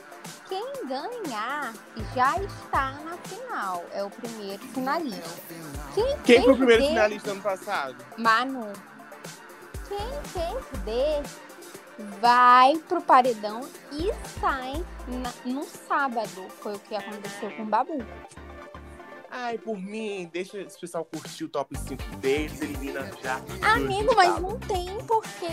Quem 0.47 0.85
ganhar 0.87 1.73
já 2.15 2.37
está 2.41 2.91
na 3.03 3.17
final. 3.17 3.83
É 3.91 4.03
o 4.03 4.09
primeiro 4.09 4.61
finalista. 4.67 5.41
Quem, 5.93 6.17
Quem 6.23 6.43
foi 6.43 6.53
o 6.53 6.57
primeiro 6.57 6.81
perder- 6.83 6.87
finalista 6.89 7.31
ano 7.31 7.41
passado? 7.41 7.95
Manu. 8.17 8.71
Quem 9.87 10.31
perder 10.33 11.23
vai 12.21 12.77
pro 12.87 13.01
paredão 13.01 13.61
e 13.91 14.11
sai 14.39 14.85
na- 15.07 15.33
no 15.51 15.63
sábado. 15.63 16.47
Foi 16.61 16.75
o 16.75 16.79
que 16.79 16.95
aconteceu 16.95 17.51
com 17.51 17.63
o 17.63 17.65
Babu. 17.65 17.97
Ai, 19.29 19.57
por 19.57 19.77
mim, 19.77 20.29
deixa 20.31 20.59
esse 20.61 20.79
pessoal 20.79 21.03
curtir 21.05 21.43
o 21.43 21.49
top 21.49 21.77
5 21.77 22.01
deles, 22.17 22.61
elimina 22.61 23.09
já. 23.21 23.41
Amigo, 23.61 24.15
mas 24.15 24.39
no 24.39 24.51
não 24.51 24.59
tem 24.59 24.97
porquê 25.05 25.47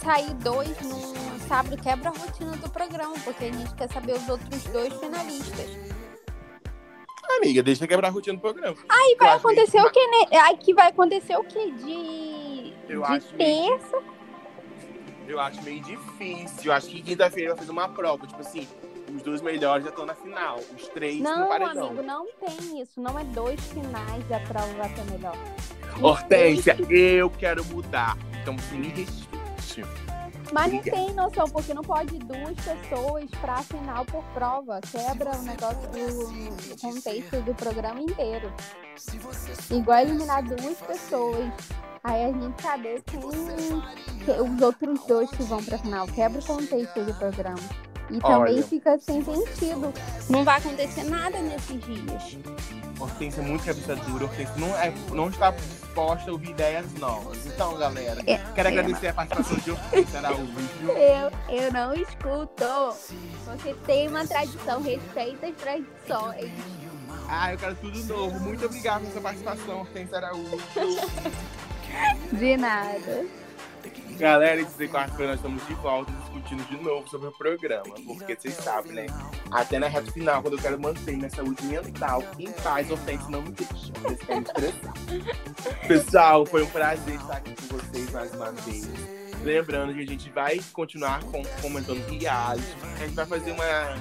sair 0.00 0.32
dois 0.34 0.68
no 0.82 1.38
sábado. 1.48 1.76
Quebra 1.82 2.10
a 2.10 2.12
rotina 2.12 2.52
do 2.56 2.70
programa, 2.70 3.14
porque 3.24 3.46
a 3.46 3.52
gente 3.52 3.74
quer 3.74 3.90
saber 3.92 4.12
os 4.14 4.28
outros 4.28 4.62
dois 4.64 4.92
finalistas. 4.94 5.68
Amiga, 7.38 7.62
deixa 7.62 7.86
quebrar 7.86 8.08
a 8.08 8.10
rotina 8.10 8.36
do 8.36 8.40
programa. 8.40 8.76
Aí 8.88 9.16
vai 9.18 9.32
acontecer 9.36 9.80
o 9.80 9.90
que, 9.90 10.06
né? 10.08 10.38
Aí 10.42 10.56
que 10.56 10.72
vai 10.74 10.88
acontecer 10.88 11.36
o 11.36 11.44
quê? 11.44 11.70
De, 11.72 12.74
Eu 12.88 13.02
de 13.02 13.12
acho 13.12 13.36
meio- 13.36 13.78
terça. 13.78 14.02
Eu 15.26 15.38
acho 15.40 15.62
meio 15.62 15.80
difícil. 15.82 16.64
Eu 16.64 16.72
acho 16.72 16.88
que 16.88 17.02
quinta-feira 17.02 17.50
vai 17.50 17.58
fazer 17.58 17.70
uma 17.70 17.88
prova. 17.88 18.26
Tipo 18.26 18.40
assim, 18.40 18.66
os 19.14 19.22
dois 19.22 19.40
melhores 19.40 19.84
já 19.84 19.90
estão 19.90 20.06
na 20.06 20.14
final. 20.14 20.58
Os 20.76 20.88
três 20.88 21.18
no 21.18 21.24
Não, 21.24 21.48
paredão. 21.48 21.86
amigo, 21.88 22.02
não 22.02 22.26
tem 22.44 22.80
isso. 22.82 23.00
Não 23.00 23.18
é 23.18 23.24
dois 23.24 23.60
finais 23.68 24.24
da 24.28 24.40
prova 24.40 24.72
vai 24.74 24.94
ser 24.94 25.04
melhor. 25.10 25.36
Hortência, 26.00 26.76
eu 26.90 27.30
quero 27.30 27.64
mudar. 27.66 28.16
Então 28.42 28.54
me 28.72 28.88
respeite. 28.88 29.84
Mas 30.52 30.72
não 30.72 30.80
tem 30.80 31.12
noção, 31.12 31.46
porque 31.50 31.74
não 31.74 31.82
pode 31.82 32.18
duas 32.20 32.56
pessoas 32.56 33.30
pra 33.40 33.56
final 33.62 34.04
por 34.06 34.24
prova. 34.32 34.80
Quebra 34.80 35.36
o 35.36 35.42
negócio 35.42 35.88
do, 35.90 36.74
do 36.74 36.80
contexto 36.80 37.42
do 37.42 37.54
programa 37.54 38.00
inteiro. 38.00 38.50
Igual 39.70 39.98
eliminar 40.00 40.42
duas 40.42 40.78
pessoas 40.78 41.44
Aí 42.04 42.24
a 42.26 42.32
gente 42.32 42.62
saber 42.62 43.02
quem, 43.02 43.20
que- 43.20 44.30
os 44.30 44.62
outros 44.62 45.00
dois 45.06 45.28
que 45.30 45.42
vão 45.42 45.62
pra 45.62 45.76
final. 45.78 46.06
Quebra 46.06 46.40
o 46.40 46.44
contexto 46.44 47.00
do 47.02 47.12
programa. 47.14 47.58
E 48.10 48.20
também 48.20 48.54
Olha. 48.54 48.62
fica 48.62 48.98
sem 48.98 49.22
sentido. 49.24 49.92
Não 50.28 50.44
vai 50.44 50.58
acontecer 50.58 51.04
nada 51.04 51.38
nesses 51.40 51.80
dias. 51.84 52.38
Hortência 52.98 53.40
é 53.40 53.44
muito 53.44 53.64
cabeça 53.64 53.94
dura, 53.96 54.24
Hortência 54.24 54.54
não, 54.56 54.76
é, 54.76 54.92
não 55.12 55.28
está 55.28 55.50
disposta 55.50 56.30
a 56.30 56.32
ouvir 56.32 56.50
ideias 56.50 56.92
novas. 56.94 57.46
Então, 57.46 57.76
galera, 57.76 58.20
É, 58.26 58.38
quero 58.54 58.68
é. 58.68 58.72
agradecer 58.72 59.08
a 59.08 59.14
participação 59.14 59.56
de 59.58 59.70
Hortência 59.70 60.18
Araújo. 60.18 60.52
Eu, 60.88 61.30
eu 61.56 61.72
não 61.72 61.94
escuto. 61.94 62.64
Você 63.46 63.74
tem 63.86 64.08
uma 64.08 64.26
tradição, 64.26 64.82
respeita 64.82 65.46
as 65.46 65.54
tradições. 65.56 66.50
Ah, 67.28 67.52
eu 67.52 67.58
quero 67.58 67.74
tudo 67.76 67.98
novo. 68.04 68.40
Muito 68.40 68.64
obrigado 68.66 69.00
pela 69.02 69.12
sua 69.12 69.20
participação, 69.22 69.80
Hortência 69.80 70.16
Araújo. 70.16 70.58
De 72.32 72.56
nada. 72.56 73.26
Galera, 74.18 74.60
esse 74.60 74.88
quarta-feira 74.88 75.32
nós 75.32 75.40
estamos 75.40 75.64
de 75.66 75.74
volta 75.74 76.10
discutindo 76.12 76.64
de 76.68 76.76
novo 76.82 77.08
sobre 77.08 77.28
o 77.28 77.32
programa, 77.32 77.94
porque 78.04 78.34
vocês 78.34 78.54
sabem, 78.54 78.92
né? 78.92 79.06
Até 79.50 79.78
na 79.78 79.86
reta 79.86 80.10
final, 80.10 80.42
quando 80.42 80.54
eu 80.54 80.60
quero 80.60 80.80
manter 80.80 81.16
minha 81.16 81.30
saúde 81.30 81.64
mental 81.64 82.24
em 82.36 82.50
paz, 82.50 82.90
Hortência 82.90 83.28
não 83.30 83.42
me 83.42 83.52
deixa. 83.52 83.92
Vocês 84.02 84.22
querem 84.22 84.42
estressar. 84.42 85.86
Pessoal, 85.86 86.44
foi 86.46 86.64
um 86.64 86.70
prazer 86.70 87.14
estar 87.14 87.36
aqui 87.36 87.54
com 87.54 87.76
vocês 87.76 88.10
mais 88.10 88.34
uma 88.34 88.50
vez. 88.50 88.88
Lembrando 89.44 89.94
que 89.94 90.00
a 90.00 90.06
gente 90.06 90.30
vai 90.30 90.60
continuar 90.72 91.22
com, 91.24 91.42
comentando 91.62 92.04
reality. 92.08 92.76
A 92.96 93.06
gente 93.06 93.14
vai 93.14 93.26
fazer 93.26 93.52
uma, 93.52 93.94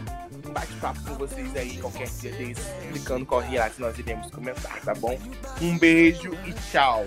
um 0.47 0.51
bate-papo 0.51 0.99
com 1.03 1.13
vocês 1.13 1.55
aí 1.55 1.78
qualquer 1.78 2.07
dia 2.07 2.32
desse, 2.32 2.61
explicando 2.61 3.24
qual 3.24 3.41
reality 3.41 3.80
nós 3.80 3.97
iremos 3.99 4.32
comentar, 4.32 4.82
tá 4.82 4.95
bom? 4.95 5.18
Um 5.61 5.78
beijo 5.78 6.34
e 6.43 6.53
tchau! 6.53 7.05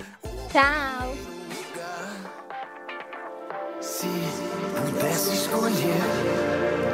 Tchau. 0.52 1.39
Se 4.00 4.06
pudesse 4.06 5.34
escolher 5.34 6.00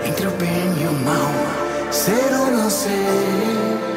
entre 0.05 0.27
o 0.27 0.31
bem 0.33 0.83
e 0.83 0.89
o 0.89 0.93
mal, 1.05 1.93
ser 1.93 2.35
ou 2.35 2.51
não 2.51 2.69
ser, 2.69 3.96